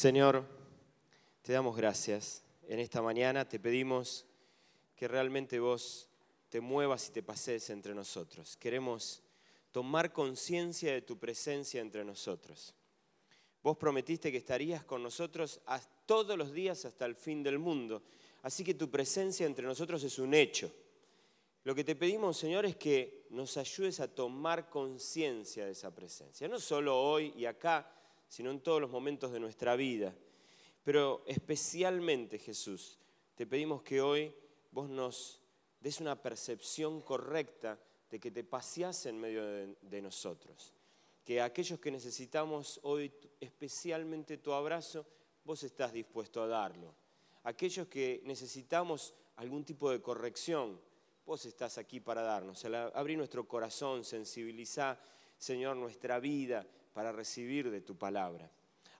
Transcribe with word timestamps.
Señor, 0.00 0.46
te 1.42 1.52
damos 1.52 1.76
gracias. 1.76 2.42
En 2.66 2.78
esta 2.78 3.02
mañana 3.02 3.46
te 3.46 3.60
pedimos 3.60 4.24
que 4.96 5.06
realmente 5.06 5.60
vos 5.60 6.08
te 6.48 6.62
muevas 6.62 7.08
y 7.08 7.12
te 7.12 7.22
pases 7.22 7.68
entre 7.68 7.94
nosotros. 7.94 8.56
Queremos 8.56 9.22
tomar 9.70 10.10
conciencia 10.10 10.94
de 10.94 11.02
tu 11.02 11.18
presencia 11.18 11.82
entre 11.82 12.02
nosotros. 12.02 12.74
Vos 13.62 13.76
prometiste 13.76 14.32
que 14.32 14.38
estarías 14.38 14.84
con 14.84 15.02
nosotros 15.02 15.60
todos 16.06 16.38
los 16.38 16.50
días 16.50 16.86
hasta 16.86 17.04
el 17.04 17.14
fin 17.14 17.42
del 17.42 17.58
mundo. 17.58 18.02
Así 18.40 18.64
que 18.64 18.72
tu 18.72 18.90
presencia 18.90 19.44
entre 19.44 19.66
nosotros 19.66 20.02
es 20.02 20.18
un 20.18 20.32
hecho. 20.32 20.72
Lo 21.64 21.74
que 21.74 21.84
te 21.84 21.94
pedimos, 21.94 22.38
Señor, 22.38 22.64
es 22.64 22.76
que 22.76 23.26
nos 23.28 23.58
ayudes 23.58 24.00
a 24.00 24.08
tomar 24.08 24.70
conciencia 24.70 25.66
de 25.66 25.72
esa 25.72 25.94
presencia. 25.94 26.48
No 26.48 26.58
solo 26.58 26.98
hoy 26.98 27.34
y 27.36 27.44
acá, 27.44 27.99
sino 28.30 28.52
en 28.52 28.60
todos 28.60 28.80
los 28.80 28.90
momentos 28.90 29.32
de 29.32 29.40
nuestra 29.40 29.74
vida. 29.74 30.14
Pero 30.84 31.24
especialmente, 31.26 32.38
Jesús, 32.38 32.98
te 33.34 33.44
pedimos 33.44 33.82
que 33.82 34.00
hoy 34.00 34.32
vos 34.70 34.88
nos 34.88 35.42
des 35.80 36.00
una 36.00 36.14
percepción 36.22 37.02
correcta 37.02 37.78
de 38.08 38.20
que 38.20 38.30
te 38.30 38.44
paseás 38.44 39.04
en 39.06 39.18
medio 39.18 39.44
de, 39.44 40.00
nosotros. 40.00 40.72
Que 41.24 41.42
aquellos 41.42 41.80
que 41.80 41.90
necesitamos 41.90 42.78
hoy 42.84 43.12
especialmente 43.40 44.38
tu 44.38 44.52
abrazo, 44.52 45.04
vos 45.44 45.64
estás 45.64 45.92
dispuesto 45.92 46.40
a 46.40 46.46
darlo. 46.46 46.94
Aquellos 47.42 47.88
que 47.88 48.22
necesitamos 48.24 49.12
algún 49.36 49.64
tipo 49.64 49.90
de 49.90 50.00
corrección, 50.00 50.80
vos 51.26 51.44
estás 51.46 51.78
aquí 51.78 51.98
para 51.98 52.22
darnos. 52.22 52.64
Abrí 52.94 53.16
nuestro 53.16 53.48
corazón, 53.48 54.04
sensibilizar, 54.04 55.02
Señor, 55.36 55.76
nuestra 55.76 56.20
vida 56.20 56.64
para 56.92 57.12
recibir 57.12 57.70
de 57.70 57.80
tu 57.80 57.96
palabra. 57.96 58.50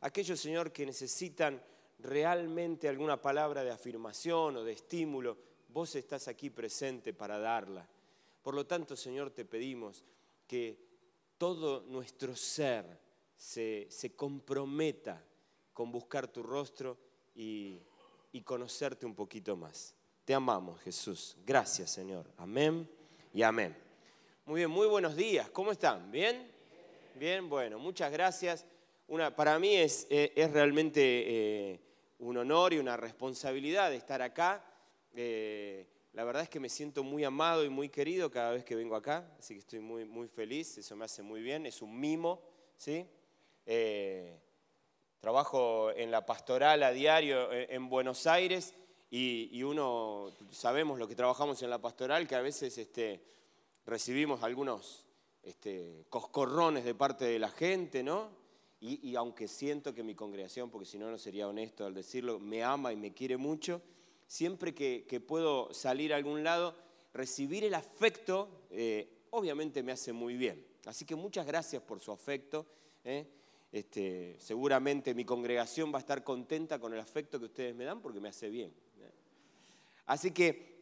Aquellos, 0.01 0.41
Señor, 0.41 0.73
que 0.73 0.87
necesitan 0.87 1.63
realmente 1.99 2.89
alguna 2.89 3.21
palabra 3.21 3.63
de 3.63 3.71
afirmación 3.71 4.57
o 4.57 4.65
de 4.65 4.73
estímulo, 4.73 5.37
vos 5.69 5.95
estás 5.95 6.29
aquí 6.29 6.51
presente 6.51 7.13
para 7.13 7.39
darla. 7.39 7.87
Por 8.43 8.55
lo 8.55 8.67
tanto, 8.67 8.97
Señor, 8.97 9.31
te 9.31 9.45
pedimos 9.45 10.05
que 10.47 10.79
todo 11.37 11.83
nuestro 11.83 12.35
ser 12.35 12.99
se, 13.37 13.89
comprometa 14.17 15.23
con 15.73 15.93
buscar 15.93 16.29
tu 16.29 16.43
rostro 16.43 16.99
y, 17.35 17.81
y 18.33 18.43
conocerte 18.43 19.07
un 19.07 19.15
poquito 19.15 19.57
más. 19.57 19.95
Te 20.25 20.35
amamos, 20.35 20.81
Jesús. 20.81 21.37
Gracias, 21.45 21.91
Señor. 21.91 22.31
Amén 22.37 22.89
y 23.33 23.43
amén. 23.43 23.77
Muy 24.47 24.61
bien, 24.61 24.71
muy 24.71 24.87
buenos 24.87 25.17
días. 25.17 25.51
¿Cómo 25.51 25.73
están? 25.73 26.11
¿Bien? 26.11 26.60
Bien, 27.15 27.49
bueno, 27.49 27.79
muchas 27.79 28.11
gracias. 28.13 28.65
Una, 29.09 29.35
para 29.35 29.59
mí 29.59 29.75
es, 29.75 30.07
eh, 30.11 30.33
es 30.37 30.51
realmente 30.53 31.01
eh, 31.03 31.81
un 32.21 32.37
honor 32.37 32.73
y 32.73 32.79
una 32.79 32.97
responsabilidad 32.97 33.93
estar 33.93 34.23
acá. 34.23 34.65
Eh, 35.15 35.87
la 36.13 36.25
verdad 36.25 36.45
es 36.45 36.49
que 36.49 36.61
me 36.61 36.69
siento 36.69 37.03
muy 37.03 37.25
amado 37.25 37.65
y 37.65 37.69
muy 37.69 37.89
querido 37.89 38.31
cada 38.31 38.53
vez 38.53 38.65
que 38.65 38.75
vengo 38.75 38.97
acá, 38.97 39.29
así 39.39 39.55
que 39.55 39.61
estoy 39.61 39.81
muy, 39.81 40.05
muy 40.05 40.29
feliz, 40.29 40.79
eso 40.79 40.97
me 40.97 41.05
hace 41.05 41.23
muy 41.23 41.41
bien, 41.41 41.67
es 41.67 41.83
un 41.83 41.99
mimo, 41.99 42.43
¿sí? 42.77 43.07
trabajo 45.21 45.93
en 45.93 46.11
la 46.11 46.27
pastoral 46.27 46.83
a 46.83 46.91
diario 46.91 47.53
en 47.53 47.89
Buenos 47.89 48.27
Aires 48.27 48.75
y, 49.11 49.63
uno, 49.63 50.33
sabemos 50.51 50.99
lo 50.99 51.07
que 51.07 51.15
trabajamos 51.15 51.63
en 51.63 51.71
la 51.71 51.79
pastoral, 51.79 52.27
que 52.27 52.35
a 52.35 52.41
veces 52.41 52.77
este, 52.79 53.21
recibimos 53.85 54.43
algunos 54.43 55.10
este, 55.43 56.05
coscorrones 56.09 56.85
de 56.85 56.95
parte 56.95 57.25
de 57.25 57.39
la 57.39 57.49
gente, 57.49 58.03
¿no? 58.03 58.41
Y, 58.83 59.15
aunque 59.15 59.47
siento 59.47 59.95
que 59.95 60.03
mi 60.03 60.15
congregación, 60.15 60.71
porque 60.71 60.87
si 60.87 60.99
no, 60.99 61.11
no 61.11 61.19
sería 61.19 61.47
honesto 61.47 61.85
al 61.85 61.93
decirlo, 61.93 62.39
me 62.39 62.65
ama 62.65 62.95
y 62.95 62.97
me 62.97 63.13
quiere 63.13 63.37
mucho, 63.37 63.83
siempre 64.27 64.75
que, 64.75 65.21
puedo 65.21 65.75
salir 65.75 66.15
a 66.15 66.17
algún 66.17 66.43
lado, 66.43 66.75
recibir 67.13 67.63
el 67.65 67.75
afecto, 67.75 68.49
eh, 68.71 69.27
obviamente 69.31 69.83
me 69.83 69.93
hace 69.93 70.15
muy 70.15 70.35
bien. 70.35 70.67
Así 70.87 71.05
que 71.05 71.15
muchas 71.15 71.47
gracias 71.47 71.83
por 71.83 72.01
su 72.01 72.11
afecto. 72.11 72.65
¿eh? 73.05 73.27
Este, 73.71 74.37
seguramente 74.39 75.15
mi 75.15 75.27
congregación 75.27 75.93
va 75.93 75.99
a 75.99 76.01
estar 76.01 76.25
contenta 76.25 76.79
con 76.79 76.95
el 76.95 77.01
afecto 77.01 77.39
que 77.39 77.45
ustedes 77.45 77.75
me 77.75 77.85
dan 77.85 78.01
porque 78.01 78.19
me 78.19 78.31
hace 78.31 78.49
bien. 78.49 78.71
¿eh? 78.99 79.11
Así 80.07 80.31
que 80.31 80.81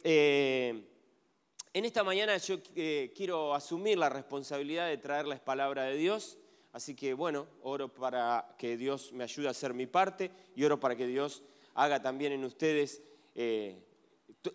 en 1.73 1.85
esta 1.85 2.03
mañana 2.03 2.37
yo 2.37 2.57
eh, 2.75 3.13
quiero 3.15 3.53
asumir 3.53 3.97
la 3.97 4.09
responsabilidad 4.09 4.87
de 4.87 4.97
traerles 4.97 5.39
palabra 5.39 5.83
de 5.83 5.97
Dios, 5.97 6.37
así 6.73 6.95
que 6.95 7.13
bueno, 7.13 7.47
oro 7.61 7.93
para 7.93 8.55
que 8.57 8.75
Dios 8.75 9.13
me 9.13 9.23
ayude 9.23 9.47
a 9.47 9.51
hacer 9.51 9.73
mi 9.73 9.85
parte 9.85 10.31
y 10.55 10.63
oro 10.63 10.79
para 10.79 10.95
que 10.95 11.05
Dios 11.05 11.43
haga 11.75 12.01
también 12.01 12.31
en 12.33 12.43
ustedes, 12.43 13.03
eh, 13.35 13.83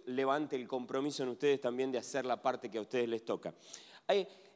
levante 0.07 0.57
el 0.57 0.67
compromiso 0.67 1.23
en 1.23 1.29
ustedes 1.31 1.61
también 1.61 1.93
de 1.93 1.99
hacer 1.99 2.25
la 2.27 2.43
parte 2.43 2.71
que 2.71 2.79
a 2.79 2.83
ustedes 2.83 3.09
les 3.09 3.25
toca. 3.25 3.55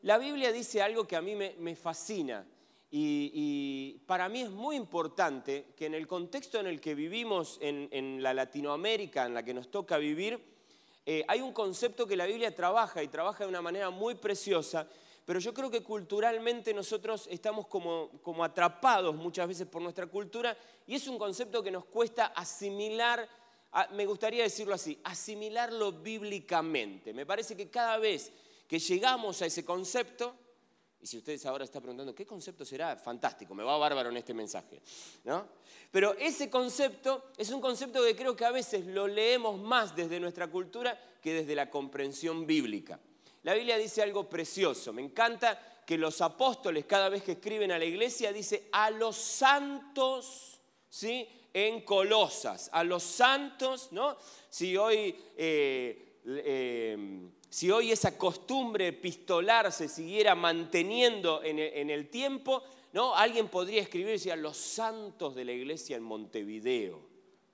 la 0.03 0.19
Biblia 0.19 0.51
dice 0.51 0.83
algo 0.83 1.07
que 1.07 1.17
a 1.17 1.23
mí 1.23 1.35
me, 1.37 1.77
fascina 1.77 2.45
y, 2.91 4.01
para 4.07 4.29
mí 4.29 4.41
es 4.41 4.51
muy 4.51 4.75
importante 4.75 5.67
que 5.77 5.87
en 5.87 5.95
el 5.95 6.07
contexto 6.07 6.59
en 6.59 6.67
el 6.67 6.81
que 6.81 6.95
vivimos 6.95 7.59
en 7.61 8.23
la 8.23 8.35
Latinoamérica, 8.35 9.27
en 9.27 9.35
la 9.35 9.45
que 9.45 9.55
nos 9.55 9.71
toca 9.71 9.99
vivir, 9.99 10.58
eh, 11.11 11.25
hay 11.27 11.41
un 11.41 11.55
concepto 11.55 12.07
que 12.07 12.19
la 12.19 12.27
Biblia 12.27 12.55
trabaja 12.55 13.03
y 13.03 13.09
trabaja 13.09 13.43
de 13.43 13.49
una 13.49 13.63
manera 13.63 13.89
muy 13.89 14.15
preciosa, 14.17 14.87
pero 15.25 15.41
yo 15.41 15.55
creo 15.55 15.71
que 15.71 15.83
culturalmente 15.83 16.75
nosotros 16.75 17.27
estamos 17.31 17.67
como, 17.67 18.11
como 18.23 18.45
atrapados 18.45 19.17
muchas 19.17 19.49
veces 19.49 19.67
por 19.67 19.81
nuestra 19.81 20.07
cultura 20.07 20.55
y 20.87 20.97
es 20.97 21.09
un 21.09 21.19
concepto 21.19 21.63
que 21.63 21.71
nos 21.71 21.87
cuesta 21.87 22.27
asimilar, 22.27 23.27
me 23.93 24.05
gustaría 24.05 24.43
decirlo 24.43 24.75
así, 24.75 25.01
asimilarlo 25.03 25.93
bíblicamente. 25.93 27.15
Me 27.15 27.25
parece 27.25 27.57
que 27.57 27.71
cada 27.71 27.97
vez 27.97 28.31
que 28.69 28.79
llegamos 28.79 29.41
a 29.41 29.47
ese 29.47 29.65
concepto, 29.65 30.35
y 31.01 31.07
si 31.07 31.19
ustedes 31.19 31.47
ahora 31.47 31.65
están 31.65 31.81
preguntando, 31.81 32.15
¿qué 32.15 32.27
concepto 32.27 32.65
será? 32.65 32.97
Fantástico, 32.97 33.55
me 33.55 33.63
va 33.63 33.77
bárbaro 33.77 34.11
en 34.11 34.17
este 34.17 34.35
mensaje. 34.35 34.83
¿no? 35.25 35.47
Pero 35.93 36.15
ese 36.15 36.51
concepto 36.51 37.27
es 37.37 37.51
un 37.51 37.61
concepto 37.61 38.03
que 38.03 38.17
creo 38.17 38.35
que 38.35 38.45
a 38.45 38.51
veces 38.51 38.87
lo 38.87 39.07
leemos 39.07 39.61
más 39.61 39.95
desde 39.95 40.19
nuestra 40.19 40.49
cultura 40.49 40.99
que 41.23 41.35
desde 41.35 41.55
la 41.55 41.71
comprensión 41.71 42.47
bíblica. 42.47 42.99
La 43.45 43.55
Biblia 43.55 43.79
dice 43.79 44.03
algo 44.03 44.29
precioso. 44.29 44.93
Me 44.93 45.03
encanta 45.03 45.83
que 45.87 45.97
los 45.97 46.21
apóstoles 46.21 46.85
cada 46.85 47.09
vez 47.09 47.23
que 47.23 47.33
escriben 47.33 47.71
a 47.71 47.79
la 47.79 47.85
iglesia 47.85 48.33
dice 48.33 48.69
a 48.73 48.91
los 48.91 49.17
santos, 49.17 50.61
¿sí? 50.91 51.29
En 51.55 51.83
Colosas, 51.83 52.69
a 52.73 52.83
los 52.83 53.05
santos, 53.05 53.93
¿no? 53.93 54.17
Si 54.51 54.77
hoy... 54.77 55.17
Eh, 55.37 56.08
eh, 56.31 57.31
si 57.49 57.71
hoy 57.71 57.93
esa 57.93 58.19
costumbre 58.19 58.89
epistolar 58.89 59.73
se 59.73 59.89
siguiera 59.89 60.35
manteniendo 60.35 61.43
en 61.43 61.59
el, 61.59 62.09
tiempo, 62.11 62.63
¿no? 62.93 63.15
Alguien 63.15 63.49
podría 63.49 63.81
escribir 63.81 64.13
decir, 64.13 64.37
los 64.37 64.57
santos 64.57 65.35
de 65.35 65.45
la 65.47 65.53
iglesia 65.53 65.97
en 65.97 66.03
Montevideo, 66.03 67.01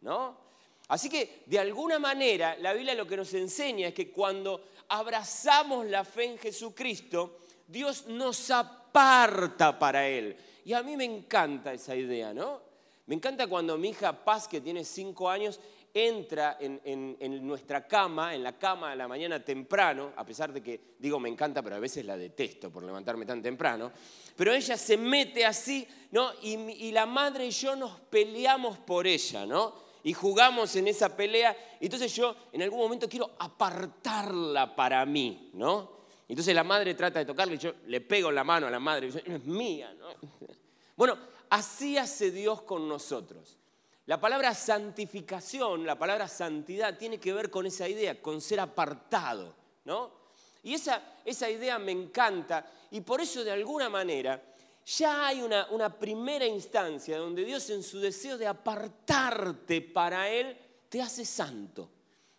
¿no? 0.01 0.43
Así 0.89 1.09
que 1.09 1.45
de 1.47 1.59
alguna 1.59 1.99
manera 1.99 2.57
la 2.59 2.73
Biblia 2.73 2.95
lo 2.95 3.07
que 3.07 3.17
nos 3.17 3.33
enseña 3.35 3.89
es 3.89 3.95
que 3.95 4.11
cuando 4.11 4.65
abrazamos 4.89 5.87
la 5.87 6.05
fe 6.05 6.25
en 6.25 6.39
Jesucristo, 6.39 7.39
Dios 7.67 8.07
nos 8.09 8.51
aparta 8.51 9.79
para 9.79 10.07
Él. 10.09 10.37
Y 10.65 10.73
a 10.73 10.83
mí 10.83 10.97
me 10.97 11.05
encanta 11.05 11.73
esa 11.73 11.95
idea, 11.95 12.35
¿no? 12.35 12.61
Me 13.07 13.15
encanta 13.15 13.47
cuando 13.47 13.77
mi 13.77 13.91
hija 13.91 14.25
Paz, 14.25 14.49
que 14.49 14.61
tiene 14.61 14.85
cinco 14.85 15.29
años, 15.29 15.61
entra 15.97 16.59
en, 16.61 17.47
nuestra 17.47 17.87
cama, 17.87 18.35
en 18.35 18.43
la 18.43 18.59
cama 18.59 18.91
a 18.91 18.97
la 18.97 19.07
mañana 19.07 19.45
temprano, 19.45 20.13
a 20.17 20.27
pesar 20.27 20.53
de 20.53 20.61
que 20.61 20.81
digo 20.99 21.21
me 21.21 21.29
encanta, 21.29 21.63
pero 21.63 21.77
a 21.77 21.79
veces 21.79 22.05
la 22.05 22.17
detesto 22.17 22.69
por 22.69 22.83
levantarme 22.83 23.25
tan 23.25 23.41
temprano, 23.41 23.93
pero 24.37 24.53
ella 24.53 24.77
se 24.77 24.97
mete 24.97 25.47
así, 25.47 25.87
¿no? 26.11 26.33
Y, 26.43 26.91
la 26.91 27.07
madre 27.07 27.47
y 27.47 27.51
yo 27.51 27.77
nos 27.77 28.01
peleamos 28.01 28.79
por 28.79 29.07
ella, 29.07 29.47
¿no? 29.47 29.85
Y 30.03 30.13
jugamos 30.13 30.75
en 30.75 30.89
esa 30.89 31.17
pelea, 31.17 31.57
entonces 31.81 32.15
yo 32.15 32.35
en 32.53 32.63
algún 32.63 32.81
momento 32.81 33.09
quiero 33.09 33.31
apartarla 33.39 34.75
para 34.75 35.07
mí, 35.07 35.51
¿no? 35.55 35.95
Entonces 36.27 36.55
la 36.57 36.65
madre 36.65 36.95
trata 36.95 37.21
de 37.21 37.25
tocarle 37.25 37.55
y 37.55 37.59
yo 37.59 37.73
le 37.87 38.01
pego 38.01 38.33
la 38.33 38.43
mano 38.43 38.67
a 38.67 38.71
la 38.71 38.81
madre 38.81 39.07
y 39.07 39.11
dice, 39.11 39.23
es 39.25 39.45
mía, 39.45 39.95
¿no? 39.95 40.09
Bueno, 40.97 41.19
así 41.51 41.99
hace 41.99 42.31
Dios 42.31 42.63
con 42.63 42.89
nosotros. 42.89 43.59
La 44.07 44.21
palabra 44.21 44.55
santificación, 44.55 45.87
la 45.87 45.99
palabra 45.99 46.29
santidad, 46.29 46.99
tiene 46.99 47.19
que 47.19 47.33
ver 47.33 47.51
con 47.51 47.65
esa 47.65 47.89
idea, 47.89 48.21
con 48.21 48.41
ser 48.41 48.61
apartado, 48.61 49.55
¿no? 49.85 50.25
Y 50.63 50.75
esa, 50.75 51.21
esa 51.25 51.49
idea 51.49 51.79
me 51.79 51.93
encanta 51.93 52.71
y 52.91 53.01
por 53.01 53.21
eso 53.21 53.43
de 53.45 53.53
alguna 53.53 53.89
manera 53.89 54.43
ya 54.85 55.27
hay 55.27 55.41
una, 55.41 55.69
una 55.71 55.99
primera 55.99 56.47
instancia 56.47 57.19
donde 57.19 57.45
Dios 57.45 57.69
en 57.71 57.83
su 57.83 57.99
deseo 57.99 58.37
de 58.37 58.47
apartarte 58.47 59.81
para 59.81 60.29
Él 60.29 60.57
te 60.89 61.01
hace 61.01 61.25
santo. 61.25 61.91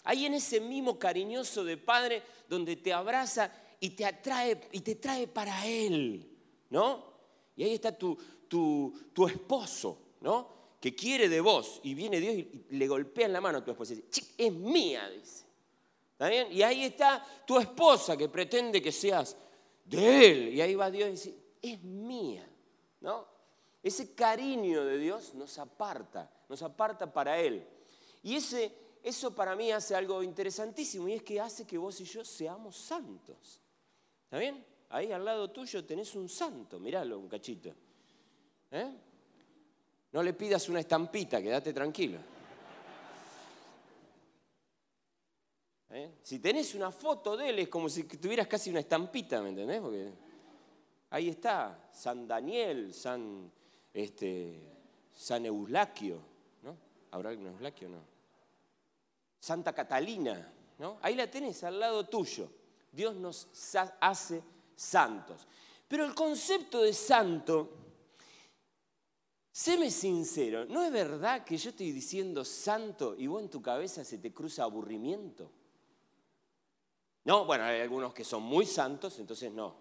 Ahí 0.03 0.25
en 0.25 0.35
ese 0.35 0.59
mismo 0.59 0.99
cariñoso 0.99 1.63
de 1.63 1.77
Padre 1.77 2.21
donde 2.47 2.75
te 2.75 2.93
abraza 2.93 3.51
y 3.79 3.91
te 3.91 4.05
atrae 4.05 4.69
y 4.71 4.81
te 4.81 4.95
trae 4.95 5.27
para 5.27 5.65
Él, 5.65 6.27
¿no? 6.69 7.15
Y 7.55 7.63
ahí 7.63 7.73
está 7.73 7.91
tu, 7.91 8.15
tu, 8.47 8.93
tu 9.13 9.27
esposo, 9.27 10.15
¿no? 10.21 10.55
Que 10.79 10.95
quiere 10.95 11.29
de 11.29 11.41
vos 11.41 11.79
y 11.83 11.93
viene 11.93 12.19
Dios 12.19 12.35
y 12.35 12.65
le 12.69 12.87
golpea 12.87 13.25
en 13.25 13.33
la 13.33 13.41
mano 13.41 13.59
a 13.59 13.63
tu 13.63 13.71
esposa 13.71 13.93
y 13.93 13.97
dice, 13.97 14.33
es 14.37 14.53
mía, 14.53 15.09
dice. 15.09 15.45
¿Está 16.11 16.29
bien? 16.29 16.47
Y 16.51 16.61
ahí 16.61 16.85
está 16.85 17.25
tu 17.45 17.59
esposa 17.59 18.15
que 18.15 18.29
pretende 18.29 18.81
que 18.81 18.91
seas 18.91 19.35
de 19.83 20.31
él. 20.31 20.53
Y 20.53 20.61
ahí 20.61 20.75
va 20.75 20.89
Dios 20.89 21.09
y 21.09 21.11
dice, 21.11 21.35
es 21.61 21.81
mía. 21.83 22.47
¿No? 23.01 23.35
Ese 23.85 24.15
cariño 24.15 24.83
de 24.83 24.97
Dios 24.97 25.35
nos 25.35 25.59
aparta, 25.59 26.27
nos 26.49 26.63
aparta 26.63 27.13
para 27.13 27.39
Él. 27.39 27.63
Y 28.23 28.33
ese, 28.33 28.71
eso 29.03 29.35
para 29.35 29.55
mí 29.55 29.71
hace 29.71 29.93
algo 29.93 30.23
interesantísimo 30.23 31.07
y 31.07 31.13
es 31.13 31.21
que 31.21 31.39
hace 31.39 31.67
que 31.67 31.77
vos 31.77 32.01
y 32.01 32.05
yo 32.05 32.25
seamos 32.25 32.75
santos. 32.75 33.61
¿Está 34.23 34.39
bien? 34.39 34.65
Ahí 34.89 35.11
al 35.11 35.23
lado 35.23 35.51
tuyo 35.51 35.85
tenés 35.85 36.15
un 36.15 36.27
santo, 36.27 36.79
miralo 36.79 37.19
un 37.19 37.29
cachito. 37.29 37.75
¿Eh? 38.71 38.91
No 40.15 40.23
le 40.23 40.31
pidas 40.31 40.69
una 40.69 40.79
estampita, 40.79 41.41
quédate 41.41 41.73
tranquilo. 41.73 42.19
¿Eh? 45.89 46.19
Si 46.23 46.39
tenés 46.39 46.73
una 46.73 46.89
foto 46.89 47.35
de 47.35 47.49
él 47.49 47.59
es 47.59 47.67
como 47.67 47.89
si 47.89 48.05
tuvieras 48.05 48.47
casi 48.47 48.69
una 48.69 48.79
estampita, 48.79 49.41
¿me 49.41 49.49
entendés? 49.49 50.13
Ahí 51.09 51.27
está, 51.27 51.89
San 51.91 52.25
Daniel, 52.25 52.93
San, 52.93 53.51
este, 53.93 54.57
San 55.11 55.45
Eulaquio, 55.47 56.21
¿no? 56.63 56.77
¿Habrá 57.11 57.31
algún 57.31 57.47
Eulaquio 57.47 57.89
no? 57.89 57.99
Santa 59.37 59.73
Catalina, 59.73 60.49
¿no? 60.79 60.97
Ahí 61.01 61.15
la 61.15 61.29
tenés 61.29 61.61
al 61.65 61.77
lado 61.77 62.07
tuyo. 62.07 62.49
Dios 62.89 63.15
nos 63.15 63.49
hace 63.99 64.41
santos. 64.77 65.45
Pero 65.89 66.05
el 66.05 66.15
concepto 66.15 66.81
de 66.83 66.93
santo 66.93 67.84
Séme 69.57 69.89
sincero, 69.89 70.65
¿no 70.65 70.83
es 70.83 70.91
verdad 70.91 71.45
que 71.45 71.55
yo 71.55 71.69
estoy 71.69 71.93
diciendo 71.93 72.43
santo 72.43 73.15
y 73.17 73.25
vos 73.25 73.41
en 73.41 73.49
tu 73.49 73.61
cabeza 73.61 74.03
se 74.03 74.17
te 74.17 74.33
cruza 74.33 74.63
aburrimiento? 74.63 75.49
No, 77.23 77.45
bueno, 77.45 77.63
hay 77.63 77.79
algunos 77.79 78.13
que 78.13 78.25
son 78.25 78.43
muy 78.43 78.65
santos, 78.65 79.17
entonces 79.17 79.53
no. 79.53 79.73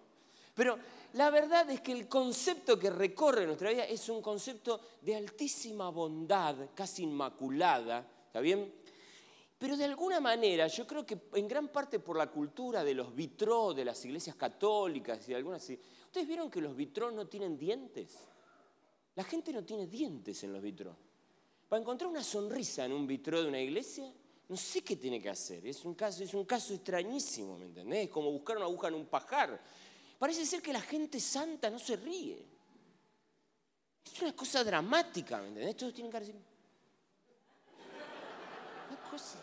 Pero 0.53 0.77
la 1.15 1.29
verdad 1.29 1.69
es 1.69 1.81
que 1.81 1.91
el 1.91 2.07
concepto 2.07 2.79
que 2.79 2.89
recorre 2.89 3.45
nuestra 3.45 3.69
vida 3.69 3.83
es 3.83 4.07
un 4.07 4.21
concepto 4.21 4.79
de 5.01 5.17
altísima 5.17 5.89
bondad, 5.89 6.55
casi 6.73 7.03
inmaculada, 7.03 8.07
¿está 8.27 8.39
bien? 8.39 8.73
Pero 9.57 9.75
de 9.75 9.83
alguna 9.83 10.21
manera, 10.21 10.67
yo 10.67 10.87
creo 10.87 11.05
que 11.05 11.19
en 11.33 11.49
gran 11.49 11.67
parte 11.67 11.99
por 11.99 12.15
la 12.15 12.31
cultura 12.31 12.81
de 12.81 12.93
los 12.93 13.13
vitró 13.13 13.73
de 13.73 13.83
las 13.83 14.05
iglesias 14.05 14.37
católicas 14.37 15.27
y 15.27 15.31
de 15.31 15.35
algunas... 15.35 15.69
¿Ustedes 15.69 16.25
vieron 16.25 16.49
que 16.49 16.61
los 16.61 16.73
vitró 16.77 17.11
no 17.11 17.27
tienen 17.27 17.57
dientes? 17.57 18.29
La 19.15 19.23
gente 19.23 19.53
no 19.53 19.63
tiene 19.63 19.87
dientes 19.87 20.43
en 20.43 20.53
los 20.53 20.61
vitros. 20.61 20.95
Para 21.69 21.81
encontrar 21.81 22.09
una 22.09 22.23
sonrisa 22.23 22.85
en 22.85 22.93
un 22.93 23.07
vitro 23.07 23.41
de 23.41 23.47
una 23.47 23.59
iglesia, 23.59 24.11
no 24.47 24.57
sé 24.57 24.83
qué 24.83 24.97
tiene 24.97 25.21
que 25.21 25.29
hacer. 25.29 25.65
Es 25.65 25.83
un 25.85 25.95
caso, 25.95 26.23
es 26.23 26.33
un 26.33 26.45
caso 26.45 26.73
extrañísimo, 26.73 27.57
¿me 27.57 27.65
entendés? 27.65 28.05
Es 28.05 28.09
como 28.09 28.31
buscar 28.31 28.57
una 28.57 28.65
aguja 28.65 28.89
en 28.89 28.95
un 28.95 29.05
pajar. 29.05 29.59
Parece 30.19 30.45
ser 30.45 30.61
que 30.61 30.71
la 30.71 30.81
gente 30.81 31.19
santa 31.19 31.69
no 31.69 31.79
se 31.79 31.95
ríe. 31.95 32.45
Es 34.05 34.21
una 34.21 34.35
cosa 34.35 34.63
dramática, 34.63 35.41
¿me 35.41 35.47
entendés? 35.47 35.77
Todos 35.77 35.93
tienen 35.93 36.11
que 36.11 36.19
decir. 36.19 36.35
Una 38.89 39.09
cosa. 39.09 39.39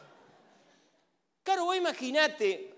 Claro, 1.42 1.64
vos 1.64 1.76
imaginate 1.76 2.71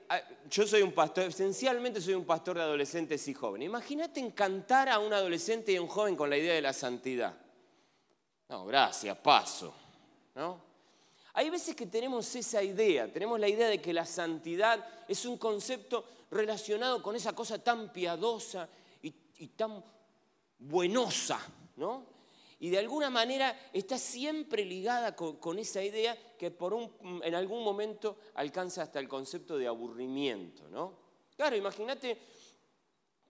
yo 0.51 0.67
soy 0.67 0.83
un 0.83 0.93
pastor, 0.93 1.25
esencialmente 1.25 2.01
soy 2.01 2.15
un 2.15 2.25
pastor 2.25 2.57
de 2.57 2.63
adolescentes 2.63 3.27
y 3.29 3.35
jóvenes. 3.35 3.67
Imagínate 3.67 4.21
encantar 4.21 4.89
a 4.89 4.99
un 4.99 5.13
adolescente 5.13 5.73
y 5.73 5.77
a 5.77 5.83
un 5.83 5.89
joven 5.89 6.17
con 6.17 6.31
la 6.31 6.37
idea 6.37 6.55
de 6.55 6.63
la 6.63 6.73
santidad. 6.73 7.35
No, 8.49 8.67
gracias, 8.67 9.17
paso. 9.19 9.75
¿No? 10.35 10.61
Hay 11.35 11.51
veces 11.51 11.75
que 11.75 11.87
tenemos 11.87 12.35
esa 12.37 12.63
idea, 12.63 13.13
tenemos 13.13 13.41
la 13.41 13.49
idea 13.49 13.69
de 13.69 13.81
que 13.81 13.93
la 13.93 14.07
santidad 14.07 14.87
es 15.09 15.25
un 15.25 15.37
concepto 15.37 16.05
relacionado 16.31 17.03
con 17.03 17.17
esa 17.17 17.33
cosa 17.33 17.59
tan 17.59 17.93
piadosa 17.93 18.69
y, 19.03 19.13
y 19.39 19.49
tan 19.49 19.83
buenosa, 20.59 21.41
¿no? 21.77 22.14
Y 22.61 22.71
de 22.71 22.79
alguna 22.79 23.11
manera 23.11 23.71
está 23.73 23.99
siempre 23.99 24.65
ligada 24.65 25.15
con, 25.15 25.59
esa 25.59 25.83
idea 25.83 26.17
que 26.39 26.51
por 26.51 26.75
un, 26.75 26.91
en 27.23 27.35
algún 27.35 27.63
momento 27.63 28.19
alcanza 28.35 28.83
hasta 28.83 28.99
el 28.99 29.09
concepto 29.09 29.59
de 29.59 29.67
aburrimiento. 29.67 30.69
¿no? 30.69 30.99
Claro, 31.37 31.57
imagínate 31.57 32.19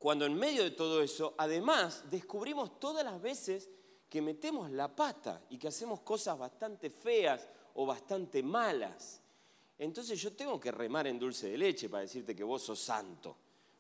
cuando 0.05 0.27
en 0.27 0.35
medio 0.35 0.63
de 0.63 0.73
todo 0.73 1.03
eso, 1.03 1.35
además, 1.39 2.05
descubrimos 2.11 2.79
todas 2.79 3.03
las 3.05 3.23
veces 3.23 3.71
que 4.07 4.21
metemos 4.21 4.71
la 4.71 4.95
pata 4.95 5.43
y 5.49 5.57
que 5.57 5.69
hacemos 5.69 6.01
cosas 6.01 6.39
bastante 6.39 6.91
feas 6.91 7.49
o 7.73 7.87
bastante 7.87 8.43
malas. 8.43 9.23
Entonces 9.79 10.21
yo 10.21 10.35
tengo 10.35 10.61
que 10.61 10.71
remar 10.71 11.07
en 11.07 11.19
dulce 11.19 11.49
de 11.49 11.57
leche 11.57 11.89
para 11.89 12.03
decirte 12.03 12.37
que 12.37 12.45
vos 12.45 12.63
sos 12.63 12.81
santo. 12.81 13.37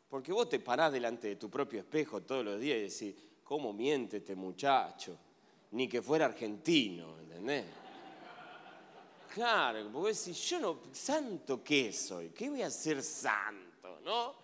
Porque 0.08 0.32
vos 0.32 0.48
te 0.48 0.60
parás 0.60 0.92
delante 0.92 1.28
de 1.28 1.36
tu 1.36 1.50
propio 1.50 1.80
espejo 1.80 2.22
todos 2.22 2.44
los 2.44 2.58
días 2.58 2.78
y 2.78 2.82
decís, 2.82 3.22
¿cómo 3.42 3.72
miente 3.72 4.16
este 4.16 4.34
muchacho? 4.34 5.18
Ni 5.74 5.88
que 5.88 6.00
fuera 6.00 6.26
argentino, 6.26 7.18
¿entendés? 7.18 7.64
Claro, 9.34 9.90
porque 9.92 10.14
si 10.14 10.32
yo 10.32 10.60
no, 10.60 10.78
santo 10.92 11.64
qué 11.64 11.92
soy, 11.92 12.30
¿qué 12.30 12.48
voy 12.48 12.62
a 12.62 12.70
ser 12.70 13.02
santo, 13.02 13.98
no? 14.04 14.34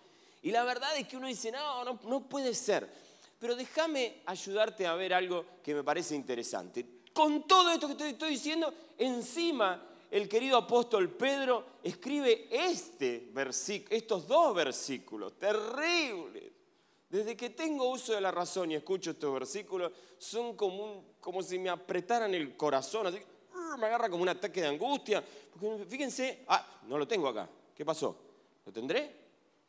Y 0.41 0.51
la 0.51 0.65
verdad 0.65 0.97
es 0.97 1.07
que 1.07 1.15
uno 1.15 1.27
dice, 1.27 1.49
no, 1.49 1.85
no, 1.85 2.27
puede 2.27 2.53
ser. 2.53 2.89
Pero 3.39 3.55
déjame 3.55 4.21
ayudarte 4.25 4.85
a 4.85 4.93
ver 4.95 5.13
algo 5.13 5.45
que 5.63 5.73
me 5.73 5.83
parece 5.83 6.15
interesante. 6.15 6.85
Con 7.13 7.47
todo 7.47 7.71
esto 7.71 7.87
que 7.87 7.95
te 7.95 8.09
estoy 8.09 8.31
diciendo, 8.31 8.73
encima 8.97 9.87
el 10.11 10.27
querido 10.27 10.57
apóstol 10.57 11.09
Pedro 11.11 11.65
escribe 11.81 12.49
este 12.51 13.29
versículo, 13.31 13.95
estos 13.95 14.27
dos 14.27 14.53
versículos 14.53 15.39
terribles 15.39 16.60
desde 17.11 17.35
que 17.35 17.49
tengo 17.49 17.89
uso 17.89 18.13
de 18.13 18.21
la 18.21 18.31
razón 18.31 18.71
y 18.71 18.75
escucho 18.75 19.11
estos 19.11 19.33
versículos, 19.33 19.91
son 20.17 20.55
como, 20.55 21.03
como 21.19 21.43
si 21.43 21.59
me 21.59 21.69
apretaran 21.69 22.33
el 22.33 22.55
corazón, 22.55 23.07
así, 23.07 23.17
me 23.77 23.85
agarra 23.87 24.09
como 24.09 24.23
un 24.23 24.29
ataque 24.29 24.61
de 24.61 24.67
angustia. 24.67 25.21
Porque 25.51 25.85
fíjense, 25.85 26.45
ah, 26.47 26.65
no 26.87 26.97
lo 26.97 27.05
tengo 27.05 27.27
acá. 27.27 27.49
¿Qué 27.75 27.83
pasó? 27.83 28.15
¿Lo 28.65 28.71
tendré? 28.71 29.13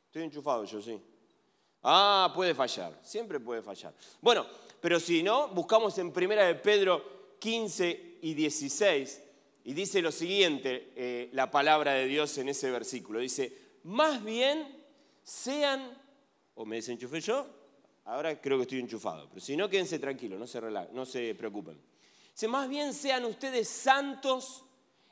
Estoy 0.06 0.23
enchufado 0.23 0.65
yo, 0.65 0.81
sí. 0.81 1.00
Ah, 1.83 2.31
puede 2.33 2.55
fallar, 2.55 3.00
siempre 3.03 3.41
puede 3.41 3.61
fallar. 3.61 3.93
Bueno, 4.21 4.47
pero 4.81 5.00
si 5.00 5.21
no, 5.25 5.49
buscamos 5.49 5.99
en 5.99 6.12
primera 6.12 6.44
de 6.44 6.55
Pedro 6.55 7.35
15 7.41 8.19
y 8.23 8.35
16 8.35 9.23
y 9.65 9.75
dice 9.75 10.01
lo 10.01 10.13
siguiente, 10.13 10.93
eh, 10.94 11.29
la 11.32 11.51
palabra 11.51 11.94
de 11.94 12.06
Dios 12.06 12.39
en 12.39 12.51
ese 12.51 12.70
versículo. 12.70 13.19
Dice, 13.19 13.53
más 13.82 14.22
bien 14.22 14.81
sean 15.25 16.02
o 16.62 16.64
me 16.64 16.76
desenchufé 16.76 17.20
yo, 17.20 17.44
ahora 18.04 18.40
creo 18.40 18.56
que 18.56 18.62
estoy 18.62 18.78
enchufado. 18.78 19.28
Pero 19.28 19.40
si 19.40 19.56
no, 19.56 19.69
quédense 19.69 19.98
tranquilos, 19.98 20.38
no 20.38 20.46
se, 20.46 20.60
no 20.92 21.04
se 21.04 21.34
preocupen. 21.34 21.81
Dice, 22.32 22.46
más 22.46 22.69
bien 22.69 22.94
sean 22.94 23.24
ustedes 23.24 23.69
santos 23.69 24.64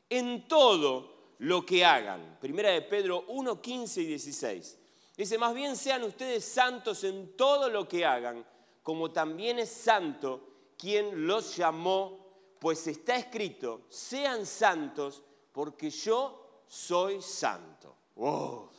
en 0.09 0.47
todo 0.47 1.35
lo 1.38 1.66
que 1.66 1.85
hagan. 1.85 2.38
Primera 2.40 2.71
de 2.71 2.83
Pedro 2.83 3.25
1, 3.28 3.61
15 3.61 4.00
y 4.02 4.07
16. 4.07 4.78
Dice, 5.16 5.38
más 5.38 5.52
bien 5.52 5.76
sean 5.76 6.04
ustedes 6.04 6.45
santos 6.45 7.02
en 7.02 7.37
todo 7.37 7.69
lo 7.69 7.88
que 7.88 8.07
hagan, 8.07 8.47
como 8.83 9.11
también 9.11 9.59
es 9.59 9.71
santo 9.71 10.47
quien 10.78 11.26
los 11.26 11.57
llamó, 11.57 12.26
pues 12.61 12.87
está 12.87 13.16
escrito, 13.16 13.83
sean 13.88 14.47
santos 14.47 15.23
porque 15.52 15.90
yo 15.90 16.62
soy 16.69 17.21
santo. 17.21 17.97
¡Wow! 18.14 18.71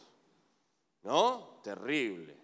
¿No? 1.03 1.59
Terrible. 1.61 2.40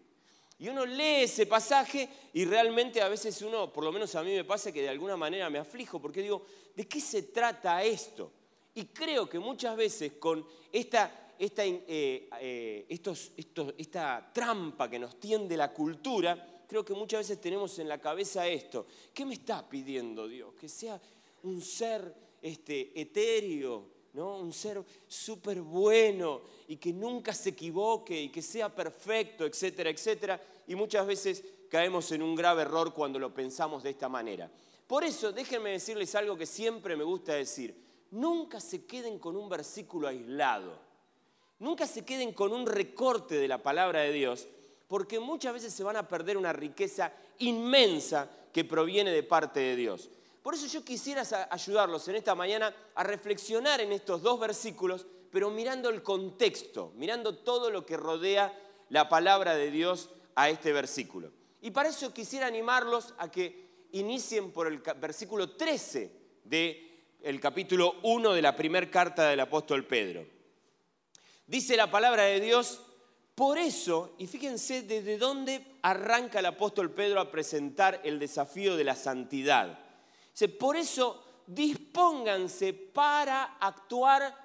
Y 0.60 0.70
uno 0.70 0.86
lee 0.86 1.24
ese 1.24 1.46
pasaje 1.46 2.10
y 2.34 2.46
realmente 2.46 3.02
a 3.02 3.10
veces 3.10 3.42
uno, 3.44 3.72
por 3.72 3.84
lo 3.84 3.92
menos 3.92 4.16
a 4.16 4.24
mí 4.24 4.34
me 4.34 4.44
pasa 4.44 4.72
que 4.72 4.82
de 4.82 4.90
alguna 4.90 5.16
manera 5.16 5.50
me 5.50 5.60
aflijo 5.60 6.02
porque 6.02 6.22
digo, 6.22 6.44
¿de 6.76 6.88
qué 6.88 7.00
se 7.00 7.24
trata 7.24 7.84
esto? 7.84 8.32
Y 8.74 8.86
creo 8.86 9.30
que 9.30 9.38
muchas 9.38 9.76
veces 9.76 10.14
con 10.14 10.46
esta, 10.72 11.34
esta, 11.38 11.64
eh, 11.64 12.30
eh, 12.40 12.86
estos, 12.90 13.32
esta 13.78 14.32
trampa 14.34 14.90
que 14.90 14.98
nos 14.98 15.20
tiende 15.20 15.56
la 15.56 15.72
cultura, 15.72 16.64
creo 16.68 16.84
que 16.84 16.94
muchas 16.94 17.22
veces 17.22 17.40
tenemos 17.40 17.78
en 17.78 17.88
la 17.88 18.00
cabeza 18.00 18.48
esto. 18.48 18.88
¿Qué 19.14 19.26
me 19.26 19.36
está 19.36 19.68
pidiendo 19.68 20.28
Dios? 20.28 20.54
Que 20.56 20.70
sea 20.70 21.00
un 21.44 21.62
ser 21.62 22.14
este, 22.42 23.00
etéreo, 23.00 23.97
¿no? 24.18 24.40
un 24.40 24.52
ser 24.52 24.84
súper 25.08 25.62
bueno 25.62 26.42
y 26.68 26.78
que 26.78 26.92
nunca 26.92 27.36
se 27.36 27.50
equivoque 27.50 28.20
y 28.20 28.30
que 28.30 28.42
sea 28.42 28.74
perfecto, 28.74 29.46
etcétera, 29.46 29.92
etcétera. 29.92 30.42
Y 30.66 30.74
muchas 30.74 31.06
veces 31.06 31.44
caemos 31.70 32.12
en 32.12 32.24
un 32.24 32.36
grave 32.36 32.64
error 32.64 32.94
cuando 32.96 33.20
lo 33.20 33.32
pensamos 33.32 33.84
de 33.84 33.92
esta 33.92 34.10
manera. 34.10 34.50
Por 34.88 35.04
eso, 35.04 35.32
déjenme 35.32 35.70
decirles 35.70 36.16
algo 36.16 36.36
que 36.36 36.48
siempre 36.48 36.96
me 36.96 37.04
gusta 37.04 37.34
decir. 37.34 37.76
Nunca 38.10 38.60
se 38.60 38.86
queden 38.86 39.20
con 39.20 39.36
un 39.36 39.50
versículo 39.50 40.08
aislado. 40.08 40.80
Nunca 41.60 41.86
se 41.86 42.04
queden 42.04 42.34
con 42.34 42.54
un 42.54 42.66
recorte 42.66 43.36
de 43.36 43.48
la 43.48 43.62
palabra 43.62 44.02
de 44.02 44.14
Dios, 44.14 44.48
porque 44.88 45.20
muchas 45.20 45.54
veces 45.54 45.74
se 45.74 45.84
van 45.84 45.96
a 45.96 46.08
perder 46.08 46.38
una 46.38 46.54
riqueza 46.54 47.14
inmensa 47.38 48.30
que 48.52 48.66
proviene 48.66 49.12
de 49.12 49.24
parte 49.24 49.60
de 49.60 49.76
Dios. 49.76 50.10
Por 50.48 50.54
eso 50.54 50.68
yo 50.68 50.86
quisiera 50.86 51.24
ayudarlos 51.52 52.08
en 52.08 52.16
esta 52.16 52.34
mañana 52.34 52.74
a 52.96 53.04
reflexionar 53.04 53.82
en 53.82 53.92
estos 53.92 54.22
dos 54.22 54.40
versículos, 54.40 55.06
pero 55.30 55.50
mirando 55.50 55.90
el 55.90 56.02
contexto, 56.02 56.94
mirando 56.96 57.40
todo 57.40 57.70
lo 57.70 57.86
que 57.86 57.98
rodea 57.98 58.58
la 58.88 59.10
palabra 59.10 59.56
de 59.56 59.70
Dios 59.72 60.10
a 60.36 60.50
este 60.50 60.72
versículo. 60.72 61.34
Y 61.62 61.72
para 61.72 61.90
eso 61.90 62.14
quisiera 62.14 62.48
animarlos 62.48 63.14
a 63.18 63.30
que 63.30 63.88
inicien 63.92 64.54
por 64.54 64.68
el 64.68 64.78
versículo 64.78 65.58
13 65.58 66.14
del 66.46 67.40
capítulo 67.42 67.96
1 68.04 68.32
de 68.32 68.42
la 68.42 68.56
primera 68.56 68.90
carta 68.90 69.28
del 69.28 69.42
apóstol 69.42 69.86
Pedro. 69.86 70.26
Dice 71.46 71.76
la 71.76 71.92
palabra 71.92 72.24
de 72.24 72.40
Dios, 72.40 72.80
por 73.36 73.58
eso, 73.58 74.16
y 74.18 74.28
fíjense 74.28 74.84
desde 74.84 75.18
dónde 75.18 75.76
arranca 75.82 76.40
el 76.40 76.46
apóstol 76.46 76.92
Pedro 76.92 77.20
a 77.20 77.32
presentar 77.32 78.00
el 78.06 78.18
desafío 78.18 78.78
de 78.78 78.86
la 78.86 78.96
santidad 78.96 79.84
por 80.48 80.78
eso 80.78 81.24
dispónganse 81.48 82.74
para 82.74 83.58
actuar 83.60 84.36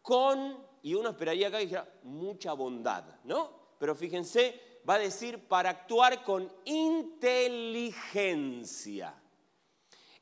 con, 0.00 0.56
y 0.82 0.94
uno 0.94 1.10
esperaría 1.10 1.48
acá 1.48 1.58
que 1.58 1.64
dijera, 1.64 1.86
mucha 2.04 2.54
bondad, 2.54 3.04
¿no? 3.24 3.74
Pero 3.78 3.94
fíjense, 3.94 4.80
va 4.88 4.94
a 4.94 5.00
decir 5.00 5.46
para 5.46 5.68
actuar 5.70 6.24
con 6.24 6.50
inteligencia. 6.64 9.14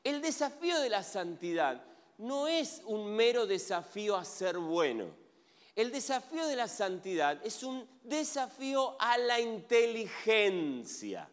El 0.02 0.20
desafío 0.20 0.80
de 0.80 0.88
la 0.88 1.04
santidad 1.04 1.84
no 2.18 2.48
es 2.48 2.82
un 2.86 3.14
mero 3.14 3.46
desafío 3.46 4.16
a 4.16 4.24
ser 4.24 4.58
bueno. 4.58 5.20
El 5.76 5.92
desafío 5.92 6.46
de 6.46 6.56
la 6.56 6.66
santidad 6.68 7.38
es 7.44 7.62
un 7.62 7.86
desafío 8.02 8.96
a 8.98 9.16
la 9.16 9.38
inteligencia. 9.38 11.30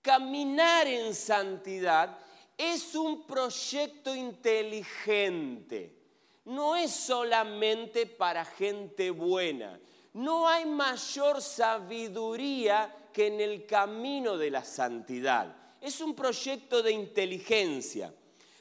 Caminar 0.00 0.86
en 0.86 1.12
santidad 1.14 2.16
es 2.56 2.94
un 2.94 3.26
proyecto 3.26 4.14
inteligente. 4.14 5.98
No 6.44 6.74
es 6.74 6.90
solamente 6.90 8.06
para 8.06 8.44
gente 8.44 9.10
buena. 9.10 9.78
No 10.14 10.48
hay 10.48 10.66
mayor 10.66 11.40
sabiduría 11.40 13.08
que 13.12 13.28
en 13.28 13.40
el 13.40 13.66
camino 13.66 14.36
de 14.36 14.50
la 14.50 14.64
santidad. 14.64 15.56
Es 15.80 16.00
un 16.00 16.14
proyecto 16.14 16.82
de 16.82 16.92
inteligencia. 16.92 18.12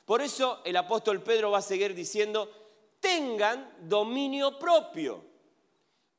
Por 0.06 0.22
eso 0.22 0.62
el 0.64 0.76
apóstol 0.78 1.22
Pedro 1.22 1.52
va 1.52 1.60
a 1.60 1.64
seguir 1.64 1.94
diciendo, 1.94 2.52
tengan 3.00 3.78
dominio 3.82 4.58
propio. 4.58 5.24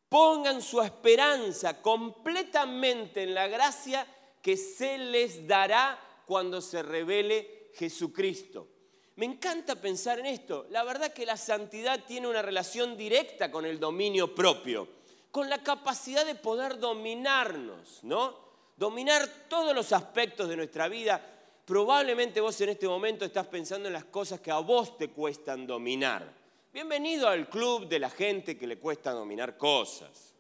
Pongan 0.09 0.61
su 0.61 0.81
esperanza 0.81 1.81
completamente 1.81 3.23
en 3.23 3.35
la 3.35 3.47
gracia 3.47 4.07
que 4.43 4.57
se 4.57 4.99
les 4.99 5.47
dará 5.47 5.99
cuando 6.27 6.61
se 6.61 6.83
revele 6.83 7.62
Jesucristo. 7.75 8.69
Me 9.17 9.27
encanta 9.27 9.81
pensar 9.81 10.19
en 10.19 10.27
esto. 10.27 10.67
La 10.71 10.85
verdad 10.85 11.13
que 11.13 11.27
la 11.27 11.37
santidad 11.37 12.05
tiene 12.07 12.29
una 12.29 12.43
relación 12.43 12.97
directa 12.97 13.51
con 13.51 13.67
el 13.67 13.79
dominio 13.79 14.35
propio, 14.35 14.89
con 15.31 15.51
la 15.51 15.63
capacidad 15.63 16.25
de 16.25 16.35
poder 16.35 16.79
dominarnos, 16.79 18.03
¿no? 18.05 18.37
Dominar 18.77 19.29
todos 19.49 19.75
los 19.75 19.93
aspectos 19.93 20.49
de 20.49 20.57
nuestra 20.57 20.89
vida. 20.89 21.21
Probablemente 21.65 22.41
vos 22.41 22.59
en 22.63 22.71
este 22.71 22.89
momento 22.89 23.25
estás 23.25 23.47
pensando 23.47 23.87
en 23.89 23.93
las 23.93 24.07
cosas 24.07 24.41
que 24.41 24.51
a 24.51 24.59
vos 24.59 24.97
te 24.97 25.09
cuestan 25.09 25.67
dominar. 25.67 26.43
Bienvenido 26.73 27.29
al 27.29 27.51
club 27.51 27.87
de 27.87 27.99
la 27.99 28.09
gente 28.09 28.57
que 28.57 28.67
le 28.67 28.79
cuesta 28.79 29.13
dominar 29.13 29.59
cosas. 29.59 30.35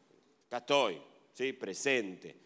Acá 0.46 0.58
estoy, 0.58 1.00
¿sí? 1.32 1.52
presente. 1.52 2.36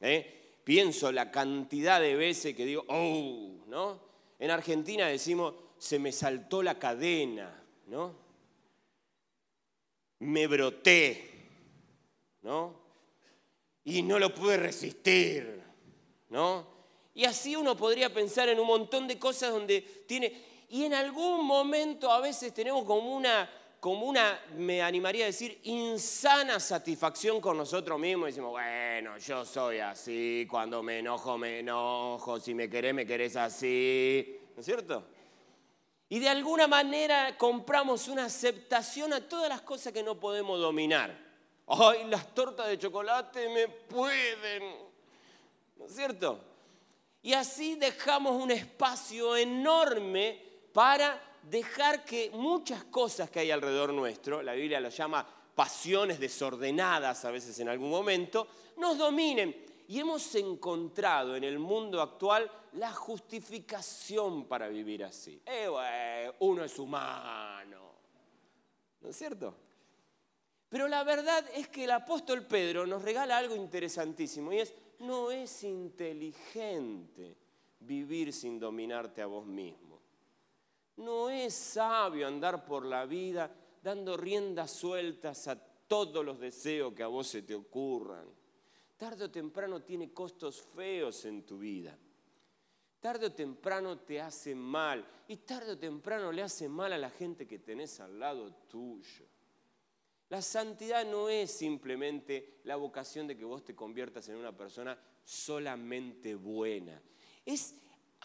¿eh? 0.00 0.58
Pienso 0.64 1.12
la 1.12 1.30
cantidad 1.30 2.00
de 2.00 2.16
veces 2.16 2.56
que 2.56 2.64
digo, 2.64 2.84
oh, 2.88 3.64
¿no? 3.66 4.13
En 4.38 4.50
Argentina 4.50 5.06
decimos, 5.06 5.54
se 5.78 5.98
me 5.98 6.12
saltó 6.12 6.62
la 6.62 6.78
cadena, 6.78 7.62
¿no? 7.86 8.14
Me 10.20 10.46
broté, 10.46 11.30
¿no? 12.42 12.74
Y 13.84 14.02
no 14.02 14.18
lo 14.18 14.34
pude 14.34 14.56
resistir, 14.56 15.62
¿no? 16.30 16.66
Y 17.14 17.24
así 17.24 17.54
uno 17.54 17.76
podría 17.76 18.12
pensar 18.12 18.48
en 18.48 18.58
un 18.58 18.66
montón 18.66 19.06
de 19.06 19.18
cosas 19.18 19.52
donde 19.52 19.80
tiene... 20.06 20.54
Y 20.70 20.84
en 20.84 20.94
algún 20.94 21.44
momento 21.44 22.10
a 22.10 22.20
veces 22.20 22.52
tenemos 22.52 22.84
como 22.84 23.14
una, 23.14 23.48
como 23.84 24.06
una, 24.06 24.40
me 24.56 24.80
animaría 24.80 25.24
a 25.24 25.26
decir, 25.26 25.60
insana 25.64 26.58
satisfacción 26.58 27.38
con 27.38 27.58
nosotros 27.58 28.00
mismos. 28.00 28.28
Decimos, 28.28 28.52
bueno, 28.52 29.18
yo 29.18 29.44
soy 29.44 29.78
así, 29.78 30.46
cuando 30.50 30.82
me 30.82 31.00
enojo, 31.00 31.36
me 31.36 31.58
enojo, 31.58 32.40
si 32.40 32.54
me 32.54 32.70
querés, 32.70 32.94
me 32.94 33.04
querés 33.04 33.36
así, 33.36 34.40
¿no 34.54 34.60
es 34.60 34.64
cierto? 34.64 35.06
Y 36.08 36.18
de 36.18 36.30
alguna 36.30 36.66
manera 36.66 37.36
compramos 37.36 38.08
una 38.08 38.24
aceptación 38.24 39.12
a 39.12 39.28
todas 39.28 39.50
las 39.50 39.60
cosas 39.60 39.92
que 39.92 40.02
no 40.02 40.18
podemos 40.18 40.58
dominar. 40.58 41.14
Ay, 41.66 42.06
las 42.08 42.34
tortas 42.34 42.68
de 42.68 42.78
chocolate 42.78 43.50
me 43.50 43.68
pueden, 43.68 44.62
¿no 45.76 45.84
es 45.84 45.94
cierto? 45.94 46.42
Y 47.20 47.34
así 47.34 47.74
dejamos 47.74 48.42
un 48.42 48.50
espacio 48.50 49.36
enorme 49.36 50.42
para 50.72 51.20
dejar 51.50 52.04
que 52.04 52.30
muchas 52.30 52.84
cosas 52.84 53.30
que 53.30 53.40
hay 53.40 53.50
alrededor 53.50 53.92
nuestro, 53.92 54.42
la 54.42 54.54
Biblia 54.54 54.80
lo 54.80 54.88
llama 54.88 55.26
pasiones 55.54 56.18
desordenadas 56.18 57.24
a 57.24 57.30
veces 57.30 57.58
en 57.60 57.68
algún 57.68 57.90
momento, 57.90 58.48
nos 58.76 58.98
dominen. 58.98 59.64
Y 59.86 60.00
hemos 60.00 60.34
encontrado 60.34 61.36
en 61.36 61.44
el 61.44 61.58
mundo 61.58 62.00
actual 62.00 62.50
la 62.72 62.92
justificación 62.92 64.46
para 64.46 64.68
vivir 64.68 65.04
así. 65.04 65.40
Eh, 65.44 66.32
uno 66.40 66.64
es 66.64 66.78
humano. 66.78 67.92
¿No 69.00 69.08
es 69.08 69.16
cierto? 69.16 69.54
Pero 70.70 70.88
la 70.88 71.04
verdad 71.04 71.44
es 71.54 71.68
que 71.68 71.84
el 71.84 71.90
apóstol 71.90 72.46
Pedro 72.46 72.86
nos 72.86 73.02
regala 73.02 73.36
algo 73.36 73.54
interesantísimo 73.54 74.52
y 74.52 74.60
es, 74.60 74.74
no 75.00 75.30
es 75.30 75.62
inteligente 75.62 77.36
vivir 77.80 78.32
sin 78.32 78.58
dominarte 78.58 79.20
a 79.22 79.26
vos 79.26 79.46
mismo. 79.46 79.83
No 80.96 81.28
es 81.30 81.54
sabio 81.54 82.26
andar 82.26 82.64
por 82.64 82.84
la 82.84 83.04
vida 83.06 83.50
dando 83.82 84.16
riendas 84.16 84.70
sueltas 84.70 85.48
a 85.48 85.56
todos 85.56 86.24
los 86.24 86.40
deseos 86.40 86.94
que 86.94 87.02
a 87.02 87.08
vos 87.08 87.26
se 87.26 87.42
te 87.42 87.54
ocurran. 87.54 88.26
Tarde 88.96 89.24
o 89.24 89.30
temprano 89.30 89.82
tiene 89.82 90.12
costos 90.12 90.62
feos 90.62 91.24
en 91.24 91.44
tu 91.44 91.58
vida. 91.58 91.98
Tarde 93.00 93.26
o 93.26 93.32
temprano 93.32 93.98
te 93.98 94.20
hace 94.20 94.54
mal 94.54 95.04
y 95.28 95.36
tarde 95.38 95.72
o 95.72 95.78
temprano 95.78 96.32
le 96.32 96.42
hace 96.42 96.68
mal 96.68 96.92
a 96.92 96.98
la 96.98 97.10
gente 97.10 97.46
que 97.46 97.58
tenés 97.58 98.00
al 98.00 98.18
lado 98.18 98.50
tuyo. 98.68 99.26
La 100.30 100.40
santidad 100.40 101.04
no 101.04 101.28
es 101.28 101.50
simplemente 101.50 102.60
la 102.64 102.76
vocación 102.76 103.26
de 103.26 103.36
que 103.36 103.44
vos 103.44 103.62
te 103.62 103.74
conviertas 103.74 104.28
en 104.30 104.36
una 104.36 104.56
persona 104.56 104.98
solamente 105.22 106.34
buena. 106.34 107.00
Es 107.44 107.74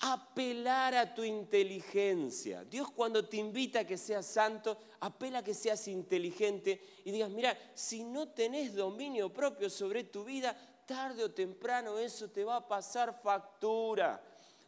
apelar 0.01 0.95
a 0.95 1.13
tu 1.13 1.23
inteligencia. 1.23 2.63
Dios 2.63 2.91
cuando 2.91 3.27
te 3.27 3.37
invita 3.37 3.81
a 3.81 3.85
que 3.85 3.97
seas 3.97 4.25
santo, 4.25 4.77
apela 5.01 5.39
a 5.39 5.43
que 5.43 5.53
seas 5.53 5.87
inteligente 5.87 6.81
y 7.03 7.11
digas, 7.11 7.29
mira, 7.29 7.57
si 7.73 8.03
no 8.03 8.29
tenés 8.29 8.75
dominio 8.75 9.31
propio 9.31 9.69
sobre 9.69 10.05
tu 10.05 10.23
vida, 10.23 10.55
tarde 10.85 11.23
o 11.23 11.31
temprano 11.31 11.97
eso 11.97 12.29
te 12.29 12.43
va 12.43 12.57
a 12.57 12.67
pasar 12.67 13.21
factura. 13.21 14.23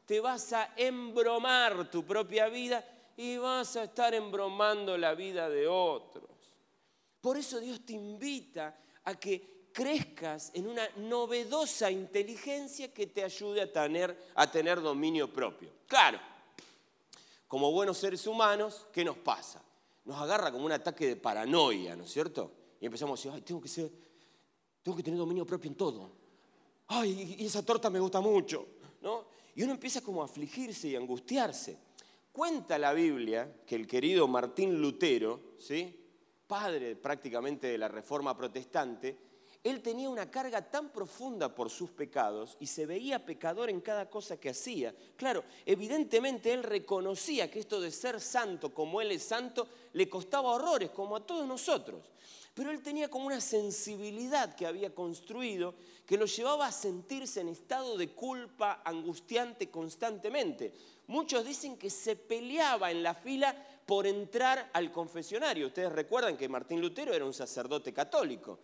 Te 0.06 0.20
vas 0.20 0.52
a 0.54 0.74
embromar 0.76 1.90
tu 1.90 2.04
propia 2.06 2.50
vida 2.50 2.84
y 3.16 3.38
vas 3.38 3.76
a 3.76 3.84
estar 3.86 4.14
embromando 4.14 4.98
la 4.98 5.16
vida 5.16 5.50
de 5.50 5.68
otros. 5.68 6.30
Por 7.22 7.38
eso 7.38 7.60
Dios 7.60 7.86
te 7.86 7.94
invita 7.94 8.78
a 9.04 9.16
que 9.16 9.61
crezcas 9.74 10.52
en 10.54 10.68
una 10.68 10.88
novedosa 10.98 11.90
inteligencia 11.92 12.94
que 12.94 13.08
te 13.08 13.24
ayude 13.24 13.62
a 13.62 13.72
tener, 13.72 14.18
a 14.36 14.50
tener 14.50 14.82
dominio 14.82 15.32
propio. 15.32 15.70
Claro, 15.88 16.20
como 17.48 17.72
buenos 17.72 17.98
seres 17.98 18.26
humanos, 18.28 18.88
¿qué 18.92 19.04
nos 19.04 19.18
pasa? 19.18 19.62
Nos 20.06 20.20
agarra 20.20 20.52
como 20.52 20.66
un 20.66 20.72
ataque 20.72 21.08
de 21.08 21.16
paranoia, 21.16 21.96
¿no 21.96 22.06
es 22.06 22.12
cierto? 22.12 22.52
Y 22.80 22.86
empezamos 22.86 23.20
a 23.20 23.22
decir, 23.22 23.32
ay, 23.36 23.42
tengo 23.42 23.62
que 23.62 23.70
tengo 24.84 24.98
tener 25.04 25.20
dominio 25.20 25.46
propio 25.46 25.70
en 25.70 25.76
todo. 25.76 26.12
Ay, 26.88 27.36
y 27.40 27.46
esa 27.46 27.64
torta 27.64 27.90
me 27.90 28.00
gusta 28.00 28.20
mucho, 28.20 28.68
¿no? 29.02 29.26
Y 29.56 29.64
uno 29.64 29.74
empieza 29.74 30.02
como 30.02 30.22
a 30.22 30.26
afligirse 30.26 30.88
y 30.88 30.96
angustiarse. 30.96 31.78
Cuenta 32.32 32.78
la 32.80 32.94
Biblia 32.94 33.62
que 33.66 33.76
el 33.76 33.86
querido 33.86 34.28
Martín 34.28 34.82
Lutero, 34.82 35.56
¿sí? 35.60 35.98
padre 36.52 36.98
prácticamente 36.98 37.68
de 37.68 37.78
la 37.78 37.88
Reforma 37.88 38.36
Protestante, 38.36 39.18
él 39.64 39.82
tenía 39.82 40.10
una 40.10 40.32
carga 40.32 40.62
tan 40.62 40.90
profunda 40.90 41.54
por 41.54 41.70
sus 41.70 41.92
pecados 41.92 42.58
y 42.60 42.66
se 42.66 42.88
veía 42.88 43.24
pecador 43.24 43.70
en 43.70 43.80
cada 43.80 44.10
cosa 44.10 44.38
que 44.38 44.50
hacía. 44.50 44.94
Claro, 45.16 45.44
evidentemente 45.66 46.52
él 46.52 46.64
reconocía 46.64 47.52
que 47.52 47.60
esto 47.60 47.80
de 47.80 47.92
ser 47.92 48.20
santo 48.20 48.74
como 48.74 49.02
él 49.02 49.12
es 49.12 49.24
santo 49.24 49.68
le 49.94 50.10
costaba 50.10 50.52
horrores, 50.52 50.90
como 50.90 51.16
a 51.16 51.26
todos 51.26 51.48
nosotros. 51.48 52.02
Pero 52.56 52.72
él 52.72 52.82
tenía 52.82 53.10
como 53.10 53.28
una 53.28 53.40
sensibilidad 53.40 54.56
que 54.56 54.66
había 54.66 54.94
construido 54.94 55.76
que 56.06 56.18
lo 56.18 56.26
llevaba 56.26 56.66
a 56.66 56.72
sentirse 56.72 57.40
en 57.40 57.48
estado 57.48 57.98
de 57.98 58.10
culpa 58.10 58.82
angustiante 58.84 59.70
constantemente. 59.70 60.74
Muchos 61.08 61.46
dicen 61.46 61.78
que 61.78 61.90
se 61.90 62.16
peleaba 62.16 62.92
en 62.92 63.04
la 63.04 63.14
fila 63.14 63.56
por 63.86 64.08
entrar 64.08 64.70
al 64.74 64.92
confesionario. 64.92 65.68
Ustedes 65.68 65.92
recuerdan 65.92 66.36
que 66.36 66.50
Martín 66.50 66.82
Lutero 66.82 67.14
era 67.14 67.26
un 67.26 67.34
sacerdote 67.34 67.94
católico. 67.94 68.60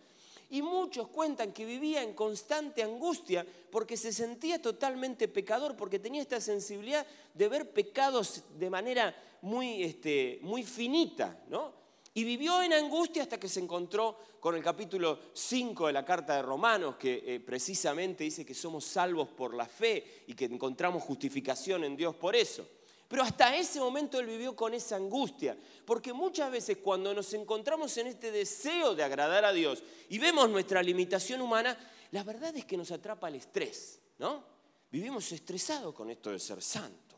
Y 0.50 0.62
muchos 0.62 1.08
cuentan 1.08 1.52
que 1.52 1.66
vivía 1.66 2.02
en 2.02 2.14
constante 2.14 2.82
angustia 2.82 3.46
porque 3.70 3.96
se 3.96 4.12
sentía 4.12 4.62
totalmente 4.62 5.28
pecador, 5.28 5.76
porque 5.76 5.98
tenía 5.98 6.22
esta 6.22 6.40
sensibilidad 6.40 7.06
de 7.34 7.48
ver 7.48 7.70
pecados 7.70 8.42
de 8.58 8.70
manera 8.70 9.14
muy, 9.42 9.82
este, 9.82 10.38
muy 10.42 10.62
finita, 10.62 11.44
¿no? 11.48 11.76
Y 12.14 12.24
vivió 12.24 12.62
en 12.62 12.72
angustia 12.72 13.22
hasta 13.22 13.38
que 13.38 13.48
se 13.48 13.60
encontró 13.60 14.16
con 14.40 14.56
el 14.56 14.62
capítulo 14.62 15.18
5 15.32 15.88
de 15.88 15.92
la 15.92 16.04
carta 16.04 16.36
de 16.36 16.42
Romanos, 16.42 16.96
que 16.96 17.22
eh, 17.26 17.40
precisamente 17.40 18.24
dice 18.24 18.44
que 18.44 18.54
somos 18.54 18.84
salvos 18.84 19.28
por 19.28 19.54
la 19.54 19.66
fe 19.66 20.24
y 20.26 20.34
que 20.34 20.46
encontramos 20.46 21.02
justificación 21.02 21.84
en 21.84 21.96
Dios 21.96 22.16
por 22.16 22.34
eso. 22.34 22.66
Pero 23.08 23.22
hasta 23.22 23.56
ese 23.56 23.80
momento 23.80 24.20
él 24.20 24.26
vivió 24.26 24.54
con 24.54 24.74
esa 24.74 24.96
angustia, 24.96 25.56
porque 25.86 26.12
muchas 26.12 26.50
veces 26.50 26.76
cuando 26.76 27.14
nos 27.14 27.32
encontramos 27.32 27.96
en 27.96 28.06
este 28.06 28.30
deseo 28.30 28.94
de 28.94 29.02
agradar 29.02 29.46
a 29.46 29.52
Dios 29.52 29.82
y 30.10 30.18
vemos 30.18 30.48
nuestra 30.50 30.82
limitación 30.82 31.40
humana, 31.40 31.76
la 32.10 32.22
verdad 32.22 32.54
es 32.54 32.66
que 32.66 32.76
nos 32.76 32.90
atrapa 32.90 33.28
el 33.28 33.36
estrés, 33.36 34.00
¿no? 34.18 34.44
Vivimos 34.90 35.32
estresados 35.32 35.94
con 35.94 36.10
esto 36.10 36.30
de 36.30 36.38
ser 36.38 36.62
santo. 36.62 37.08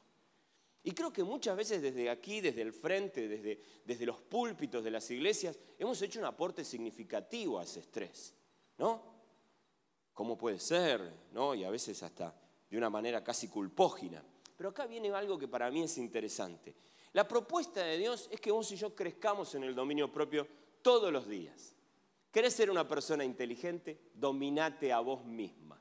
Y 0.82 0.92
creo 0.92 1.12
que 1.12 1.25
muchas 1.25 1.56
veces 1.56 1.82
desde 1.82 2.09
aquí, 2.09 2.40
desde 2.40 2.62
el 2.62 2.73
frente, 2.73 3.28
desde, 3.28 3.61
desde 3.85 4.06
los 4.06 4.20
púlpitos 4.20 4.82
de 4.82 4.90
las 4.90 5.11
iglesias, 5.11 5.59
hemos 5.78 6.00
hecho 6.00 6.20
un 6.20 6.25
aporte 6.25 6.64
significativo 6.64 7.59
a 7.59 7.64
ese 7.64 7.80
estrés, 7.80 8.32
¿no? 8.78 9.11
¿Cómo 10.14 10.38
puede 10.38 10.59
ser? 10.59 11.12
¿no? 11.32 11.54
Y 11.54 11.64
a 11.64 11.70
veces 11.70 12.02
hasta 12.02 12.35
de 12.68 12.76
una 12.76 12.90
manera 12.90 13.25
casi 13.25 13.49
culpógina. 13.49 14.23
Pero 14.60 14.68
acá 14.68 14.84
viene 14.84 15.10
algo 15.10 15.38
que 15.38 15.48
para 15.48 15.70
mí 15.70 15.84
es 15.84 15.96
interesante. 15.96 16.74
La 17.14 17.26
propuesta 17.26 17.82
de 17.82 17.96
Dios 17.96 18.28
es 18.30 18.42
que 18.42 18.50
vos 18.50 18.70
y 18.70 18.76
yo 18.76 18.94
crezcamos 18.94 19.54
en 19.54 19.64
el 19.64 19.74
dominio 19.74 20.12
propio 20.12 20.46
todos 20.82 21.10
los 21.10 21.26
días. 21.26 21.74
¿Querés 22.30 22.52
ser 22.52 22.70
una 22.70 22.86
persona 22.86 23.24
inteligente? 23.24 24.10
Dominate 24.12 24.92
a 24.92 25.00
vos 25.00 25.24
misma. 25.24 25.80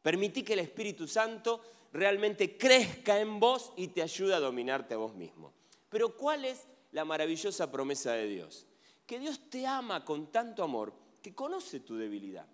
Permití 0.00 0.42
que 0.42 0.54
el 0.54 0.60
Espíritu 0.60 1.06
Santo 1.06 1.60
realmente 1.92 2.56
crezca 2.56 3.20
en 3.20 3.38
vos 3.38 3.74
y 3.76 3.88
te 3.88 4.00
ayude 4.00 4.34
a 4.34 4.40
dominarte 4.40 4.94
a 4.94 4.96
vos 4.96 5.14
mismo. 5.14 5.52
Pero 5.90 6.16
¿cuál 6.16 6.46
es 6.46 6.66
la 6.92 7.04
maravillosa 7.04 7.70
promesa 7.70 8.12
de 8.12 8.28
Dios? 8.28 8.66
Que 9.04 9.18
Dios 9.18 9.50
te 9.50 9.66
ama 9.66 10.06
con 10.06 10.32
tanto 10.32 10.64
amor 10.64 10.94
que 11.20 11.34
conoce 11.34 11.80
tu 11.80 11.98
debilidad. 11.98 12.46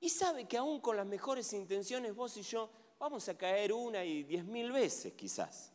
Y 0.00 0.10
sabe 0.10 0.46
que 0.46 0.58
aún 0.58 0.80
con 0.82 0.98
las 0.98 1.06
mejores 1.06 1.50
intenciones 1.54 2.14
vos 2.14 2.36
y 2.36 2.42
yo 2.42 2.68
vamos 2.98 3.28
a 3.28 3.36
caer 3.36 3.72
una 3.72 4.04
y 4.04 4.22
diez 4.22 4.44
mil 4.44 4.72
veces 4.72 5.12
quizás. 5.14 5.72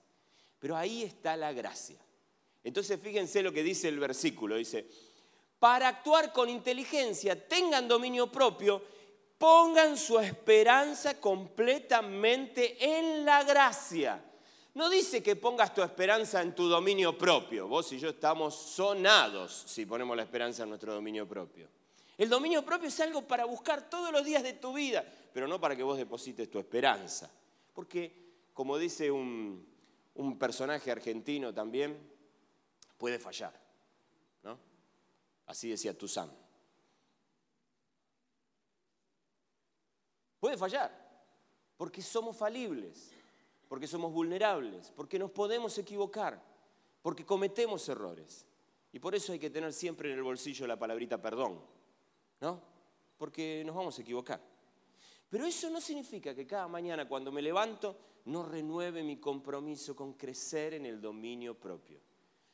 Pero 0.60 0.75
ahí 0.75 1.04
está 1.04 1.36
la 1.36 1.51
gracia. 1.54 1.98
Entonces 2.63 3.00
fíjense 3.01 3.42
lo 3.42 3.51
que 3.51 3.63
dice 3.63 3.88
el 3.88 4.00
versículo. 4.00 4.56
Dice, 4.56 4.86
para 5.60 5.88
actuar 5.88 6.32
con 6.32 6.50
inteligencia, 6.50 7.48
tengan 7.48 7.88
dominio 7.88 8.32
propio, 8.32 8.82
pongan 9.38 9.98
su 9.98 10.20
esperanza 10.20 11.20
completamente 11.20 13.00
en 13.00 13.25
la 13.25 13.44
gracia. 13.44 14.24
No 14.74 14.90
dice 14.90 15.22
que 15.22 15.36
pongas 15.36 15.74
tu 15.74 15.82
esperanza 15.82 16.42
en 16.42 16.56
tu 16.56 16.70
dominio 16.70 17.18
propio. 17.18 17.68
Vos 17.68 17.92
y 17.92 18.00
yo 18.00 18.10
estamos 18.10 18.56
sonados 18.56 19.63
si 19.66 19.86
ponemos 19.86 20.16
la 20.16 20.24
esperanza 20.24 20.63
en 20.63 20.70
nuestro 20.70 20.94
dominio 20.94 21.28
propio. 21.28 21.68
El 22.18 22.30
dominio 22.30 22.63
propio 22.63 22.88
es 22.88 23.00
algo 23.00 23.24
para 23.24 23.46
buscar 23.46 23.90
todos 23.90 24.12
los 24.12 24.24
días 24.24 24.44
de 24.44 24.54
tu 24.54 24.74
vida 24.74 25.04
pero 25.34 25.48
no 25.48 25.60
para 25.60 25.76
que 25.76 25.84
vos 25.84 25.98
deposites 25.98 26.50
tu 26.50 26.60
esperanza. 26.60 27.32
Porque, 27.74 28.50
como 28.54 28.78
dice 28.78 29.10
un, 29.12 29.70
personaje 30.38 30.92
argentino 30.92 31.54
también, 31.54 31.98
puede 32.98 33.18
fallar. 33.18 33.54
¿no? 34.44 34.58
Así 35.48 35.70
decía 35.70 35.98
Tuzán. 35.98 36.32
Puede 40.40 40.58
fallar, 40.58 40.92
porque 41.77 42.01
somos 42.01 42.36
falibles, 42.36 43.12
porque 43.70 43.86
somos 43.86 44.12
vulnerables, 44.12 44.92
porque 44.96 45.20
nos 45.20 45.29
podemos 45.29 45.77
equivocar, 45.77 46.42
porque 47.03 47.24
cometemos 47.24 47.88
errores. 47.90 48.48
Y 48.92 49.00
por 49.00 49.14
eso 49.14 49.34
hay 49.34 49.40
que 49.40 49.51
tener 49.51 49.72
siempre 49.72 50.12
en 50.12 50.18
el 50.18 50.24
bolsillo 50.24 50.66
la 50.66 50.79
palabrita 50.79 51.22
perdón, 51.22 51.62
¿no? 52.42 52.60
Porque 53.20 53.62
nos 53.64 53.75
vamos 53.75 53.98
a 54.00 54.01
equivocar. 54.01 54.42
Pero 55.31 55.46
eso 55.46 55.70
no 55.70 55.79
significa 55.79 56.35
que 56.35 56.46
cada 56.46 56.67
mañana 56.67 57.07
cuando 57.07 57.31
me 57.31 57.41
levanto 57.41 57.96
no 58.25 58.44
renueve 58.44 59.01
mi 59.01 59.15
compromiso 59.15 59.96
con 59.96 60.15
crecer 60.15 60.74
en 60.74 60.85
el 60.85 61.00
dominio 61.00 61.57
propio, 61.57 62.01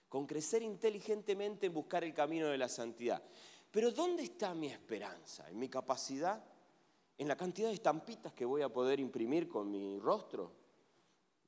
con 0.07 0.27
crecer 0.27 0.61
inteligentemente 0.61 1.65
en 1.65 1.73
buscar 1.73 2.03
el 2.03 2.13
camino 2.13 2.49
de 2.49 2.57
la 2.59 2.69
santidad. 2.69 3.23
Pero 3.71 3.89
¿dónde 3.89 4.21
está 4.21 4.53
mi 4.53 4.67
esperanza? 4.67 5.49
¿En 5.49 5.57
mi 5.57 5.67
capacidad? 5.69 6.45
¿En 7.17 7.27
la 7.27 7.35
cantidad 7.35 7.69
de 7.69 7.73
estampitas 7.73 8.31
que 8.33 8.45
voy 8.45 8.61
a 8.61 8.69
poder 8.69 8.99
imprimir 8.99 9.49
con 9.49 9.71
mi 9.71 9.97
rostro? 9.97 10.51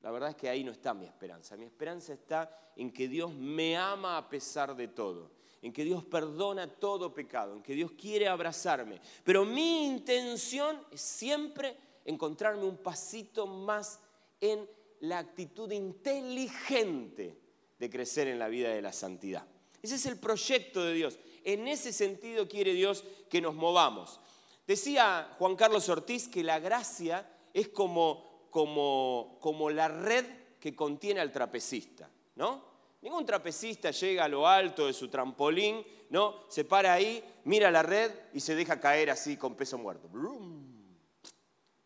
La 0.00 0.10
verdad 0.10 0.30
es 0.30 0.34
que 0.34 0.48
ahí 0.48 0.64
no 0.64 0.72
está 0.72 0.94
mi 0.94 1.06
esperanza. 1.06 1.56
Mi 1.56 1.64
esperanza 1.64 2.12
está 2.12 2.72
en 2.74 2.90
que 2.90 3.06
Dios 3.06 3.32
me 3.32 3.76
ama 3.76 4.18
a 4.18 4.28
pesar 4.28 4.74
de 4.74 4.88
todo 4.88 5.30
en 5.62 5.72
que 5.72 5.84
Dios 5.84 6.04
perdona 6.04 6.66
todo 6.66 7.12
pecado, 7.12 7.54
en 7.54 7.62
que 7.62 7.74
Dios 7.74 7.92
quiere 7.92 8.28
abrazarme. 8.28 9.00
Pero 9.24 9.44
mi 9.44 9.86
intención 9.86 10.80
es 10.90 11.00
siempre 11.00 11.76
encontrarme 12.04 12.64
un 12.64 12.78
pasito 12.78 13.46
más 13.46 14.00
en 14.40 14.68
la 15.00 15.18
actitud 15.18 15.70
inteligente 15.70 17.38
de 17.78 17.90
crecer 17.90 18.28
en 18.28 18.38
la 18.38 18.48
vida 18.48 18.70
de 18.70 18.82
la 18.82 18.92
santidad. 18.92 19.46
Ese 19.82 19.94
es 19.94 20.06
el 20.06 20.18
proyecto 20.18 20.84
de 20.84 20.92
Dios. 20.92 21.18
En 21.44 21.66
ese 21.68 21.92
sentido 21.92 22.48
quiere 22.48 22.74
Dios 22.74 23.04
que 23.30 23.40
nos 23.40 23.54
movamos. 23.54 24.20
Decía 24.66 25.34
Juan 25.38 25.56
Carlos 25.56 25.88
Ortiz 25.88 26.28
que 26.28 26.44
la 26.44 26.58
gracia 26.58 27.28
es 27.52 27.68
como, 27.68 28.46
como, 28.50 29.38
como 29.40 29.70
la 29.70 29.88
red 29.88 30.26
que 30.60 30.76
contiene 30.76 31.20
al 31.20 31.32
trapecista, 31.32 32.10
¿no? 32.36 32.69
Ningún 33.02 33.24
trapecista 33.24 33.90
llega 33.90 34.24
a 34.24 34.28
lo 34.28 34.46
alto 34.46 34.86
de 34.86 34.92
su 34.92 35.08
trampolín, 35.08 35.84
¿no? 36.10 36.44
Se 36.48 36.64
para 36.64 36.92
ahí, 36.92 37.24
mira 37.44 37.70
la 37.70 37.82
red 37.82 38.12
y 38.34 38.40
se 38.40 38.54
deja 38.54 38.78
caer 38.78 39.10
así 39.10 39.36
con 39.36 39.54
peso 39.54 39.78
muerto. 39.78 40.08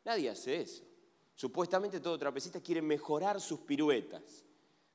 Nadie 0.04 0.30
hace 0.30 0.60
eso. 0.60 0.82
Supuestamente 1.34 2.00
todo 2.00 2.18
trapecista 2.18 2.60
quiere 2.60 2.82
mejorar 2.82 3.40
sus 3.40 3.60
piruetas. 3.60 4.44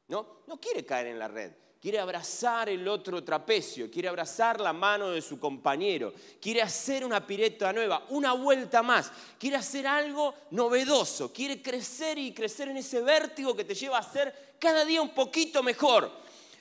¿no? 0.10 0.42
no 0.48 0.60
quiere 0.60 0.86
caer 0.86 1.08
en 1.08 1.20
la 1.20 1.28
red, 1.28 1.54
quiere 1.80 2.00
abrazar 2.00 2.70
el 2.70 2.88
otro 2.88 3.24
trapecio, 3.24 3.90
quiere 3.90 4.10
abrazar 4.10 4.60
la 4.60 4.74
mano 4.74 5.12
de 5.12 5.22
su 5.22 5.40
compañero, 5.40 6.14
quiere 6.42 6.62
hacer 6.62 7.06
una 7.06 7.26
pireta 7.26 7.72
nueva, 7.72 8.06
una 8.10 8.34
vuelta 8.34 8.84
más, 8.84 9.12
quiere 9.40 9.56
hacer 9.56 9.88
algo 9.88 10.34
novedoso, 10.52 11.32
quiere 11.32 11.62
crecer 11.62 12.18
y 12.18 12.34
crecer 12.34 12.68
en 12.68 12.78
ese 12.78 13.02
vértigo 13.02 13.56
que 13.56 13.64
te 13.64 13.76
lleva 13.76 13.98
a 13.98 14.04
ser 14.04 14.58
cada 14.60 14.84
día 14.84 15.02
un 15.02 15.14
poquito 15.14 15.64
mejor, 15.64 16.12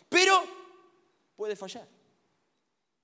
pero 0.09 0.41
puede 1.35 1.57
fallar. 1.57 1.89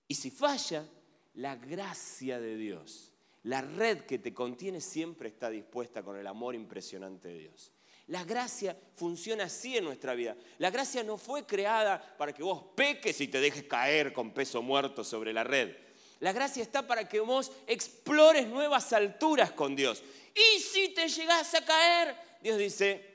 Y 0.07 0.15
si 0.15 0.31
falla, 0.31 0.87
la 1.35 1.57
gracia 1.57 2.39
de 2.39 2.57
Dios, 2.57 3.13
la 3.43 3.61
red 3.61 4.03
que 4.03 4.19
te 4.19 4.33
contiene 4.33 4.81
siempre 4.81 5.29
está 5.29 5.51
dispuesta 5.51 6.03
con 6.03 6.17
el 6.17 6.27
amor 6.27 6.55
impresionante 6.55 7.29
de 7.29 7.39
Dios. 7.39 7.74
La 8.09 8.25
gracia 8.25 8.77
funciona 8.97 9.45
así 9.45 9.77
en 9.77 9.85
nuestra 9.85 10.15
vida. 10.15 10.37
La 10.59 10.71
gracia 10.71 11.03
no 11.03 11.17
fue 11.17 11.47
creada 11.47 12.17
para 12.19 12.33
que 12.33 12.43
vos 12.43 12.63
peques 12.75 13.21
y 13.21 13.29
te 13.29 13.41
dejes 13.41 13.65
caer 13.65 14.13
con 14.13 14.33
peso 14.33 14.61
muerto 14.63 15.03
sobre 15.05 15.33
la 15.33 15.45
red. 15.45 15.75
La 16.21 16.33
gracia 16.33 16.63
está 16.63 16.87
para 16.87 17.09
que 17.09 17.21
vos 17.21 17.51
explores 17.67 18.47
nuevas 18.47 18.93
alturas 18.93 19.53
con 19.53 19.75
Dios. 19.75 20.03
Y 20.35 20.61
si 20.61 20.91
te 20.91 21.09
llegás 21.09 21.55
a 21.55 21.65
caer, 21.65 22.15
Dios 22.43 22.59
dice, 22.59 23.15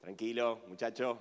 Tranquilo, 0.00 0.62
muchacho. 0.66 1.20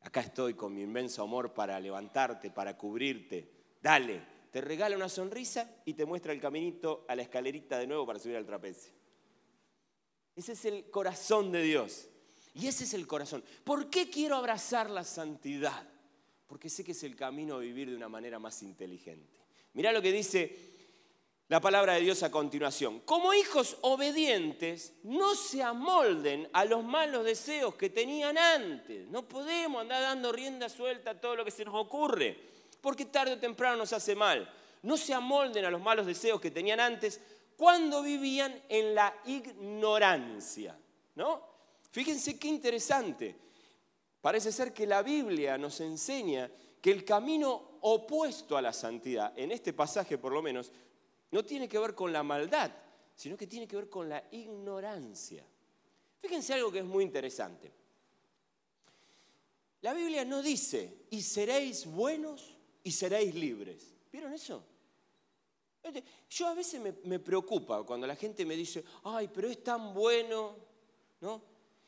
Acá 0.00 0.22
estoy 0.22 0.54
con 0.54 0.74
mi 0.74 0.82
inmenso 0.82 1.22
amor 1.22 1.52
para 1.52 1.78
levantarte, 1.78 2.50
para 2.50 2.76
cubrirte. 2.76 3.48
Dale, 3.80 4.22
te 4.50 4.60
regala 4.60 4.96
una 4.96 5.08
sonrisa 5.08 5.70
y 5.84 5.94
te 5.94 6.06
muestra 6.06 6.32
el 6.32 6.40
caminito 6.40 7.04
a 7.06 7.14
la 7.14 7.22
escalerita 7.22 7.78
de 7.78 7.86
nuevo 7.86 8.06
para 8.06 8.18
subir 8.18 8.36
al 8.36 8.46
trapecio. 8.46 8.92
Ese 10.36 10.52
es 10.52 10.64
el 10.64 10.90
corazón 10.90 11.52
de 11.52 11.62
Dios. 11.62 12.08
Y 12.54 12.66
ese 12.66 12.84
es 12.84 12.94
el 12.94 13.06
corazón. 13.06 13.42
¿Por 13.64 13.88
qué 13.88 14.10
quiero 14.10 14.36
abrazar 14.36 14.90
la 14.90 15.04
santidad? 15.04 15.88
Porque 16.46 16.68
sé 16.68 16.84
que 16.84 16.92
es 16.92 17.02
el 17.02 17.16
camino 17.16 17.56
a 17.56 17.60
vivir 17.60 17.88
de 17.88 17.96
una 17.96 18.08
manera 18.08 18.38
más 18.38 18.62
inteligente. 18.62 19.40
Mirá 19.72 19.90
lo 19.90 20.02
que 20.02 20.12
dice 20.12 20.72
la 21.48 21.60
palabra 21.60 21.94
de 21.94 22.00
Dios 22.00 22.22
a 22.22 22.30
continuación. 22.30 23.00
Como 23.00 23.34
hijos 23.34 23.76
obedientes, 23.82 24.94
no 25.02 25.34
se 25.34 25.62
amolden 25.62 26.48
a 26.52 26.64
los 26.64 26.84
malos 26.84 27.24
deseos 27.24 27.74
que 27.74 27.90
tenían 27.90 28.38
antes. 28.38 29.06
No 29.08 29.28
podemos 29.28 29.82
andar 29.82 30.02
dando 30.02 30.32
rienda 30.32 30.68
suelta 30.68 31.10
a 31.10 31.20
todo 31.20 31.36
lo 31.36 31.44
que 31.44 31.50
se 31.50 31.64
nos 31.64 31.74
ocurre, 31.74 32.38
porque 32.80 33.06
tarde 33.06 33.32
o 33.32 33.38
temprano 33.38 33.76
nos 33.76 33.92
hace 33.92 34.14
mal. 34.14 34.50
No 34.82 34.96
se 34.96 35.14
amolden 35.14 35.64
a 35.64 35.70
los 35.70 35.80
malos 35.80 36.06
deseos 36.06 36.40
que 36.40 36.50
tenían 36.50 36.80
antes 36.80 37.20
cuando 37.56 38.02
vivían 38.02 38.62
en 38.68 38.94
la 38.94 39.14
ignorancia. 39.26 40.78
¿no? 41.14 41.42
Fíjense 41.90 42.38
qué 42.38 42.48
interesante. 42.48 43.36
Parece 44.20 44.52
ser 44.52 44.72
que 44.72 44.86
la 44.86 45.02
Biblia 45.02 45.58
nos 45.58 45.80
enseña 45.80 46.50
que 46.80 46.90
el 46.90 47.04
camino 47.04 47.78
opuesto 47.80 48.56
a 48.56 48.62
la 48.62 48.72
santidad, 48.72 49.36
en 49.36 49.52
este 49.52 49.72
pasaje 49.72 50.18
por 50.18 50.32
lo 50.32 50.42
menos, 50.42 50.70
no 51.30 51.44
tiene 51.44 51.68
que 51.68 51.78
ver 51.78 51.94
con 51.94 52.12
la 52.12 52.22
maldad, 52.22 52.70
sino 53.14 53.36
que 53.36 53.46
tiene 53.46 53.66
que 53.66 53.76
ver 53.76 53.88
con 53.88 54.08
la 54.08 54.22
ignorancia. 54.30 55.44
Fíjense 56.20 56.54
algo 56.54 56.70
que 56.70 56.78
es 56.78 56.84
muy 56.84 57.04
interesante. 57.04 57.72
La 59.80 59.92
Biblia 59.92 60.24
no 60.24 60.42
dice, 60.42 61.06
y 61.10 61.22
seréis 61.22 61.86
buenos 61.86 62.56
y 62.84 62.92
seréis 62.92 63.34
libres. 63.34 63.94
¿Vieron 64.12 64.32
eso? 64.32 64.64
Este, 65.82 66.04
yo 66.30 66.46
a 66.46 66.54
veces 66.54 66.80
me, 67.04 67.18
preocupa 67.18 67.82
cuando 67.84 68.06
la 68.06 68.14
gente 68.14 68.46
me 68.46 68.54
dice, 68.54 68.84
ay, 69.04 69.28
pero 69.32 69.48
es 69.48 69.62
tan 69.64 69.92
bueno, 69.92 70.56
¿no? 71.20 71.42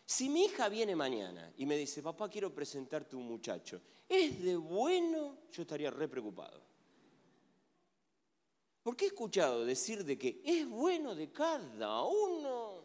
Si 0.04 0.28
mi 0.28 0.44
hija 0.44 0.68
viene 0.68 0.96
mañana 0.96 1.52
y 1.56 1.64
me 1.64 1.76
dice, 1.76 2.02
papá, 2.02 2.28
quiero 2.28 2.52
presentarte 2.52 3.16
un 3.16 3.26
muchacho, 3.26 3.80
¿es 4.08 4.42
de 4.42 4.56
bueno? 4.56 5.38
Yo 5.52 5.62
estaría 5.62 5.90
re 5.90 6.08
preocupado. 6.08 6.60
Porque 8.82 9.06
he 9.06 9.08
escuchado 9.08 9.64
decir 9.64 10.04
de 10.04 10.18
que 10.18 10.42
es 10.44 10.68
bueno 10.68 11.14
de 11.14 11.30
cada 11.32 12.02
uno. 12.02 12.84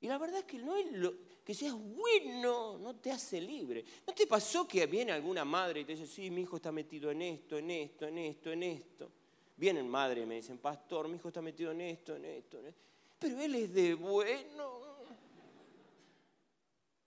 Y 0.00 0.06
la 0.06 0.18
verdad 0.18 0.40
es 0.40 0.44
que 0.44 0.58
no 0.58 0.76
es 0.76 0.92
lo, 0.92 1.12
que 1.44 1.54
seas 1.54 1.74
bueno, 1.74 2.78
no 2.78 2.96
te 2.96 3.10
hace 3.10 3.40
libre. 3.40 3.84
¿No 4.06 4.14
te 4.14 4.26
pasó 4.26 4.66
que 4.66 4.86
viene 4.86 5.12
alguna 5.12 5.44
madre 5.44 5.80
y 5.80 5.84
te 5.84 5.92
dice, 5.92 6.06
sí, 6.06 6.30
mi 6.30 6.42
hijo 6.42 6.56
está 6.56 6.70
metido 6.70 7.10
en 7.10 7.22
esto, 7.22 7.58
en 7.58 7.70
esto, 7.70 8.06
en 8.06 8.18
esto, 8.18 8.52
en 8.52 8.62
esto? 8.62 9.10
Vienen 9.56 9.88
madres 9.88 10.24
y 10.24 10.26
me 10.26 10.36
dicen, 10.36 10.58
pastor, 10.58 11.08
mi 11.08 11.16
hijo 11.16 11.28
está 11.28 11.42
metido 11.42 11.72
en 11.72 11.80
esto, 11.80 12.16
en 12.16 12.24
esto, 12.24 12.58
en 12.58 12.66
esto. 12.66 12.80
Pero 13.18 13.40
él 13.40 13.54
es 13.54 13.72
de 13.74 13.94
bueno. 13.94 14.80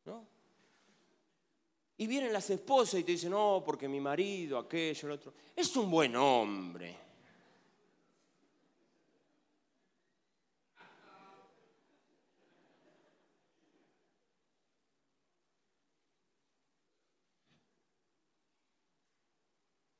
¿No? 0.05 0.27
Y 1.97 2.07
vienen 2.07 2.33
las 2.33 2.49
esposas 2.49 2.99
y 2.99 3.03
te 3.03 3.13
dicen, 3.13 3.31
no, 3.31 3.63
porque 3.65 3.87
mi 3.87 4.01
marido, 4.01 4.57
aquello, 4.57 5.07
el 5.07 5.13
otro. 5.13 5.33
Es 5.55 5.75
un 5.77 5.89
buen 5.89 6.15
hombre. 6.15 7.05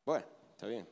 Bueno, 0.06 0.26
está 0.56 0.68
bien. 0.68 0.88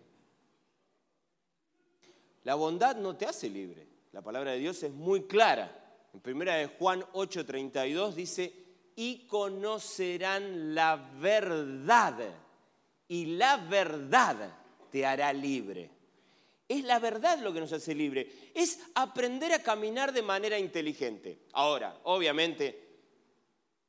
La 2.44 2.56
bondad 2.56 2.98
no 2.98 3.16
te 3.16 3.26
hace 3.26 3.50
libre. 3.50 3.88
La 4.12 4.22
palabra 4.22 4.52
de 4.52 4.60
Dios 4.60 4.84
es 4.84 4.92
muy 4.92 5.24
clara. 5.24 5.80
En 6.14 6.20
primera 6.20 6.56
de 6.56 6.68
Juan 6.68 7.02
8:32 7.14 8.14
dice, 8.14 8.54
y 8.96 9.26
conocerán 9.26 10.76
la 10.76 10.98
verdad. 11.20 12.20
Y 13.08 13.38
la 13.38 13.58
verdad 13.58 14.54
te 14.92 15.06
hará 15.06 15.32
libre. 15.32 15.90
Es 16.68 16.84
la 16.84 17.00
verdad 17.00 17.40
lo 17.40 17.54
que 17.54 17.62
nos 17.62 17.72
hace 17.72 17.96
libre. 17.96 18.52
Es 18.54 18.80
aprender 18.96 19.54
a 19.54 19.64
caminar 19.64 20.12
de 20.12 20.22
manera 20.22 20.60
inteligente. 20.60 21.40
Ahora, 21.54 22.00
obviamente, 22.04 22.84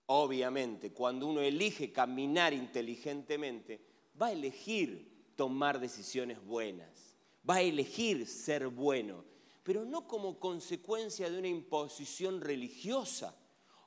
obviamente, 0.07 0.93
cuando 0.93 1.27
uno 1.27 1.41
elige 1.41 1.93
caminar 1.93 2.53
inteligentemente, 2.53 3.81
va 4.21 4.29
a 4.29 4.33
elegir 4.33 5.14
tomar 5.37 5.81
decisiones 5.81 6.45
buenas. 6.45 7.17
Va 7.49 7.57
a 7.57 7.63
elegir 7.63 8.27
ser 8.27 8.69
bueno. 8.69 9.25
Pero 9.63 9.85
no 9.85 10.07
como 10.07 10.39
consecuencia 10.39 11.31
de 11.31 11.39
una 11.39 11.49
imposición 11.49 12.41
religiosa 12.41 13.35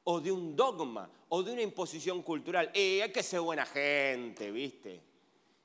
o 0.04 0.20
de 0.22 0.32
un 0.32 0.56
dogma 0.56 1.10
o 1.30 1.44
de 1.44 1.54
una 1.54 1.62
imposición 1.62 2.24
cultural. 2.24 2.72
Eh, 2.74 3.04
hay 3.04 3.12
que 3.12 3.22
ser 3.22 3.42
buena 3.42 3.66
gente, 3.66 4.52
¿viste? 4.52 5.04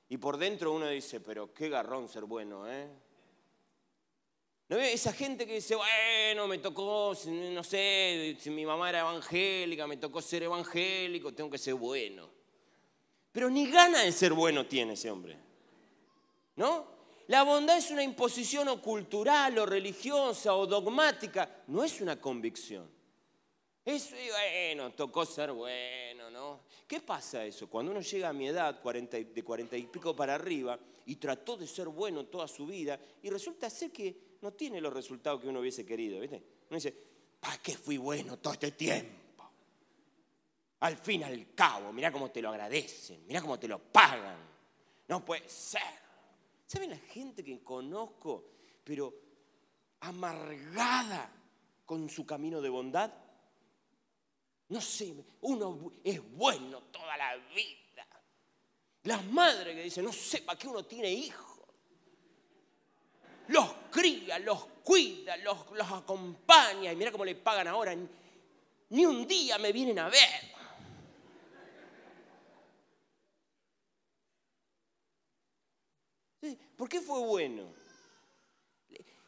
Y 0.08 0.18
por 0.18 0.36
dentro 0.36 0.72
uno 0.72 0.88
dice, 0.88 1.20
pero 1.20 1.54
qué 1.54 1.68
garrón 1.68 2.08
ser 2.08 2.24
bueno, 2.24 2.70
¿eh? 2.70 2.88
¿No 4.68 4.78
esa 4.78 5.12
gente 5.12 5.46
que 5.46 5.54
dice, 5.54 5.74
bueno, 5.74 6.48
me 6.48 6.58
tocó, 6.58 7.14
no 7.26 7.62
sé, 7.62 8.36
si 8.40 8.50
mi 8.50 8.64
mamá 8.64 8.88
era 8.88 9.00
evangélica, 9.00 9.86
me 9.86 9.98
tocó 9.98 10.22
ser 10.22 10.44
evangélico, 10.44 11.34
tengo 11.34 11.50
que 11.50 11.58
ser 11.58 11.74
bueno. 11.74 12.30
Pero 13.32 13.50
ni 13.50 13.70
gana 13.70 14.00
de 14.00 14.12
ser 14.12 14.32
bueno 14.32 14.66
tiene 14.66 14.94
ese 14.94 15.10
hombre. 15.10 15.38
¿No? 16.56 16.92
La 17.28 17.44
bondad 17.44 17.78
es 17.78 17.90
una 17.90 18.02
imposición 18.02 18.68
o 18.68 18.82
cultural 18.82 19.58
o 19.58 19.66
religiosa 19.66 20.54
o 20.54 20.66
dogmática, 20.66 21.62
no 21.68 21.84
es 21.84 22.00
una 22.00 22.20
convicción. 22.20 22.90
Es, 23.84 24.10
bueno, 24.12 24.92
tocó 24.92 25.24
ser 25.24 25.52
bueno, 25.52 26.30
¿no? 26.30 26.60
¿Qué 26.86 27.00
pasa 27.00 27.44
eso? 27.44 27.68
Cuando 27.68 27.90
uno 27.90 28.00
llega 28.00 28.28
a 28.28 28.32
mi 28.32 28.48
edad, 28.48 28.74
de 28.74 29.42
cuarenta 29.42 29.76
y 29.76 29.86
pico 29.86 30.14
para 30.14 30.34
arriba, 30.34 30.78
y 31.06 31.16
trató 31.16 31.56
de 31.56 31.66
ser 31.66 31.88
bueno 31.88 32.26
toda 32.26 32.46
su 32.46 32.66
vida, 32.66 32.98
y 33.22 33.30
resulta 33.30 33.68
ser 33.70 33.90
que 33.90 34.36
no 34.40 34.52
tiene 34.52 34.80
los 34.80 34.92
resultados 34.92 35.40
que 35.40 35.48
uno 35.48 35.60
hubiese 35.60 35.84
querido, 35.84 36.20
¿viste? 36.20 36.36
Uno 36.68 36.76
dice, 36.76 36.94
¿para 37.40 37.58
qué 37.58 37.76
fui 37.76 37.96
bueno 37.96 38.38
todo 38.38 38.52
este 38.52 38.72
tiempo? 38.72 39.50
Al 40.80 40.96
fin, 40.96 41.24
al 41.24 41.54
cabo, 41.54 41.92
mirá 41.92 42.12
cómo 42.12 42.30
te 42.30 42.42
lo 42.42 42.50
agradecen, 42.50 43.26
mirá 43.26 43.40
cómo 43.40 43.58
te 43.58 43.68
lo 43.68 43.78
pagan. 43.78 44.38
No 45.08 45.24
puede 45.24 45.48
ser. 45.48 45.80
¿Saben 46.72 46.88
la 46.88 46.96
gente 46.96 47.44
que 47.44 47.62
conozco, 47.62 48.46
pero 48.82 49.12
amargada 50.00 51.30
con 51.84 52.08
su 52.08 52.24
camino 52.24 52.62
de 52.62 52.70
bondad? 52.70 53.12
No 54.70 54.80
sé, 54.80 55.14
uno 55.42 55.92
es 56.02 56.32
bueno 56.32 56.80
toda 56.84 57.14
la 57.18 57.36
vida. 57.54 58.06
Las 59.02 59.22
madres 59.26 59.76
que 59.76 59.82
dicen, 59.82 60.02
no 60.02 60.14
sé 60.14 60.40
para 60.40 60.58
qué 60.58 60.66
uno 60.66 60.82
tiene 60.86 61.10
hijos. 61.10 61.60
Los 63.48 63.70
cría, 63.90 64.38
los 64.38 64.64
cuida, 64.82 65.36
los, 65.36 65.72
los 65.72 65.92
acompaña. 65.92 66.90
Y 66.90 66.96
mira 66.96 67.12
cómo 67.12 67.26
le 67.26 67.34
pagan 67.34 67.68
ahora. 67.68 67.94
Ni 68.88 69.04
un 69.04 69.26
día 69.26 69.58
me 69.58 69.72
vienen 69.72 69.98
a 69.98 70.08
ver. 70.08 70.51
¿Por 76.76 76.88
qué 76.88 77.00
fue 77.00 77.20
bueno? 77.20 77.72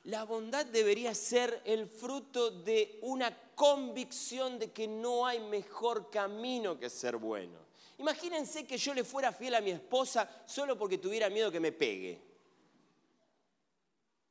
La 0.04 0.24
bondad 0.24 0.66
debería 0.66 1.14
ser 1.14 1.62
el 1.64 1.86
fruto 1.86 2.50
de 2.50 2.98
una 3.02 3.34
convicción 3.54 4.58
de 4.58 4.70
que 4.70 4.86
no 4.86 5.26
hay 5.26 5.40
mejor 5.40 6.10
camino 6.10 6.78
que 6.78 6.90
ser 6.90 7.16
bueno. 7.16 7.58
Imagínense 7.98 8.66
que 8.66 8.76
yo 8.76 8.92
le 8.92 9.04
fuera 9.04 9.32
fiel 9.32 9.54
a 9.54 9.60
mi 9.60 9.70
esposa 9.70 10.28
solo 10.46 10.76
porque 10.76 10.98
tuviera 10.98 11.30
miedo 11.30 11.50
que 11.50 11.60
me 11.60 11.72
pegue. 11.72 12.20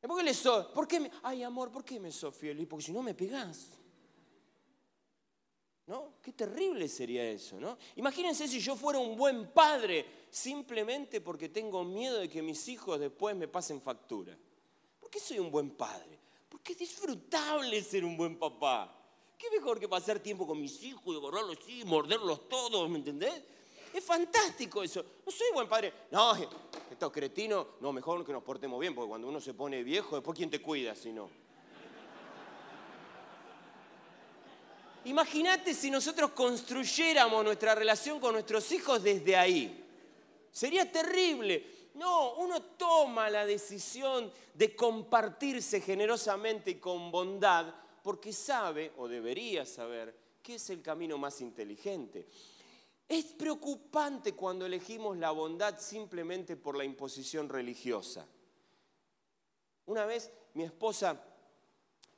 ¿Por 0.01 0.17
qué 0.17 0.23
le 0.23 0.33
soy? 0.33 0.65
¿Por 0.73 0.87
qué 0.87 0.99
me, 0.99 1.09
ay, 1.23 1.43
amor, 1.43 1.71
¿por 1.71 1.85
qué 1.85 1.99
me 1.99 2.11
sos 2.11 2.35
fiel? 2.35 2.59
Y 2.59 2.65
porque 2.65 2.85
si 2.85 2.91
no 2.91 3.01
me 3.01 3.13
pegás. 3.13 3.69
¿No? 5.87 6.15
Qué 6.21 6.33
terrible 6.33 6.87
sería 6.87 7.23
eso, 7.29 7.59
¿no? 7.59 7.77
Imagínense 7.95 8.47
si 8.47 8.59
yo 8.59 8.75
fuera 8.75 8.99
un 8.99 9.17
buen 9.17 9.51
padre 9.51 10.22
simplemente 10.33 11.21
porque 11.21 11.49
tengo 11.49 11.83
miedo 11.83 12.19
de 12.19 12.29
que 12.29 12.41
mis 12.41 12.67
hijos 12.67 12.99
después 12.99 13.35
me 13.35 13.47
pasen 13.47 13.81
factura 13.81 14.37
qué 15.13 15.19
soy 15.19 15.37
un 15.37 15.51
buen 15.51 15.69
padre? 15.69 16.17
Porque 16.49 16.73
es 16.73 16.79
disfrutable 16.79 17.83
ser 17.83 18.03
un 18.03 18.17
buen 18.17 18.39
papá. 18.39 18.91
¿Qué 19.37 19.47
mejor 19.51 19.79
que 19.79 19.87
pasar 19.87 20.19
tiempo 20.19 20.47
con 20.47 20.59
mis 20.59 20.81
hijos 20.81 21.03
y 21.05 21.17
agarrarlos 21.19 21.59
así, 21.61 21.85
morderlos 21.85 22.49
todos, 22.49 22.89
¿me 22.89 22.97
entendés? 22.97 23.43
Es 23.93 24.03
fantástico 24.03 24.81
eso. 24.81 25.05
No 25.23 25.31
soy 25.31 25.47
buen 25.53 25.69
padre. 25.69 25.93
No, 26.09 26.33
estos 26.89 27.11
cretinos, 27.11 27.67
no, 27.79 27.93
mejor 27.93 28.25
que 28.25 28.33
nos 28.33 28.41
portemos 28.41 28.79
bien, 28.79 28.95
porque 28.95 29.09
cuando 29.09 29.27
uno 29.27 29.39
se 29.39 29.53
pone 29.53 29.83
viejo, 29.83 30.15
después 30.15 30.35
¿quién 30.35 30.49
te 30.49 30.59
cuida 30.59 30.95
si 30.95 31.11
no? 31.11 31.29
Imagínate 35.05 35.75
si 35.75 35.91
nosotros 35.91 36.31
construyéramos 36.31 37.43
nuestra 37.43 37.75
relación 37.75 38.19
con 38.19 38.33
nuestros 38.33 38.71
hijos 38.71 39.03
desde 39.03 39.35
ahí. 39.35 39.82
Sería 40.53 40.89
terrible. 40.89 41.89
No, 41.95 42.35
uno 42.35 42.61
toma 42.61 43.29
la 43.29 43.45
decisión 43.45 44.31
de 44.53 44.75
compartirse 44.75 45.81
generosamente 45.81 46.71
y 46.71 46.75
con 46.75 47.11
bondad 47.11 47.73
porque 48.03 48.31
sabe, 48.31 48.91
o 48.97 49.07
debería 49.07 49.65
saber, 49.65 50.15
que 50.43 50.55
es 50.55 50.69
el 50.69 50.81
camino 50.81 51.17
más 51.17 51.41
inteligente. 51.41 52.27
Es 53.09 53.25
preocupante 53.25 54.33
cuando 54.33 54.65
elegimos 54.65 55.17
la 55.17 55.31
bondad 55.31 55.79
simplemente 55.79 56.55
por 56.55 56.77
la 56.77 56.83
imposición 56.83 57.49
religiosa. 57.49 58.27
Una 59.87 60.05
vez 60.05 60.31
mi 60.53 60.63
esposa 60.63 61.21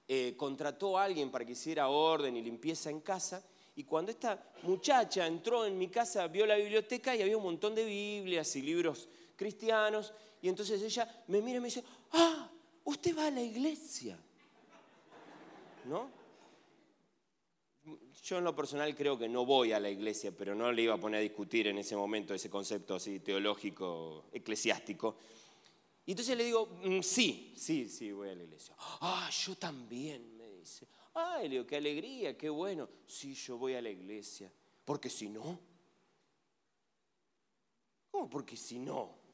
eh, 0.08 0.36
contrató 0.38 0.98
a 0.98 1.06
alguien 1.06 1.32
para 1.32 1.46
que 1.46 1.54
hiciera 1.54 1.88
orden 1.88 2.36
y 2.36 2.42
limpieza 2.42 2.90
en 2.90 3.00
casa 3.00 3.44
y 3.76 3.84
cuando 3.84 4.12
esta 4.12 4.42
muchacha 4.64 5.28
entró 5.28 5.66
en 5.66 5.78
mi 5.78 5.90
casa, 5.90 6.28
vio 6.28 6.46
la 6.46 6.56
biblioteca 6.56 7.14
y 7.14 7.22
había 7.22 7.36
un 7.36 7.44
montón 7.44 7.76
de 7.76 7.84
Biblias 7.84 8.56
y 8.56 8.62
libros 8.62 9.10
cristianos. 9.36 10.14
Y 10.42 10.48
entonces 10.48 10.82
ella 10.82 11.24
me 11.28 11.42
mira 11.42 11.58
y 11.58 11.62
me 11.62 11.68
dice, 11.68 11.84
ah, 12.14 12.50
usted 12.86 13.18
va 13.18 13.28
a 13.28 13.32
la 13.32 13.42
iglesia. 13.42 14.18
¿No? 15.86 16.10
Yo 18.24 18.38
en 18.38 18.46
lo 18.46 18.56
personal 18.56 18.96
creo 18.96 19.20
que 19.20 19.28
no 19.28 19.46
voy 19.46 19.74
a 19.74 19.80
la 19.80 19.90
iglesia, 19.90 20.32
pero 20.36 20.56
no 20.56 20.72
le 20.72 20.84
iba 20.84 20.96
a 20.96 21.00
poner 21.00 21.20
a 21.20 21.22
discutir 21.22 21.68
en 21.68 21.78
ese 21.78 21.98
momento 21.98 22.34
ese 22.34 22.50
concepto 22.50 22.96
así 22.96 23.20
teológico, 23.20 24.26
eclesiástico. 24.32 25.18
Y 26.06 26.12
entonces 26.12 26.38
le 26.38 26.46
digo, 26.46 26.80
mm, 26.82 27.02
sí, 27.02 27.54
sí, 27.58 27.90
sí, 27.90 28.12
voy 28.14 28.30
a 28.30 28.36
la 28.36 28.44
iglesia. 28.44 28.74
Ah, 29.02 29.30
yo 29.46 29.56
también, 29.56 30.38
me 30.38 30.50
dice. 30.50 30.88
Ah, 31.16 31.40
le 31.42 31.50
digo, 31.50 31.66
qué 31.66 31.78
alegría, 31.78 32.38
qué 32.38 32.50
bueno. 32.50 32.90
Sí, 33.08 33.34
yo 33.34 33.58
voy 33.58 33.74
a 33.74 33.82
la 33.82 33.90
iglesia. 33.90 34.52
Porque 34.84 35.10
si 35.10 35.30
no. 35.30 35.60
¿Cómo 38.12 38.30
porque 38.30 38.56
si 38.56 38.80
no? 38.80 39.26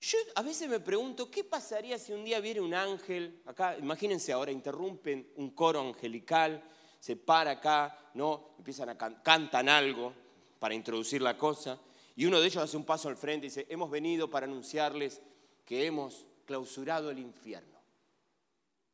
Yo 0.00 0.18
a 0.34 0.42
veces 0.42 0.68
me 0.68 0.80
pregunto, 0.80 1.30
¿qué 1.30 1.44
pasaría 1.44 1.96
si 1.98 2.12
un 2.12 2.24
día 2.24 2.40
viene 2.40 2.60
un 2.60 2.74
ángel? 2.74 3.40
Acá, 3.46 3.76
imagínense 3.78 4.32
ahora, 4.32 4.50
interrumpen 4.50 5.32
un 5.36 5.50
coro 5.50 5.80
angelical, 5.80 6.62
se 6.98 7.14
para 7.14 7.52
acá, 7.52 8.10
¿no? 8.14 8.54
Empiezan 8.58 8.88
a 8.88 8.98
cantan 8.98 9.68
algo 9.68 10.12
para 10.58 10.74
introducir 10.74 11.22
la 11.22 11.38
cosa, 11.38 11.80
y 12.16 12.24
uno 12.24 12.40
de 12.40 12.46
ellos 12.46 12.64
hace 12.64 12.76
un 12.76 12.84
paso 12.84 13.08
al 13.08 13.16
frente 13.16 13.46
y 13.46 13.48
dice, 13.48 13.66
hemos 13.68 13.90
venido 13.90 14.28
para 14.28 14.46
anunciarles 14.46 15.22
que 15.64 15.86
hemos 15.86 16.26
clausurado 16.46 17.10
el 17.10 17.20
infierno. 17.20 17.71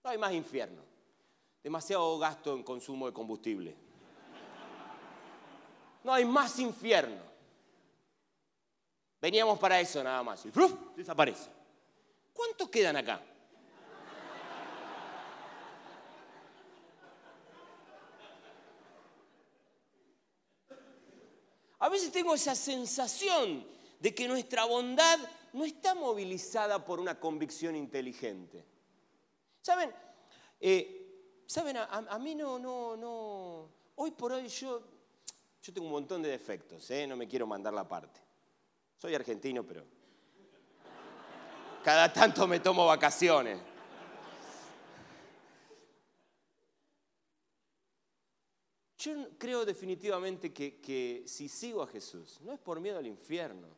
No 0.08 0.12
hay 0.12 0.18
más 0.18 0.32
infierno. 0.32 0.80
Demasiado 1.62 2.18
gasto 2.18 2.54
en 2.54 2.62
consumo 2.62 3.04
de 3.04 3.12
combustible. 3.12 3.76
No 6.02 6.14
hay 6.14 6.24
más 6.24 6.58
infierno. 6.60 7.20
Veníamos 9.20 9.58
para 9.58 9.78
eso 9.78 10.02
nada 10.02 10.22
más. 10.22 10.46
Y 10.46 10.50
¡fruf! 10.50 10.72
desaparece. 10.96 11.50
¿Cuántos 12.32 12.70
quedan 12.70 12.96
acá? 12.96 13.20
A 21.80 21.88
veces 21.90 22.10
tengo 22.10 22.34
esa 22.34 22.54
sensación 22.54 23.66
de 24.00 24.14
que 24.14 24.26
nuestra 24.26 24.64
bondad 24.64 25.18
no 25.52 25.66
está 25.66 25.94
movilizada 25.94 26.82
por 26.82 26.98
una 26.98 27.20
convicción 27.20 27.76
inteligente. 27.76 28.77
¿Saben? 29.68 29.92
Eh, 30.60 31.42
¿Saben? 31.44 31.76
A, 31.76 32.18
mí 32.18 32.34
no, 32.34 32.58
no, 32.58 32.96
no. 32.96 33.68
Hoy 33.96 34.12
por 34.12 34.32
hoy 34.32 34.48
yo, 34.48 34.82
yo 35.60 35.72
tengo 35.74 35.86
un 35.86 35.92
montón 35.92 36.22
de 36.22 36.30
defectos, 36.30 36.90
¿eh? 36.90 37.06
no 37.06 37.16
me 37.16 37.28
quiero 37.28 37.46
mandar 37.46 37.74
la 37.74 37.86
parte. 37.86 38.18
Soy 38.96 39.14
argentino, 39.14 39.62
pero 39.66 39.84
cada 41.84 42.10
tanto 42.10 42.46
me 42.46 42.60
tomo 42.60 42.86
vacaciones. 42.86 43.60
Yo 48.96 49.28
creo 49.36 49.66
definitivamente 49.66 50.50
que, 50.50 51.24
si 51.26 51.46
sigo 51.46 51.82
a 51.82 51.86
Jesús, 51.88 52.40
no 52.40 52.54
es 52.54 52.58
por 52.58 52.80
miedo 52.80 52.96
al 52.96 53.06
infierno. 53.06 53.68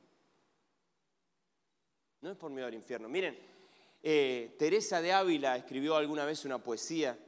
No 2.21 2.31
es 2.31 2.37
por 2.37 2.53
miedo 2.53 2.69
al 2.69 2.75
infierno. 2.75 3.09
Miren, 3.09 3.50
eh, 4.03 4.55
Teresa 4.59 5.01
de 5.03 5.13
Ávila 5.13 5.57
escribió 5.57 5.97
alguna 5.97 6.25
vez 6.25 6.45
una 6.45 6.63
poesía 6.63 7.19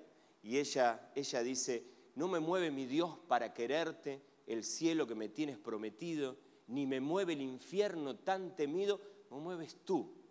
y 0.42 0.58
ella, 0.58 1.10
ella 1.14 1.42
dice, 1.42 1.84
no 2.14 2.28
me 2.28 2.40
mueve 2.40 2.70
mi 2.70 2.86
Dios 2.86 3.16
para 3.28 3.52
quererte, 3.54 4.22
el 4.46 4.64
cielo 4.64 5.06
que 5.06 5.14
me 5.14 5.28
tienes 5.28 5.58
prometido, 5.58 6.36
ni 6.68 6.86
me 6.86 7.00
mueve 7.00 7.34
el 7.34 7.42
infierno 7.42 8.16
tan 8.16 8.56
temido, 8.56 9.00
me 9.30 9.38
mueves 9.38 9.76
tú. 9.84 10.22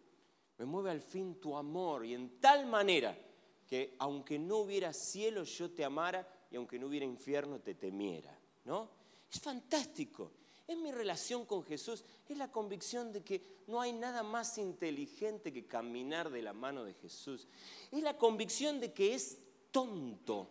Me 0.57 0.65
mueve 0.65 0.91
al 0.91 1.01
fin 1.01 1.39
tu 1.39 1.57
amor 1.57 2.05
y 2.05 2.13
en 2.13 2.39
tal 2.39 2.67
manera 2.67 3.17
que 3.65 3.95
aunque 3.97 4.37
no 4.37 4.57
hubiera 4.57 4.93
cielo 4.93 5.43
yo 5.43 5.71
te 5.71 5.83
amara 5.83 6.27
y 6.51 6.55
aunque 6.55 6.77
no 6.77 6.87
hubiera 6.87 7.05
infierno 7.05 7.59
te 7.59 7.73
temiera, 7.73 8.37
¿no? 8.65 8.91
Es 9.31 9.39
fantástico. 9.39 10.31
Es 10.71 10.77
mi 10.77 10.91
relación 10.91 11.45
con 11.45 11.63
Jesús, 11.63 12.03
es 12.29 12.37
la 12.37 12.51
convicción 12.51 13.11
de 13.11 13.23
que 13.23 13.41
no 13.67 13.81
hay 13.81 13.93
nada 13.93 14.23
más 14.23 14.57
inteligente 14.57 15.51
que 15.51 15.67
caminar 15.67 16.29
de 16.29 16.41
la 16.41 16.53
mano 16.53 16.83
de 16.83 16.93
Jesús. 16.93 17.47
Es 17.91 18.01
la 18.01 18.17
convicción 18.17 18.79
de 18.79 18.93
que 18.93 19.13
es 19.13 19.37
tonto 19.71 20.49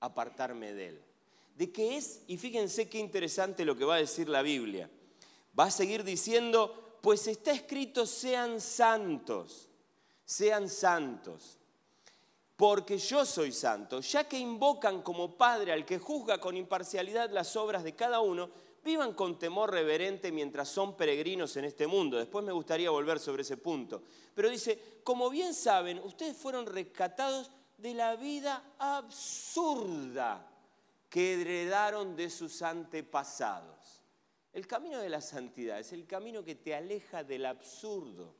apartarme 0.00 0.72
de 0.72 0.88
Él 0.88 1.02
de 1.58 1.72
qué 1.72 1.96
es, 1.96 2.22
y 2.28 2.36
fíjense 2.36 2.88
qué 2.88 3.00
interesante 3.00 3.64
lo 3.64 3.76
que 3.76 3.84
va 3.84 3.96
a 3.96 3.98
decir 3.98 4.28
la 4.28 4.42
Biblia. 4.42 4.88
Va 5.58 5.64
a 5.64 5.70
seguir 5.72 6.04
diciendo, 6.04 6.98
pues 7.02 7.26
está 7.26 7.50
escrito, 7.50 8.06
sean 8.06 8.60
santos, 8.60 9.68
sean 10.24 10.68
santos, 10.68 11.58
porque 12.56 12.96
yo 12.96 13.26
soy 13.26 13.50
santo, 13.50 14.00
ya 14.00 14.28
que 14.28 14.38
invocan 14.38 15.02
como 15.02 15.36
Padre 15.36 15.72
al 15.72 15.84
que 15.84 15.98
juzga 15.98 16.40
con 16.40 16.56
imparcialidad 16.56 17.30
las 17.30 17.56
obras 17.56 17.82
de 17.82 17.96
cada 17.96 18.20
uno, 18.20 18.50
vivan 18.88 19.12
con 19.12 19.38
temor 19.38 19.70
reverente 19.70 20.32
mientras 20.32 20.68
son 20.70 20.96
peregrinos 20.96 21.54
en 21.58 21.66
este 21.66 21.86
mundo. 21.86 22.16
Después 22.16 22.42
me 22.42 22.52
gustaría 22.52 22.90
volver 22.90 23.20
sobre 23.20 23.42
ese 23.42 23.58
punto. 23.58 24.02
Pero 24.34 24.48
dice, 24.48 25.00
como 25.04 25.28
bien 25.28 25.52
saben, 25.52 25.98
ustedes 25.98 26.36
fueron 26.36 26.64
rescatados 26.64 27.50
de 27.76 27.92
la 27.92 28.16
vida 28.16 28.74
absurda 28.78 30.50
que 31.10 31.34
heredaron 31.34 32.16
de 32.16 32.30
sus 32.30 32.62
antepasados. 32.62 34.02
El 34.54 34.66
camino 34.66 34.98
de 34.98 35.10
la 35.10 35.20
santidad 35.20 35.78
es 35.78 35.92
el 35.92 36.06
camino 36.06 36.42
que 36.42 36.54
te 36.54 36.74
aleja 36.74 37.22
del 37.22 37.44
absurdo. 37.44 38.34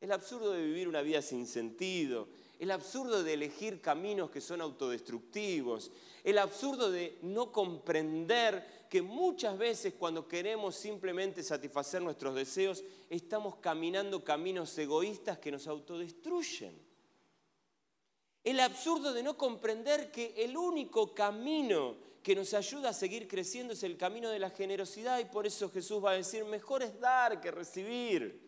El 0.00 0.12
absurdo 0.12 0.52
de 0.52 0.62
vivir 0.62 0.86
una 0.86 1.02
vida 1.02 1.20
sin 1.22 1.44
sentido, 1.44 2.28
el 2.58 2.70
absurdo 2.70 3.22
de 3.22 3.34
elegir 3.34 3.80
caminos 3.80 4.30
que 4.30 4.40
son 4.40 4.60
autodestructivos, 4.60 5.90
el 6.24 6.38
absurdo 6.38 6.90
de 6.90 7.18
no 7.22 7.52
comprender 7.52 8.86
que 8.88 9.02
muchas 9.02 9.58
veces 9.58 9.94
cuando 9.98 10.26
queremos 10.26 10.74
simplemente 10.74 11.42
satisfacer 11.42 12.00
nuestros 12.00 12.34
deseos, 12.34 12.82
estamos 13.10 13.56
caminando 13.56 14.24
caminos 14.24 14.76
egoístas 14.78 15.38
que 15.38 15.52
nos 15.52 15.66
autodestruyen. 15.66 16.74
El 18.42 18.60
absurdo 18.60 19.12
de 19.12 19.22
no 19.22 19.36
comprender 19.36 20.10
que 20.12 20.34
el 20.38 20.56
único 20.56 21.12
camino 21.14 21.96
que 22.22 22.34
nos 22.34 22.54
ayuda 22.54 22.90
a 22.90 22.92
seguir 22.92 23.28
creciendo 23.28 23.72
es 23.72 23.82
el 23.82 23.96
camino 23.96 24.30
de 24.30 24.38
la 24.38 24.50
generosidad 24.50 25.18
y 25.18 25.26
por 25.26 25.46
eso 25.46 25.70
Jesús 25.70 26.04
va 26.04 26.12
a 26.12 26.14
decir, 26.14 26.44
mejor 26.44 26.82
es 26.82 26.98
dar 26.98 27.40
que 27.40 27.50
recibir. 27.50 28.45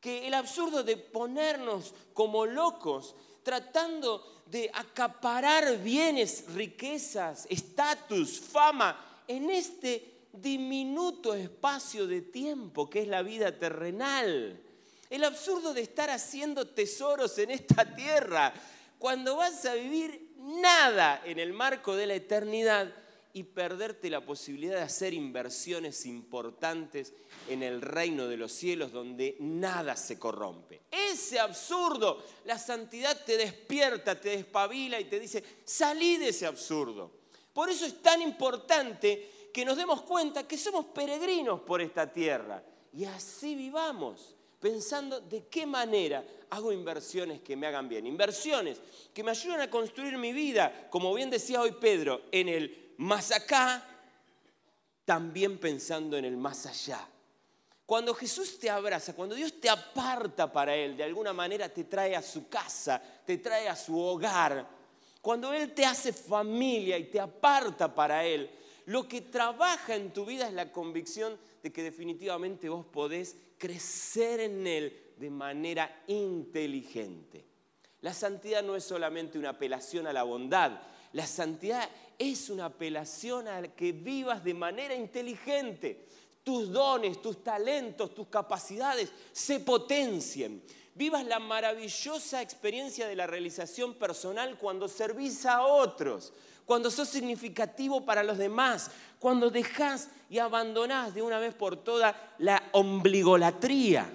Que 0.00 0.26
el 0.26 0.34
absurdo 0.34 0.82
de 0.82 0.96
ponernos 0.96 1.94
como 2.14 2.46
locos 2.46 3.14
tratando 3.42 4.42
de 4.46 4.70
acaparar 4.72 5.78
bienes, 5.78 6.44
riquezas, 6.54 7.46
estatus, 7.50 8.40
fama 8.40 9.22
en 9.26 9.50
este 9.50 10.18
diminuto 10.32 11.34
espacio 11.34 12.06
de 12.06 12.22
tiempo 12.22 12.88
que 12.88 13.02
es 13.02 13.08
la 13.08 13.22
vida 13.22 13.58
terrenal. 13.58 14.60
El 15.10 15.24
absurdo 15.24 15.72
de 15.72 15.82
estar 15.82 16.10
haciendo 16.10 16.68
tesoros 16.68 17.38
en 17.38 17.50
esta 17.50 17.94
tierra 17.94 18.52
cuando 18.98 19.36
vas 19.36 19.64
a 19.64 19.74
vivir 19.74 20.34
nada 20.38 21.22
en 21.24 21.38
el 21.38 21.52
marco 21.52 21.96
de 21.96 22.06
la 22.06 22.14
eternidad 22.14 22.92
y 23.38 23.44
perderte 23.44 24.10
la 24.10 24.20
posibilidad 24.20 24.74
de 24.74 24.82
hacer 24.82 25.14
inversiones 25.14 26.06
importantes 26.06 27.14
en 27.48 27.62
el 27.62 27.80
reino 27.80 28.26
de 28.26 28.36
los 28.36 28.50
cielos 28.50 28.90
donde 28.90 29.36
nada 29.38 29.94
se 29.94 30.18
corrompe. 30.18 30.80
Ese 30.90 31.38
absurdo, 31.38 32.20
la 32.46 32.58
santidad 32.58 33.16
te 33.24 33.36
despierta, 33.36 34.20
te 34.20 34.30
despabila 34.30 34.98
y 34.98 35.04
te 35.04 35.20
dice, 35.20 35.44
salí 35.64 36.16
de 36.16 36.30
ese 36.30 36.46
absurdo. 36.46 37.12
Por 37.52 37.70
eso 37.70 37.86
es 37.86 38.02
tan 38.02 38.20
importante 38.22 39.50
que 39.54 39.64
nos 39.64 39.76
demos 39.76 40.02
cuenta 40.02 40.48
que 40.48 40.58
somos 40.58 40.86
peregrinos 40.86 41.60
por 41.60 41.80
esta 41.80 42.12
tierra 42.12 42.60
y 42.92 43.04
así 43.04 43.54
vivamos 43.54 44.34
pensando 44.58 45.20
de 45.20 45.46
qué 45.46 45.64
manera 45.64 46.26
hago 46.50 46.72
inversiones 46.72 47.40
que 47.40 47.54
me 47.54 47.68
hagan 47.68 47.88
bien. 47.88 48.04
Inversiones 48.04 48.80
que 49.14 49.22
me 49.22 49.30
ayuden 49.30 49.60
a 49.60 49.70
construir 49.70 50.18
mi 50.18 50.32
vida, 50.32 50.88
como 50.90 51.14
bien 51.14 51.30
decía 51.30 51.60
hoy 51.60 51.70
Pedro, 51.80 52.22
en 52.32 52.48
el 52.48 52.87
más 52.98 53.32
acá, 53.32 53.84
también 55.04 55.58
pensando 55.58 56.16
en 56.16 56.24
el 56.24 56.36
más 56.36 56.66
allá. 56.66 57.08
Cuando 57.86 58.14
Jesús 58.14 58.58
te 58.58 58.68
abraza, 58.68 59.14
cuando 59.14 59.34
Dios 59.34 59.58
te 59.60 59.70
aparta 59.70 60.52
para 60.52 60.76
Él, 60.76 60.96
de 60.96 61.04
alguna 61.04 61.32
manera 61.32 61.68
te 61.68 61.84
trae 61.84 62.14
a 62.14 62.20
su 62.20 62.48
casa, 62.48 63.02
te 63.24 63.38
trae 63.38 63.68
a 63.68 63.74
su 63.74 63.98
hogar, 63.98 64.68
cuando 65.22 65.52
Él 65.52 65.72
te 65.72 65.86
hace 65.86 66.12
familia 66.12 66.98
y 66.98 67.04
te 67.04 67.18
aparta 67.18 67.94
para 67.94 68.24
Él, 68.24 68.50
Lo 68.88 69.06
que 69.06 69.20
trabaja 69.20 69.94
en 69.94 70.14
tu 70.14 70.24
vida 70.24 70.48
es 70.48 70.54
la 70.54 70.72
convicción 70.72 71.38
de 71.62 71.70
que 71.70 71.82
definitivamente 71.82 72.70
vos 72.70 72.86
podés 72.86 73.36
crecer 73.58 74.40
en 74.40 74.66
Él 74.66 75.12
de 75.18 75.28
manera 75.28 76.04
inteligente. 76.06 77.44
La 78.00 78.14
santidad 78.14 78.62
no 78.62 78.76
es 78.76 78.84
solamente 78.84 79.38
una 79.38 79.50
apelación 79.50 80.06
a 80.06 80.12
la 80.14 80.22
bondad, 80.22 80.80
la 81.12 81.26
santidad 81.26 81.86
es 82.18 82.50
una 82.50 82.66
apelación 82.66 83.46
a 83.46 83.62
que 83.62 83.92
vivas 83.92 84.42
de 84.42 84.52
manera 84.52 84.94
inteligente. 84.94 86.06
Tus 86.42 86.72
dones, 86.72 87.22
tus 87.22 87.44
talentos, 87.44 88.14
tus 88.14 88.26
capacidades 88.28 89.12
se 89.32 89.60
potencien. 89.60 90.62
Vivas 90.94 91.24
la 91.24 91.38
maravillosa 91.38 92.42
experiencia 92.42 93.06
de 93.06 93.14
la 93.14 93.26
realización 93.26 93.94
personal 93.94 94.58
cuando 94.58 94.88
servís 94.88 95.46
a 95.46 95.62
otros, 95.62 96.32
cuando 96.66 96.90
sos 96.90 97.08
significativo 97.08 98.04
para 98.04 98.24
los 98.24 98.36
demás, 98.36 98.90
cuando 99.20 99.50
dejás 99.50 100.08
y 100.28 100.38
abandonás 100.38 101.14
de 101.14 101.22
una 101.22 101.38
vez 101.38 101.54
por 101.54 101.76
todas 101.76 102.16
la 102.38 102.68
ombligolatría. 102.72 104.12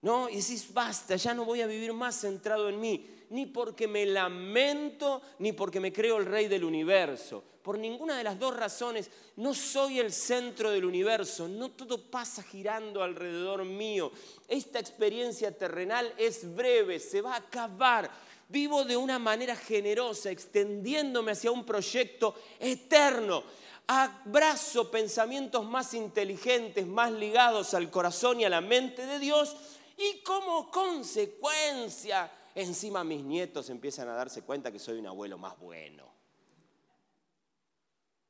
¿No? 0.00 0.28
Y 0.28 0.36
decís, 0.36 0.72
basta, 0.72 1.16
ya 1.16 1.32
no 1.32 1.46
voy 1.46 1.62
a 1.62 1.66
vivir 1.66 1.92
más 1.94 2.20
centrado 2.20 2.68
en 2.68 2.78
mí 2.78 3.10
ni 3.30 3.46
porque 3.46 3.88
me 3.88 4.06
lamento, 4.06 5.22
ni 5.38 5.52
porque 5.52 5.80
me 5.80 5.92
creo 5.92 6.18
el 6.18 6.26
rey 6.26 6.48
del 6.48 6.64
universo. 6.64 7.42
Por 7.62 7.78
ninguna 7.78 8.18
de 8.18 8.24
las 8.24 8.38
dos 8.38 8.54
razones, 8.54 9.10
no 9.36 9.54
soy 9.54 9.98
el 9.98 10.12
centro 10.12 10.70
del 10.70 10.84
universo, 10.84 11.48
no 11.48 11.70
todo 11.70 12.10
pasa 12.10 12.42
girando 12.42 13.02
alrededor 13.02 13.64
mío. 13.64 14.12
Esta 14.46 14.78
experiencia 14.78 15.56
terrenal 15.56 16.12
es 16.18 16.54
breve, 16.54 17.00
se 17.00 17.22
va 17.22 17.34
a 17.34 17.38
acabar. 17.38 18.10
Vivo 18.50 18.84
de 18.84 18.96
una 18.98 19.18
manera 19.18 19.56
generosa, 19.56 20.30
extendiéndome 20.30 21.32
hacia 21.32 21.50
un 21.50 21.64
proyecto 21.64 22.34
eterno. 22.60 23.42
Abrazo 23.86 24.90
pensamientos 24.90 25.64
más 25.64 25.94
inteligentes, 25.94 26.86
más 26.86 27.12
ligados 27.12 27.72
al 27.72 27.90
corazón 27.90 28.40
y 28.40 28.44
a 28.44 28.50
la 28.50 28.60
mente 28.60 29.06
de 29.06 29.18
Dios 29.18 29.56
y 29.96 30.22
como 30.22 30.70
consecuencia 30.70 32.30
Encima 32.54 33.02
mis 33.02 33.24
nietos 33.24 33.68
empiezan 33.70 34.08
a 34.08 34.14
darse 34.14 34.42
cuenta 34.42 34.70
que 34.70 34.78
soy 34.78 34.98
un 34.98 35.06
abuelo 35.06 35.36
más 35.38 35.58
bueno. 35.58 36.08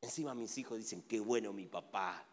Encima 0.00 0.34
mis 0.34 0.56
hijos 0.58 0.78
dicen, 0.78 1.02
qué 1.02 1.20
bueno 1.20 1.52
mi 1.52 1.66
papá. 1.66 2.24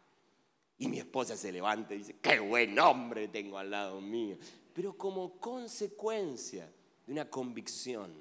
Y 0.78 0.88
mi 0.88 1.00
esposa 1.00 1.38
se 1.38 1.52
levanta 1.52 1.94
y 1.94 2.00
dice, 2.00 2.18
qué 2.22 2.40
buen 2.40 2.78
hombre 2.80 3.28
tengo 3.28 3.58
al 3.58 3.70
lado 3.70 4.02
mío. 4.02 4.38
Pero 4.74 4.98
como 4.98 5.40
consecuencia 5.40 6.72
de 7.06 7.12
una 7.12 7.30
convicción, 7.30 8.14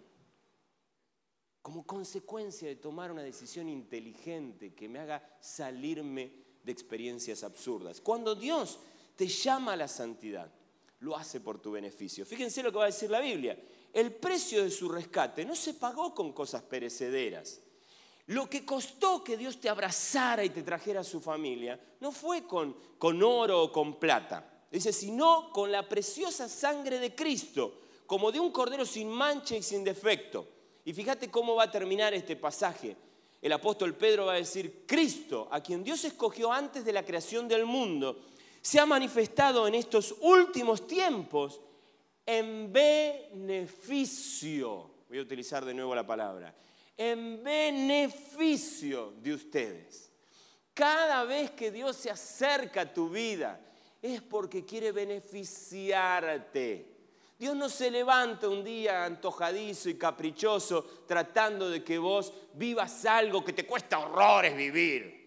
como 1.62 1.86
consecuencia 1.86 2.68
de 2.68 2.76
tomar 2.76 3.12
una 3.12 3.22
decisión 3.22 3.68
inteligente 3.68 4.74
que 4.74 4.88
me 4.88 4.98
haga 4.98 5.36
salirme 5.40 6.32
de 6.64 6.72
experiencias 6.72 7.44
absurdas. 7.44 8.00
Cuando 8.00 8.34
Dios 8.34 8.78
te 9.16 9.26
llama 9.26 9.74
a 9.74 9.76
la 9.76 9.88
santidad, 9.88 10.50
lo 11.00 11.16
hace 11.16 11.40
por 11.40 11.58
tu 11.58 11.72
beneficio. 11.72 12.24
Fíjense 12.24 12.62
lo 12.62 12.70
que 12.70 12.78
va 12.78 12.84
a 12.84 12.86
decir 12.86 13.10
la 13.10 13.20
Biblia. 13.20 13.58
El 13.92 14.12
precio 14.12 14.62
de 14.62 14.70
su 14.70 14.88
rescate 14.88 15.44
no 15.44 15.56
se 15.56 15.74
pagó 15.74 16.14
con 16.14 16.32
cosas 16.32 16.62
perecederas. 16.62 17.60
Lo 18.26 18.48
que 18.48 18.64
costó 18.64 19.24
que 19.24 19.36
Dios 19.36 19.60
te 19.60 19.68
abrazara 19.68 20.44
y 20.44 20.50
te 20.50 20.62
trajera 20.62 21.00
a 21.00 21.04
su 21.04 21.20
familia 21.20 21.80
no 22.00 22.12
fue 22.12 22.46
con, 22.46 22.76
con 22.98 23.22
oro 23.22 23.62
o 23.62 23.72
con 23.72 23.98
plata. 23.98 24.46
Dice, 24.70 24.92
sino 24.92 25.50
con 25.52 25.72
la 25.72 25.88
preciosa 25.88 26.48
sangre 26.48 27.00
de 27.00 27.14
Cristo, 27.14 27.80
como 28.06 28.30
de 28.30 28.38
un 28.38 28.52
cordero 28.52 28.86
sin 28.86 29.08
mancha 29.08 29.56
y 29.56 29.62
sin 29.62 29.82
defecto. 29.82 30.46
Y 30.84 30.92
fíjate 30.92 31.30
cómo 31.30 31.56
va 31.56 31.64
a 31.64 31.70
terminar 31.70 32.14
este 32.14 32.36
pasaje. 32.36 32.96
El 33.42 33.52
apóstol 33.52 33.96
Pedro 33.96 34.26
va 34.26 34.34
a 34.34 34.36
decir, 34.36 34.84
Cristo, 34.86 35.48
a 35.50 35.60
quien 35.60 35.82
Dios 35.82 36.04
escogió 36.04 36.52
antes 36.52 36.84
de 36.84 36.92
la 36.92 37.04
creación 37.04 37.48
del 37.48 37.64
mundo, 37.64 38.20
se 38.60 38.78
ha 38.78 38.86
manifestado 38.86 39.66
en 39.66 39.74
estos 39.74 40.14
últimos 40.20 40.86
tiempos 40.86 41.60
en 42.26 42.72
beneficio, 42.72 43.78
voy 45.08 45.18
a 45.18 45.22
utilizar 45.22 45.64
de 45.64 45.74
nuevo 45.74 45.94
la 45.94 46.06
palabra, 46.06 46.54
en 46.96 47.42
beneficio 47.42 49.14
de 49.20 49.34
ustedes. 49.34 50.12
Cada 50.74 51.24
vez 51.24 51.50
que 51.50 51.70
Dios 51.70 51.96
se 51.96 52.10
acerca 52.10 52.82
a 52.82 52.92
tu 52.92 53.08
vida 53.08 53.60
es 54.00 54.22
porque 54.22 54.64
quiere 54.64 54.92
beneficiarte. 54.92 56.86
Dios 57.38 57.56
no 57.56 57.68
se 57.68 57.90
levanta 57.90 58.48
un 58.48 58.62
día 58.62 59.04
antojadizo 59.04 59.88
y 59.88 59.94
caprichoso 59.94 60.84
tratando 61.06 61.68
de 61.70 61.82
que 61.82 61.98
vos 61.98 62.32
vivas 62.54 63.04
algo 63.06 63.44
que 63.44 63.54
te 63.54 63.66
cuesta 63.66 63.98
horrores 63.98 64.54
vivir. 64.54 65.19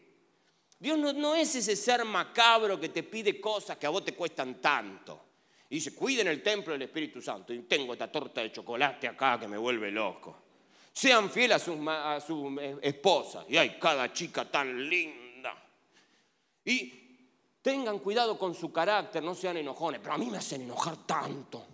Dios 0.83 0.97
no, 0.97 1.33
es 1.33 1.55
ese 1.55 1.77
ser 1.77 2.03
macabro 2.03 2.77
que 2.77 2.89
te 2.89 3.03
pide 3.03 3.39
cosas 3.39 3.77
que 3.77 3.85
a 3.85 3.89
vos 3.89 4.03
te 4.03 4.13
cuestan 4.13 4.59
tanto. 4.59 5.27
Y 5.69 5.75
dice, 5.75 5.95
cuiden 5.95 6.27
el 6.27 6.43
templo 6.43 6.73
del 6.73 6.81
Espíritu 6.81 7.21
Santo. 7.21 7.53
Y 7.53 7.59
tengo 7.59 7.93
esta 7.93 8.11
torta 8.11 8.41
de 8.41 8.51
chocolate 8.51 9.07
acá 9.07 9.39
que 9.39 9.47
me 9.47 9.57
vuelve 9.57 9.89
loco. 9.91 10.35
Sean 10.91 11.31
fieles 11.31 11.55
a 11.55 11.59
su, 11.59 11.89
a 11.89 12.77
esposa. 12.81 13.45
Y 13.47 13.55
hay 13.55 13.79
cada 13.79 14.11
chica 14.11 14.51
tan 14.51 14.89
linda. 14.89 15.55
Y 16.65 16.93
tengan 17.61 17.99
cuidado 17.99 18.37
con 18.37 18.53
su 18.53 18.69
carácter, 18.69 19.23
no 19.23 19.35
sean 19.35 19.55
enojones. 19.55 20.01
Pero 20.01 20.15
a 20.15 20.17
mí 20.17 20.29
me 20.29 20.39
hacen 20.39 20.63
enojar 20.63 20.97
tanto. 21.07 21.65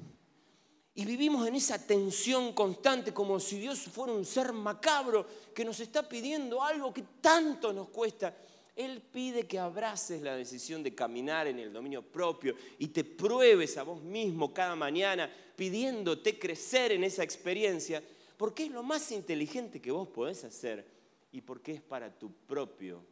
Y 0.93 1.03
vivimos 1.03 1.47
en 1.47 1.55
esa 1.55 1.83
tensión 1.83 2.53
constante 2.53 3.11
como 3.11 3.39
si 3.39 3.57
Dios 3.57 3.79
fuera 3.79 4.13
un 4.13 4.23
ser 4.23 4.53
macabro 4.53 5.25
que 5.55 5.65
nos 5.65 5.79
está 5.79 6.07
pidiendo 6.07 6.61
algo 6.61 6.93
que 6.93 7.05
tanto 7.19 7.73
nos 7.73 7.89
cuesta. 7.89 8.35
Él 8.79 9.01
pide 9.01 9.45
que 9.45 9.59
abraces 9.59 10.21
la 10.21 10.37
decisión 10.37 10.81
de 10.81 10.95
caminar 10.95 11.47
en 11.47 11.59
el 11.59 11.73
dominio 11.73 12.01
propio 12.01 12.55
y 12.77 12.87
te 12.87 13.03
pruebes 13.03 13.75
a 13.75 13.83
vos 13.83 14.01
mismo 14.01 14.53
cada 14.53 14.73
mañana 14.73 15.29
pidiéndote 15.57 16.39
crecer 16.39 16.93
en 16.93 17.03
esa 17.03 17.21
experiencia, 17.21 18.01
porque 18.37 18.63
es 18.63 18.71
lo 18.71 18.81
más 18.81 19.11
inteligente 19.11 19.81
que 19.81 19.91
vos 19.91 20.07
podés 20.07 20.45
hacer 20.45 20.89
y 21.29 21.41
porque 21.41 21.73
es 21.73 21.81
para 21.81 22.17
tu 22.17 22.31
propio 22.31 23.03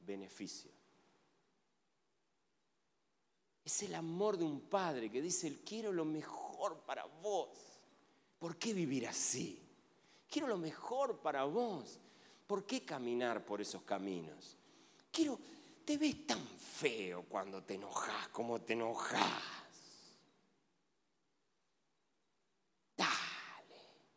beneficio. 0.00 0.70
Es 3.62 3.82
el 3.82 3.94
amor 3.94 4.38
de 4.38 4.44
un 4.44 4.62
padre 4.62 5.10
que 5.10 5.20
dice, 5.20 5.58
quiero 5.62 5.92
lo 5.92 6.06
mejor 6.06 6.86
para 6.86 7.04
vos. 7.04 7.50
¿Por 8.38 8.56
qué 8.56 8.72
vivir 8.72 9.06
así? 9.06 9.60
Quiero 10.26 10.48
lo 10.48 10.56
mejor 10.56 11.18
para 11.18 11.44
vos. 11.44 12.00
¿Por 12.46 12.64
qué 12.64 12.82
caminar 12.82 13.44
por 13.44 13.60
esos 13.60 13.82
caminos? 13.82 14.56
Quiero, 15.12 15.38
te 15.84 15.98
ves 15.98 16.26
tan 16.26 16.40
feo 16.40 17.24
cuando 17.28 17.62
te 17.62 17.74
enojas, 17.74 18.28
como 18.28 18.62
te 18.62 18.72
enojas. 18.72 19.20
Dale, 22.96 23.12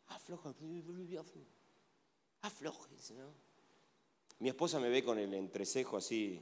afloja, 0.07 0.55
aflojes, 2.41 3.11
¿no? 3.11 3.33
Mi 4.39 4.49
esposa 4.49 4.79
me 4.79 4.89
ve 4.89 5.03
con 5.03 5.19
el 5.19 5.33
entrecejo 5.33 5.97
así 5.97 6.41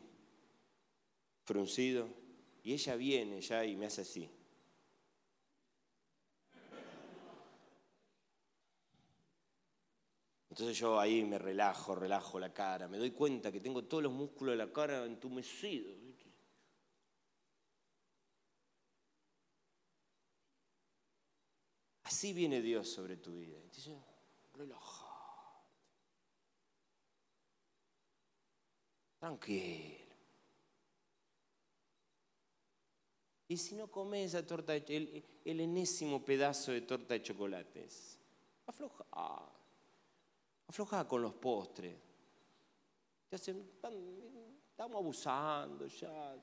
fruncido 1.44 2.08
y 2.64 2.74
ella 2.74 2.96
viene 2.96 3.42
ya 3.42 3.66
y 3.66 3.76
me 3.76 3.88
hace 3.88 4.02
así. 4.02 4.30
Entonces 10.54 10.78
yo 10.78 11.00
ahí 11.00 11.24
me 11.24 11.40
relajo, 11.40 11.96
relajo 11.96 12.40
la 12.40 12.54
cara, 12.54 12.88
me 12.88 13.00
doy 13.00 13.10
cuenta 13.10 13.52
que 13.52 13.60
tengo 13.60 13.86
todos 13.86 14.04
los 14.04 14.14
músculos 14.14 14.54
de 14.54 14.58
la 14.64 14.72
cara 14.72 15.04
entumecidos. 15.04 15.98
Así 22.04 22.34
viene 22.34 22.62
Dios 22.62 22.88
sobre 22.88 23.18
tu 23.18 23.34
vida. 23.34 23.58
Dice, 23.74 23.98
relajate. 24.54 25.10
Tranquilo. 29.18 30.14
Y 33.48 33.58
si 33.58 33.74
no 33.74 33.88
comes 33.88 34.36
esa 34.36 34.46
torta, 34.46 34.76
el, 34.76 35.26
el 35.44 35.60
enésimo 35.60 36.24
pedazo 36.24 36.74
de 36.74 36.82
torta 36.82 37.16
de 37.16 37.24
chocolates, 37.24 38.20
afloja 38.68 39.04
aflojada 40.68 41.08
con 41.08 41.22
los 41.22 41.34
postres. 41.34 41.96
estamos 43.32 44.96
abusando 44.96 45.88
ya. 45.88 46.36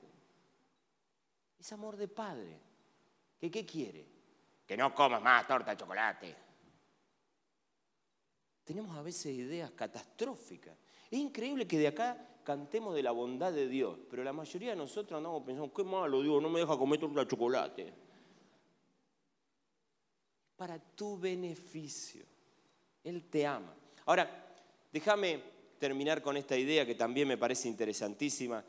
Es 1.59 1.71
amor 1.73 1.95
de 1.95 2.07
padre. 2.07 2.59
¿Que 3.39 3.49
qué 3.49 3.65
quiere? 3.65 4.05
Que 4.65 4.77
no 4.77 4.93
comas 4.93 5.21
más 5.21 5.47
torta 5.47 5.71
de 5.71 5.77
chocolate. 5.77 6.35
Tenemos 8.63 8.95
a 8.95 9.01
veces 9.01 9.33
ideas 9.33 9.71
catastróficas. 9.71 10.77
Es 11.09 11.19
increíble 11.19 11.67
que 11.67 11.77
de 11.77 11.87
acá 11.87 12.39
cantemos 12.43 12.95
de 12.95 13.03
la 13.03 13.11
bondad 13.11 13.51
de 13.51 13.67
Dios, 13.67 13.99
pero 14.09 14.23
la 14.23 14.33
mayoría 14.33 14.71
de 14.71 14.75
nosotros 14.75 15.17
andamos 15.17 15.43
pensando, 15.43 15.73
qué 15.73 15.83
malo 15.83 16.21
Dios, 16.21 16.41
no 16.41 16.49
me 16.49 16.59
deja 16.59 16.77
comer 16.77 16.99
torta 16.99 17.19
de 17.19 17.27
chocolate. 17.27 17.93
Para 20.55 20.79
tu 20.79 21.17
beneficio. 21.17 22.25
Él 23.03 23.29
te 23.29 23.45
ama. 23.45 23.75
Ahora, 24.05 24.55
déjame 24.91 25.41
terminar 25.79 26.21
con 26.21 26.37
esta 26.37 26.57
idea 26.57 26.85
que 26.85 26.95
también 26.95 27.27
me 27.27 27.37
parece 27.37 27.67
interesantísima. 27.67 28.63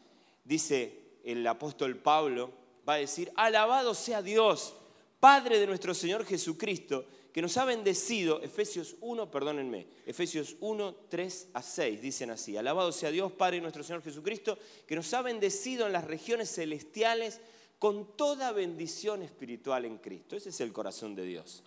Dice 0.45 1.19
el 1.25 1.47
apóstol 1.47 1.97
Pablo, 1.97 2.53
va 2.89 2.95
a 2.95 2.99
decir, 2.99 3.33
alabado 3.37 3.95
sea 3.95 4.23
Dios, 4.23 4.75
Padre 5.21 5.61
de 5.61 5.67
nuestro 5.67 5.95
Señor 5.95 6.25
Jesucristo, 6.25 7.05
que 7.33 7.41
nos 7.41 7.57
ha 7.57 7.65
bendecido, 7.65 8.43
Efesios 8.43 8.97
1, 9.01 9.31
perdónenme, 9.31 9.87
Efesios 10.05 10.57
1, 10.61 10.95
3 11.09 11.49
a 11.55 11.63
6, 11.63 12.03
dicen 12.03 12.31
así, 12.31 12.57
alabado 12.57 12.93
sea 12.93 13.11
Dios, 13.11 13.33
Padre 13.33 13.57
de 13.57 13.63
nuestro 13.63 13.83
Señor 13.83 14.03
Jesucristo, 14.03 14.59
que 14.87 14.97
nos 14.97 15.13
ha 15.15 15.23
bendecido 15.23 15.87
en 15.87 15.93
las 15.93 16.05
regiones 16.05 16.55
celestiales 16.55 17.41
con 17.79 18.17
toda 18.17 18.53
bendición 18.53 19.23
espiritual 19.23 19.85
en 19.85 19.99
Cristo. 19.99 20.37
Ese 20.37 20.51
es 20.51 20.61
el 20.61 20.73
corazón 20.73 21.15
de 21.15 21.25
Dios. 21.25 21.63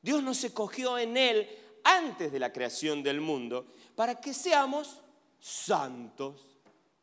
Dios 0.00 0.22
nos 0.22 0.42
escogió 0.44 0.98
en 0.98 1.16
Él 1.16 1.48
antes 1.84 2.32
de 2.32 2.38
la 2.38 2.52
creación 2.52 3.02
del 3.02 3.20
mundo 3.20 3.72
para 3.94 4.20
que 4.20 4.34
seamos 4.34 5.00
santos, 5.38 6.58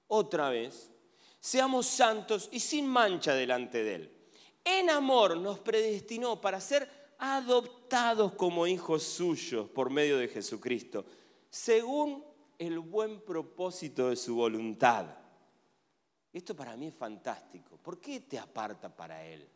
otra 0.08 0.50
vez, 0.50 0.92
seamos 1.40 1.86
santos 1.86 2.50
y 2.52 2.60
sin 2.60 2.88
mancha 2.88 3.34
delante 3.34 3.84
de 3.84 3.96
Él. 3.96 4.16
En 4.64 4.90
amor 4.90 5.38
nos 5.38 5.60
predestinó 5.60 6.40
para 6.40 6.60
ser 6.60 6.90
adoptados 7.18 8.34
como 8.34 8.66
hijos 8.66 9.04
suyos 9.04 9.70
por 9.70 9.90
medio 9.90 10.18
de 10.18 10.28
Jesucristo, 10.28 11.06
según 11.50 12.24
el 12.58 12.80
buen 12.80 13.22
propósito 13.22 14.10
de 14.10 14.16
su 14.16 14.36
voluntad. 14.36 15.06
Esto 16.32 16.56
para 16.56 16.78
mí 16.78 16.88
es 16.88 16.96
fantástico. 16.96 17.78
¿Por 17.78 18.00
qué 18.00 18.22
te 18.22 18.38
aparta 18.38 18.96
para 18.96 19.26
Él? 19.26 19.50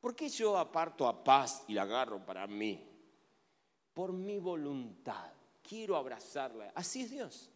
¿Por 0.00 0.16
qué 0.16 0.28
yo 0.28 0.56
aparto 0.56 1.06
a 1.06 1.22
paz 1.22 1.64
y 1.68 1.74
la 1.74 1.82
agarro 1.82 2.24
para 2.24 2.46
mí? 2.46 2.89
Por 3.94 4.12
mi 4.12 4.38
voluntad. 4.38 5.30
Quiero 5.62 5.96
abrazarla. 5.96 6.72
Así 6.74 7.02
es 7.02 7.10
Dios. 7.10 7.50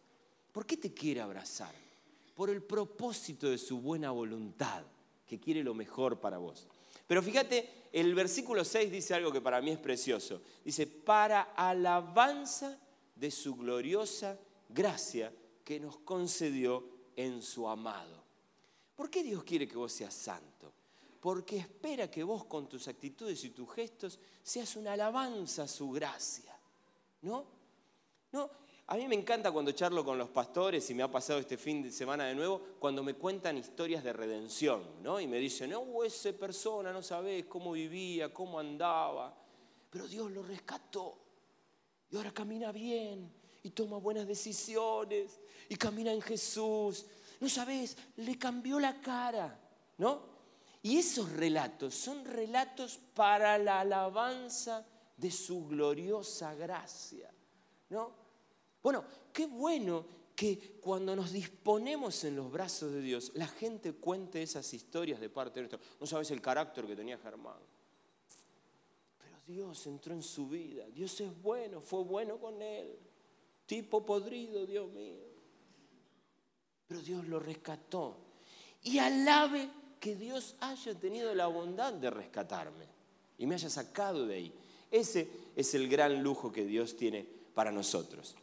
¿Por 0.51 0.65
qué 0.65 0.77
te 0.77 0.93
quiere 0.93 1.21
abrazar? 1.21 1.73
Por 2.33 2.49
el 2.49 2.63
propósito 2.63 3.49
de 3.49 3.57
su 3.57 3.81
buena 3.81 4.11
voluntad, 4.11 4.83
que 5.25 5.39
quiere 5.39 5.63
lo 5.63 5.73
mejor 5.73 6.19
para 6.19 6.37
vos. 6.37 6.67
Pero 7.07 7.21
fíjate, 7.21 7.87
el 7.91 8.13
versículo 8.15 8.63
6 8.63 8.91
dice 8.91 9.13
algo 9.13 9.31
que 9.31 9.41
para 9.41 9.61
mí 9.61 9.71
es 9.71 9.77
precioso. 9.77 10.41
Dice, 10.63 10.87
para 10.87 11.41
alabanza 11.55 12.79
de 13.15 13.31
su 13.31 13.55
gloriosa 13.55 14.37
gracia 14.69 15.33
que 15.63 15.79
nos 15.79 15.97
concedió 15.99 16.87
en 17.15 17.41
su 17.41 17.67
amado. 17.67 18.23
¿Por 18.95 19.09
qué 19.09 19.23
Dios 19.23 19.43
quiere 19.43 19.67
que 19.67 19.77
vos 19.77 19.91
seas 19.91 20.13
santo? 20.13 20.73
Porque 21.25 21.57
espera 21.57 22.07
que 22.07 22.21
vos 22.23 22.45
con 22.45 22.69
tus 22.69 22.87
actitudes 22.87 23.43
y 23.45 23.49
tus 23.49 23.73
gestos 23.73 24.19
seas 24.43 24.75
una 24.75 24.93
alabanza 24.93 25.63
a 25.63 25.67
su 25.67 25.89
gracia. 25.89 26.55
¿No? 27.23 27.43
¿No? 28.31 28.47
A 28.85 28.95
mí 28.95 29.07
me 29.07 29.15
encanta 29.15 29.51
cuando 29.51 29.71
charlo 29.71 30.05
con 30.05 30.19
los 30.19 30.29
pastores 30.29 30.87
y 30.91 30.93
me 30.93 31.01
ha 31.01 31.09
pasado 31.09 31.39
este 31.39 31.57
fin 31.57 31.81
de 31.81 31.91
semana 31.91 32.25
de 32.25 32.35
nuevo, 32.35 32.61
cuando 32.77 33.01
me 33.01 33.15
cuentan 33.15 33.57
historias 33.57 34.03
de 34.03 34.13
redención, 34.13 34.83
¿no? 35.01 35.19
Y 35.19 35.25
me 35.25 35.39
dicen, 35.39 35.73
oh, 35.73 36.03
esa 36.03 36.31
persona 36.31 36.93
no 36.93 37.01
sabés 37.01 37.45
cómo 37.45 37.71
vivía, 37.71 38.31
cómo 38.31 38.59
andaba, 38.59 39.35
pero 39.89 40.07
Dios 40.07 40.29
lo 40.29 40.43
rescató 40.43 41.17
y 42.11 42.17
ahora 42.17 42.29
camina 42.35 42.71
bien 42.71 43.33
y 43.63 43.71
toma 43.71 43.97
buenas 43.97 44.27
decisiones 44.27 45.39
y 45.69 45.75
camina 45.75 46.13
en 46.13 46.21
Jesús. 46.21 47.03
No 47.39 47.49
sabés, 47.49 47.97
le 48.17 48.37
cambió 48.37 48.79
la 48.79 49.01
cara, 49.01 49.59
¿no? 49.97 50.34
Y 50.85 50.99
esos 50.99 51.31
relatos 51.31 51.95
son 51.95 52.23
relatos 52.23 52.99
para 53.15 53.57
la 53.57 53.79
alabanza 53.79 54.85
de 55.17 55.31
su 55.31 55.65
gloriosa 55.65 56.53
gracia, 56.53 57.33
¿no? 57.89 58.11
Bueno, 58.83 59.03
qué 59.33 59.47
bueno 59.47 60.05
que 60.35 60.77
cuando 60.79 61.15
nos 61.15 61.31
disponemos 61.31 62.23
en 62.25 62.35
los 62.35 62.51
brazos 62.51 62.91
de 62.91 63.01
Dios, 63.01 63.31
la 63.33 63.47
gente 63.47 63.93
cuente 63.93 64.43
esas 64.43 64.71
historias 64.75 65.19
de 65.19 65.27
parte 65.27 65.59
de 65.59 65.67
nuestro. 65.67 65.79
No 65.99 66.05
sabes 66.05 66.29
el 66.29 66.39
carácter 66.39 66.85
que 66.85 66.95
tenía 66.95 67.17
Germán. 67.17 67.57
Pero 69.17 69.39
Dios 69.47 69.87
entró 69.87 70.13
en 70.13 70.21
su 70.21 70.47
vida. 70.47 70.85
Dios 70.93 71.19
es 71.19 71.41
bueno, 71.41 71.81
fue 71.81 72.03
bueno 72.03 72.37
con 72.37 72.61
él. 72.61 72.95
Tipo 73.65 74.05
podrido, 74.05 74.67
Dios 74.67 74.87
mío. 74.91 75.25
Pero 76.85 77.01
Dios 77.01 77.27
lo 77.27 77.39
rescató. 77.39 78.17
Y 78.83 78.99
alabe 78.99 79.67
que 80.05 80.15
Dios 80.15 80.55
haya 80.59 80.93
tenido 80.93 81.33
la 81.33 81.47
bondad 81.47 81.91
de 81.91 82.11
rescatarme 82.11 82.85
y 83.39 83.47
me 83.47 83.55
haya 83.55 83.71
sacado 83.71 84.27
de 84.27 84.35
ahí. 84.35 84.53
Ese 84.91 85.27
es 85.55 85.73
el 85.73 85.89
gran 85.89 86.21
lujo 86.21 86.51
que 86.51 86.63
Dios 86.63 86.95
tiene 86.95 87.27
para 87.55 87.71
nosotros 87.71 88.35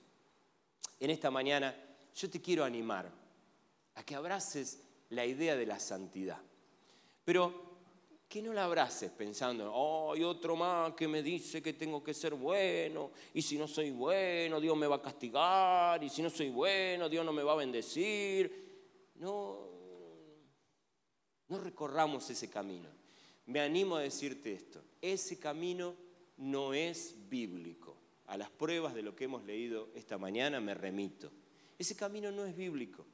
en 1.02 1.10
esta 1.10 1.32
mañana 1.32 1.74
yo 2.14 2.30
te 2.30 2.40
quiero 2.40 2.62
animar 2.62 3.10
a 3.96 4.04
que 4.04 4.14
abraces 4.14 4.80
la 5.10 5.26
idea 5.26 5.56
de 5.56 5.66
la 5.66 5.80
santidad. 5.80 6.38
Pero 7.24 7.72
que 8.28 8.40
no 8.40 8.52
la 8.52 8.64
abraces 8.64 9.10
pensando, 9.10 9.68
oh, 9.74 10.12
hay 10.12 10.22
otro 10.22 10.54
más 10.54 10.94
que 10.94 11.08
me 11.08 11.20
dice 11.20 11.60
que 11.60 11.72
tengo 11.72 12.04
que 12.04 12.14
ser 12.14 12.34
bueno, 12.34 13.10
y 13.34 13.42
si 13.42 13.58
no 13.58 13.66
soy 13.66 13.90
bueno, 13.90 14.60
Dios 14.60 14.76
me 14.76 14.86
va 14.86 14.96
a 14.96 15.02
castigar, 15.02 16.02
y 16.04 16.08
si 16.08 16.22
no 16.22 16.30
soy 16.30 16.50
bueno, 16.50 17.08
Dios 17.08 17.26
no 17.26 17.32
me 17.32 17.42
va 17.42 17.54
a 17.54 17.56
bendecir. 17.56 19.10
No, 19.16 19.71
no 21.52 21.60
recorramos 21.60 22.28
ese 22.30 22.48
camino. 22.48 22.88
Me 23.46 23.60
animo 23.60 23.96
a 23.96 24.02
decirte 24.02 24.54
esto, 24.54 24.82
ese 25.02 25.38
camino 25.38 25.94
no 26.38 26.72
es 26.72 27.14
bíblico 27.28 27.96
a 28.26 28.38
las 28.38 28.48
pruebas 28.48 28.94
de 28.94 29.02
lo 29.02 29.14
que 29.14 29.24
hemos 29.24 29.44
leído 29.44 29.90
esta 29.94 30.16
mañana 30.16 30.58
me 30.58 30.72
remito. 30.72 31.30
Ese 31.78 31.94
camino 31.94 32.32
no 32.32 32.46
es 32.46 32.56
bíblico. 32.56 33.04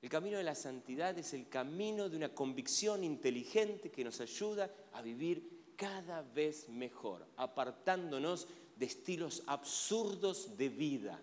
El 0.00 0.08
camino 0.08 0.38
de 0.38 0.44
la 0.44 0.54
santidad 0.54 1.18
es 1.18 1.34
el 1.34 1.50
camino 1.50 2.08
de 2.08 2.16
una 2.16 2.32
convicción 2.32 3.04
inteligente 3.04 3.90
que 3.90 4.04
nos 4.04 4.22
ayuda 4.22 4.72
a 4.94 5.02
vivir 5.02 5.74
cada 5.76 6.22
vez 6.22 6.70
mejor, 6.70 7.26
apartándonos 7.36 8.48
de 8.76 8.86
estilos 8.86 9.42
absurdos 9.46 10.56
de 10.56 10.70
vida. 10.70 11.20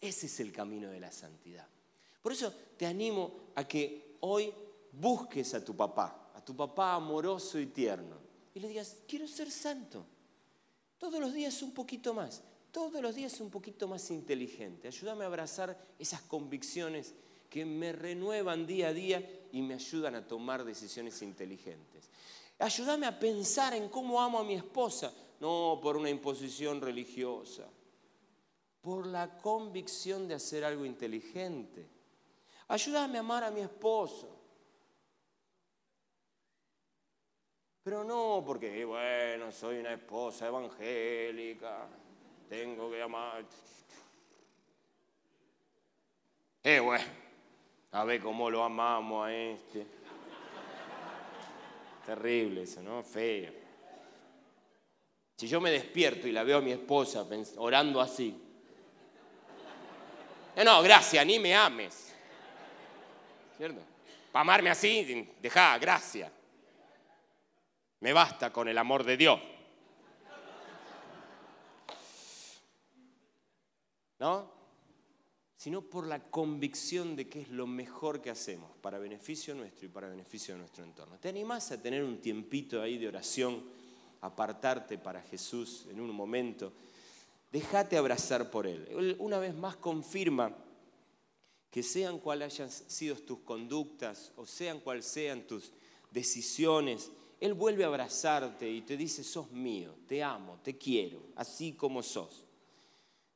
Ese 0.00 0.26
es 0.26 0.40
el 0.40 0.52
camino 0.52 0.88
de 0.88 1.00
la 1.00 1.12
santidad. 1.12 1.68
Por 2.22 2.32
eso 2.32 2.54
te 2.78 2.86
animo 2.86 3.50
a 3.54 3.68
que 3.68 4.16
hoy 4.20 4.50
busques 4.98 5.54
a 5.54 5.64
tu 5.64 5.76
papá, 5.76 6.30
a 6.34 6.44
tu 6.44 6.56
papá 6.56 6.94
amoroso 6.94 7.58
y 7.58 7.66
tierno, 7.66 8.16
y 8.54 8.60
le 8.60 8.68
digas, 8.68 8.96
quiero 9.06 9.28
ser 9.28 9.50
santo. 9.50 10.06
Todos 10.98 11.20
los 11.20 11.34
días 11.34 11.60
un 11.60 11.72
poquito 11.72 12.14
más, 12.14 12.42
todos 12.70 13.02
los 13.02 13.14
días 13.14 13.38
un 13.40 13.50
poquito 13.50 13.86
más 13.86 14.10
inteligente. 14.10 14.88
Ayúdame 14.88 15.24
a 15.24 15.26
abrazar 15.26 15.78
esas 15.98 16.22
convicciones 16.22 17.14
que 17.50 17.66
me 17.66 17.92
renuevan 17.92 18.66
día 18.66 18.88
a 18.88 18.92
día 18.94 19.48
y 19.52 19.60
me 19.60 19.74
ayudan 19.74 20.14
a 20.14 20.26
tomar 20.26 20.64
decisiones 20.64 21.20
inteligentes. 21.20 22.08
Ayúdame 22.58 23.06
a 23.06 23.18
pensar 23.18 23.74
en 23.74 23.90
cómo 23.90 24.20
amo 24.20 24.38
a 24.38 24.44
mi 24.44 24.54
esposa, 24.54 25.12
no 25.40 25.78
por 25.82 25.96
una 25.98 26.08
imposición 26.08 26.80
religiosa, 26.80 27.68
por 28.80 29.06
la 29.06 29.36
convicción 29.36 30.26
de 30.26 30.34
hacer 30.34 30.64
algo 30.64 30.86
inteligente. 30.86 31.86
Ayúdame 32.68 33.18
a 33.18 33.20
amar 33.20 33.44
a 33.44 33.50
mi 33.50 33.60
esposo, 33.60 34.35
Pero 37.86 38.02
no 38.02 38.42
porque, 38.44 38.84
bueno, 38.84 39.52
soy 39.52 39.78
una 39.78 39.92
esposa 39.92 40.48
evangélica, 40.48 41.86
tengo 42.48 42.90
que 42.90 43.00
amar. 43.00 43.44
Eh, 46.64 46.80
bueno, 46.80 47.04
a 47.92 48.02
ver 48.02 48.20
cómo 48.20 48.50
lo 48.50 48.64
amamos 48.64 49.28
a 49.28 49.32
este. 49.32 49.86
Terrible 52.06 52.64
eso, 52.64 52.82
¿no? 52.82 53.04
Feo. 53.04 53.52
Si 55.36 55.46
yo 55.46 55.60
me 55.60 55.70
despierto 55.70 56.26
y 56.26 56.32
la 56.32 56.42
veo 56.42 56.58
a 56.58 56.62
mi 56.62 56.72
esposa 56.72 57.24
orando 57.58 58.00
así. 58.00 58.36
No, 60.56 60.64
no, 60.64 60.82
gracias, 60.82 61.24
ni 61.24 61.38
me 61.38 61.54
ames. 61.54 62.12
¿Cierto? 63.56 63.80
Para 64.32 64.40
amarme 64.40 64.70
así, 64.70 65.32
deja, 65.40 65.78
gracias. 65.78 66.35
Me 68.00 68.12
basta 68.12 68.52
con 68.52 68.68
el 68.68 68.78
amor 68.78 69.04
de 69.04 69.16
Dios. 69.16 69.40
¿No? 74.18 74.50
Sino 75.56 75.82
por 75.82 76.06
la 76.06 76.20
convicción 76.30 77.16
de 77.16 77.28
que 77.28 77.42
es 77.42 77.48
lo 77.48 77.66
mejor 77.66 78.20
que 78.20 78.30
hacemos 78.30 78.70
para 78.80 78.98
beneficio 78.98 79.54
nuestro 79.54 79.86
y 79.86 79.88
para 79.88 80.08
beneficio 80.08 80.54
de 80.54 80.60
nuestro 80.60 80.84
entorno. 80.84 81.18
¿Te 81.18 81.28
animás 81.28 81.72
a 81.72 81.80
tener 81.80 82.04
un 82.04 82.20
tiempito 82.20 82.80
ahí 82.80 82.98
de 82.98 83.08
oración, 83.08 83.64
apartarte 84.20 84.98
para 84.98 85.22
Jesús 85.22 85.86
en 85.90 86.00
un 86.00 86.10
momento? 86.10 86.72
Déjate 87.50 87.96
abrazar 87.96 88.50
por 88.50 88.66
Él. 88.66 89.16
Una 89.18 89.38
vez 89.38 89.54
más 89.54 89.76
confirma 89.76 90.54
que 91.70 91.82
sean 91.82 92.18
cuales 92.18 92.54
hayan 92.54 92.70
sido 92.70 93.16
tus 93.16 93.40
conductas 93.40 94.32
o 94.36 94.46
sean 94.46 94.80
cuales 94.80 95.06
sean 95.06 95.42
tus 95.42 95.72
decisiones, 96.10 97.10
él 97.40 97.54
vuelve 97.54 97.84
a 97.84 97.88
abrazarte 97.88 98.70
y 98.70 98.82
te 98.82 98.96
dice, 98.96 99.22
sos 99.22 99.50
mío, 99.52 99.94
te 100.06 100.22
amo, 100.22 100.60
te 100.62 100.76
quiero, 100.78 101.20
así 101.36 101.72
como 101.72 102.02
sos. 102.02 102.44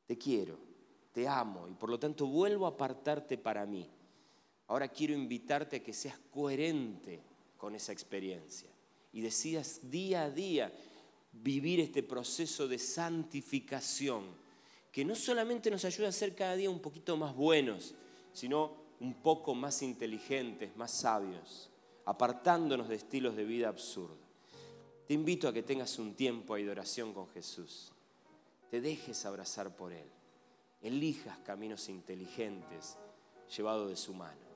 Te 0.05 0.17
quiero. 0.17 0.57
te 1.13 1.27
amo 1.27 1.67
y 1.67 1.73
por 1.73 1.89
lo 1.89 1.99
tanto 1.99 2.25
vuelvo 2.25 2.65
a 2.65 2.69
apartarte 2.69 3.37
para 3.37 3.65
mí. 3.65 3.89
Ahora 4.67 4.87
quiero 4.87 5.13
invitarte 5.13 5.77
a 5.77 5.83
que 5.83 5.93
seas 5.93 6.17
coherente 6.31 7.21
con 7.57 7.75
esa 7.75 7.91
experiencia 7.91 8.69
y 9.11 9.21
decidas 9.21 9.81
día 9.89 10.23
a 10.23 10.29
día 10.29 10.71
vivir 11.31 11.79
este 11.79 12.03
proceso 12.03 12.67
de 12.67 12.77
santificación, 12.77 14.23
que 14.91 15.05
no 15.05 15.15
solamente 15.15 15.71
nos 15.71 15.85
ayuda 15.85 16.09
a 16.09 16.13
ser 16.13 16.35
cada 16.35 16.55
día 16.55 16.69
un 16.69 16.79
poquito 16.79 17.15
más 17.17 17.35
buenos, 17.35 17.95
sino 18.33 18.75
un 18.99 19.15
poco 19.15 19.55
más 19.55 19.81
inteligentes, 19.81 20.75
más 20.75 20.91
sabios, 20.91 21.70
apartándonos 22.05 22.89
de 22.89 22.95
estilos 22.95 23.35
de 23.35 23.43
vida 23.43 23.69
absurdos. 23.69 24.17
Te 25.07 25.13
invito 25.13 25.47
a 25.47 25.53
que 25.53 25.63
tengas 25.63 25.99
un 25.99 26.15
tiempo 26.15 26.55
de 26.55 26.63
adoración 26.63 27.13
con 27.13 27.27
Jesús, 27.29 27.91
te 28.69 28.79
dejes 28.81 29.25
abrazar 29.25 29.75
por 29.75 29.91
Él, 29.91 30.07
elijas 30.81 31.37
caminos 31.39 31.89
inteligentes 31.89 32.97
llevados 33.55 33.89
de 33.89 33.97
su 33.97 34.13
mano. 34.13 34.50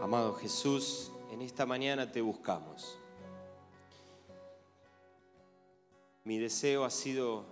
Amado 0.00 0.32
Jesús, 0.32 1.12
en 1.30 1.42
esta 1.42 1.66
mañana 1.66 2.10
te 2.10 2.22
buscamos. 2.22 2.98
Mi 6.24 6.38
deseo 6.38 6.86
ha 6.86 6.90
sido 6.90 7.44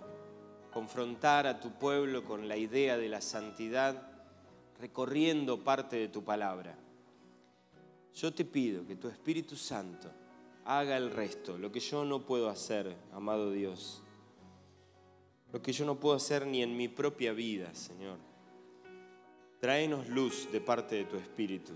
confrontar 0.73 1.45
a 1.45 1.59
tu 1.59 1.77
pueblo 1.77 2.23
con 2.23 2.47
la 2.47 2.57
idea 2.57 2.97
de 2.97 3.07
la 3.07 3.21
santidad, 3.21 4.11
recorriendo 4.79 5.63
parte 5.63 5.97
de 5.97 6.07
tu 6.07 6.23
palabra. 6.23 6.75
Yo 8.15 8.33
te 8.33 8.45
pido 8.45 8.83
que 8.87 8.95
tu 8.95 9.09
Espíritu 9.09 9.55
Santo 9.55 10.09
haga 10.65 10.97
el 10.97 11.11
resto, 11.11 11.55
lo 11.55 11.71
que 11.71 11.79
yo 11.79 12.03
no 12.03 12.25
puedo 12.25 12.49
hacer, 12.49 12.95
amado 13.13 13.51
Dios. 13.51 14.01
Lo 15.53 15.61
que 15.61 15.71
yo 15.71 15.85
no 15.85 15.99
puedo 15.99 16.15
hacer 16.15 16.47
ni 16.47 16.63
en 16.63 16.75
mi 16.75 16.87
propia 16.87 17.31
vida, 17.31 17.75
Señor. 17.75 18.17
Tráenos 19.59 20.09
luz 20.09 20.51
de 20.51 20.61
parte 20.61 20.95
de 20.95 21.05
tu 21.05 21.17
Espíritu. 21.17 21.73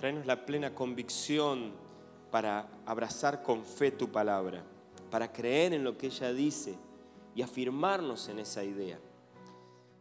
Tráenos 0.00 0.24
la 0.24 0.46
plena 0.46 0.74
convicción 0.74 1.74
para 2.30 2.66
abrazar 2.86 3.42
con 3.42 3.66
fe 3.66 3.90
tu 3.90 4.10
palabra, 4.10 4.64
para 5.10 5.30
creer 5.30 5.74
en 5.74 5.84
lo 5.84 5.98
que 5.98 6.06
ella 6.06 6.32
dice 6.32 6.74
y 7.34 7.42
afirmarnos 7.42 8.30
en 8.30 8.38
esa 8.38 8.64
idea. 8.64 8.98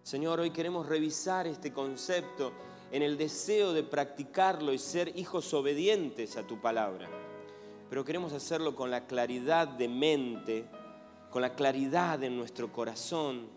Señor, 0.01 0.39
hoy 0.39 0.51
queremos 0.51 0.87
revisar 0.87 1.47
este 1.47 1.73
concepto 1.73 2.53
en 2.93 3.01
el 3.01 3.17
deseo 3.17 3.73
de 3.73 3.83
practicarlo 3.83 4.71
y 4.71 4.77
ser 4.77 5.11
hijos 5.17 5.53
obedientes 5.53 6.37
a 6.37 6.47
tu 6.47 6.61
palabra. 6.61 7.09
Pero 7.89 8.05
queremos 8.05 8.31
hacerlo 8.31 8.77
con 8.77 8.89
la 8.89 9.05
claridad 9.05 9.67
de 9.67 9.89
mente, 9.89 10.65
con 11.29 11.41
la 11.41 11.55
claridad 11.55 12.23
en 12.23 12.37
nuestro 12.37 12.71
corazón, 12.71 13.49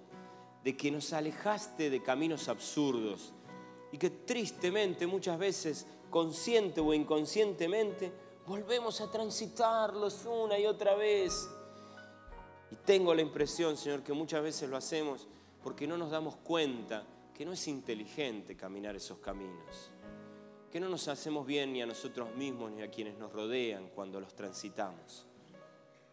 de 0.64 0.76
que 0.76 0.90
nos 0.90 1.12
alejaste 1.12 1.88
de 1.88 2.02
caminos 2.02 2.48
absurdos 2.48 3.32
y 3.92 3.98
que 3.98 4.10
tristemente 4.10 5.06
muchas 5.06 5.38
veces 5.38 5.86
consciente 6.12 6.80
o 6.82 6.92
inconscientemente, 6.92 8.12
volvemos 8.46 9.00
a 9.00 9.10
transitarlos 9.10 10.26
una 10.26 10.58
y 10.58 10.66
otra 10.66 10.94
vez. 10.94 11.48
Y 12.70 12.76
tengo 12.76 13.14
la 13.14 13.22
impresión, 13.22 13.78
Señor, 13.78 14.02
que 14.02 14.12
muchas 14.12 14.42
veces 14.42 14.68
lo 14.68 14.76
hacemos 14.76 15.26
porque 15.64 15.86
no 15.86 15.96
nos 15.96 16.10
damos 16.10 16.36
cuenta 16.36 17.04
que 17.34 17.46
no 17.46 17.52
es 17.52 17.66
inteligente 17.66 18.54
caminar 18.56 18.94
esos 18.94 19.18
caminos, 19.18 19.90
que 20.70 20.78
no 20.78 20.90
nos 20.90 21.08
hacemos 21.08 21.46
bien 21.46 21.72
ni 21.72 21.80
a 21.80 21.86
nosotros 21.86 22.34
mismos 22.36 22.70
ni 22.72 22.82
a 22.82 22.90
quienes 22.90 23.16
nos 23.16 23.32
rodean 23.32 23.88
cuando 23.94 24.20
los 24.20 24.34
transitamos. 24.34 25.26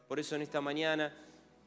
Por 0.07 0.17
eso 0.17 0.35
en 0.35 0.43
esta 0.43 0.61
mañana 0.61 1.13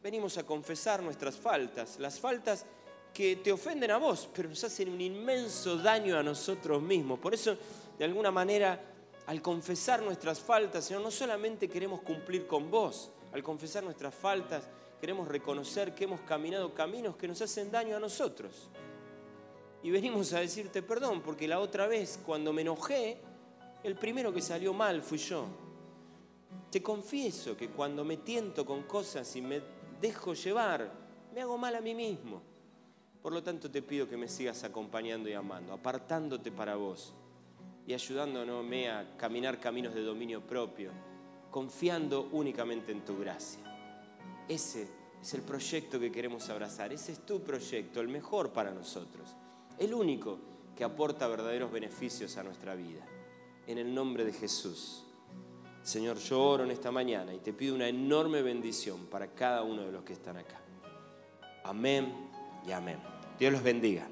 venimos 0.03 0.39
a 0.39 0.47
confesar 0.47 1.03
nuestras 1.03 1.37
faltas, 1.37 1.99
las 1.99 2.19
faltas 2.19 2.65
que 3.13 3.37
te 3.37 3.53
ofenden 3.53 3.91
a 3.91 3.99
vos, 3.99 4.29
pero 4.35 4.49
nos 4.49 4.65
hacen 4.65 4.89
un 4.89 5.01
inmenso 5.01 5.77
daño 5.77 6.17
a 6.17 6.23
nosotros 6.23 6.83
mismos. 6.83 7.19
Por 7.19 7.35
eso 7.35 7.57
de 8.03 8.07
alguna 8.07 8.33
manera, 8.33 8.81
al 9.27 9.41
confesar 9.41 10.03
nuestras 10.03 10.41
faltas, 10.41 10.85
Señor, 10.85 11.05
no 11.05 11.11
solamente 11.13 11.69
queremos 11.69 12.01
cumplir 12.01 12.49
con 12.49 12.69
vos, 12.69 13.13
al 13.33 13.45
confesar 13.45 13.85
nuestras 13.85 14.13
faltas, 14.13 14.69
queremos 15.01 15.29
reconocer 15.29 15.95
que 15.95 16.03
hemos 16.03 16.21
caminado 16.23 16.75
caminos 16.75 17.15
que 17.15 17.29
nos 17.29 17.41
hacen 17.43 17.71
daño 17.71 17.97
a 17.97 18.01
nosotros. 18.01 18.71
Y 19.85 19.93
venimos 19.93 20.33
a 20.33 20.41
decirte 20.41 20.83
perdón, 20.83 21.23
porque 21.23 21.47
la 21.47 21.61
otra 21.61 21.87
vez, 21.87 22.19
cuando 22.27 22.53
me 22.53 22.63
enojé, 22.63 23.21
el 23.85 23.95
primero 23.95 24.33
que 24.33 24.43
salió 24.43 24.75
mal 24.75 25.01
fui 25.01 25.19
yo. 25.19 25.47
Te 26.73 26.83
confieso 26.83 27.57
que 27.57 27.69
cuando 27.69 28.05
me 28.05 28.17
tiento 28.17 28.67
con 28.67 28.83
cosas 28.83 29.37
y 29.37 29.43
me 29.43 29.63
dejo 30.01 30.35
llevar, 30.35 30.91
me 31.33 31.41
hago 31.41 31.57
mal 31.57 31.77
a 31.77 31.81
mí 31.81 31.95
mismo. 31.95 32.43
Por 33.23 33.33
lo 33.33 33.45
tanto, 33.45 33.71
te 33.71 33.81
pido 33.81 34.09
que 34.09 34.17
me 34.17 34.27
sigas 34.27 34.65
acompañando 34.65 35.29
y 35.29 35.35
amando, 35.35 35.73
apartándote 35.73 36.51
para 36.51 36.75
vos 36.75 37.15
y 37.87 37.95
ayudándome 37.95 38.91
a 38.91 39.17
caminar 39.17 39.61
caminos 39.61 39.95
de 39.95 40.03
dominio 40.03 40.41
propio, 40.41 40.91
confiando 41.51 42.29
únicamente 42.33 42.93
en 42.93 43.05
tu 43.05 43.19
gracia. 43.19 43.61
Ese 44.49 44.89
es 45.21 45.35
el 45.35 45.43
proyecto 45.43 45.99
que 46.01 46.13
queremos 46.13 46.49
abrazar, 46.49 46.93
ese 46.93 47.13
es 47.13 47.27
tu 47.27 47.43
proyecto, 47.43 48.01
el 48.01 48.09
mejor 48.09 48.53
para 48.53 48.71
nosotros, 48.71 49.35
el 49.79 49.95
único 49.95 50.39
que 50.77 50.85
aporta 50.85 51.29
verdaderos 51.29 51.71
beneficios 51.71 52.37
a 52.37 52.43
nuestra 52.43 52.75
vida. 52.75 53.05
En 53.67 53.79
el 53.79 53.95
nombre 53.95 54.25
de 54.25 54.33
Jesús. 54.33 55.05
Señor, 55.83 56.19
yo 56.19 56.43
oro 56.43 56.65
en 56.65 56.71
esta 56.71 56.91
mañana 56.91 57.35
y 57.35 57.39
te 57.39 57.53
pido 57.53 57.75
una 57.75 57.89
enorme 57.89 58.43
bendición 58.43 59.07
para 59.07 59.29
cada 59.29 59.63
uno 59.63 59.83
de 59.83 59.93
los 59.93 60.03
que 60.05 60.13
están 60.13 60.37
acá. 60.37 60.61
Amén 61.65 62.13
y 62.67 62.73
amén. 62.73 62.99
Dios 63.39 63.53
los 63.53 63.63
bendiga. 63.63 64.07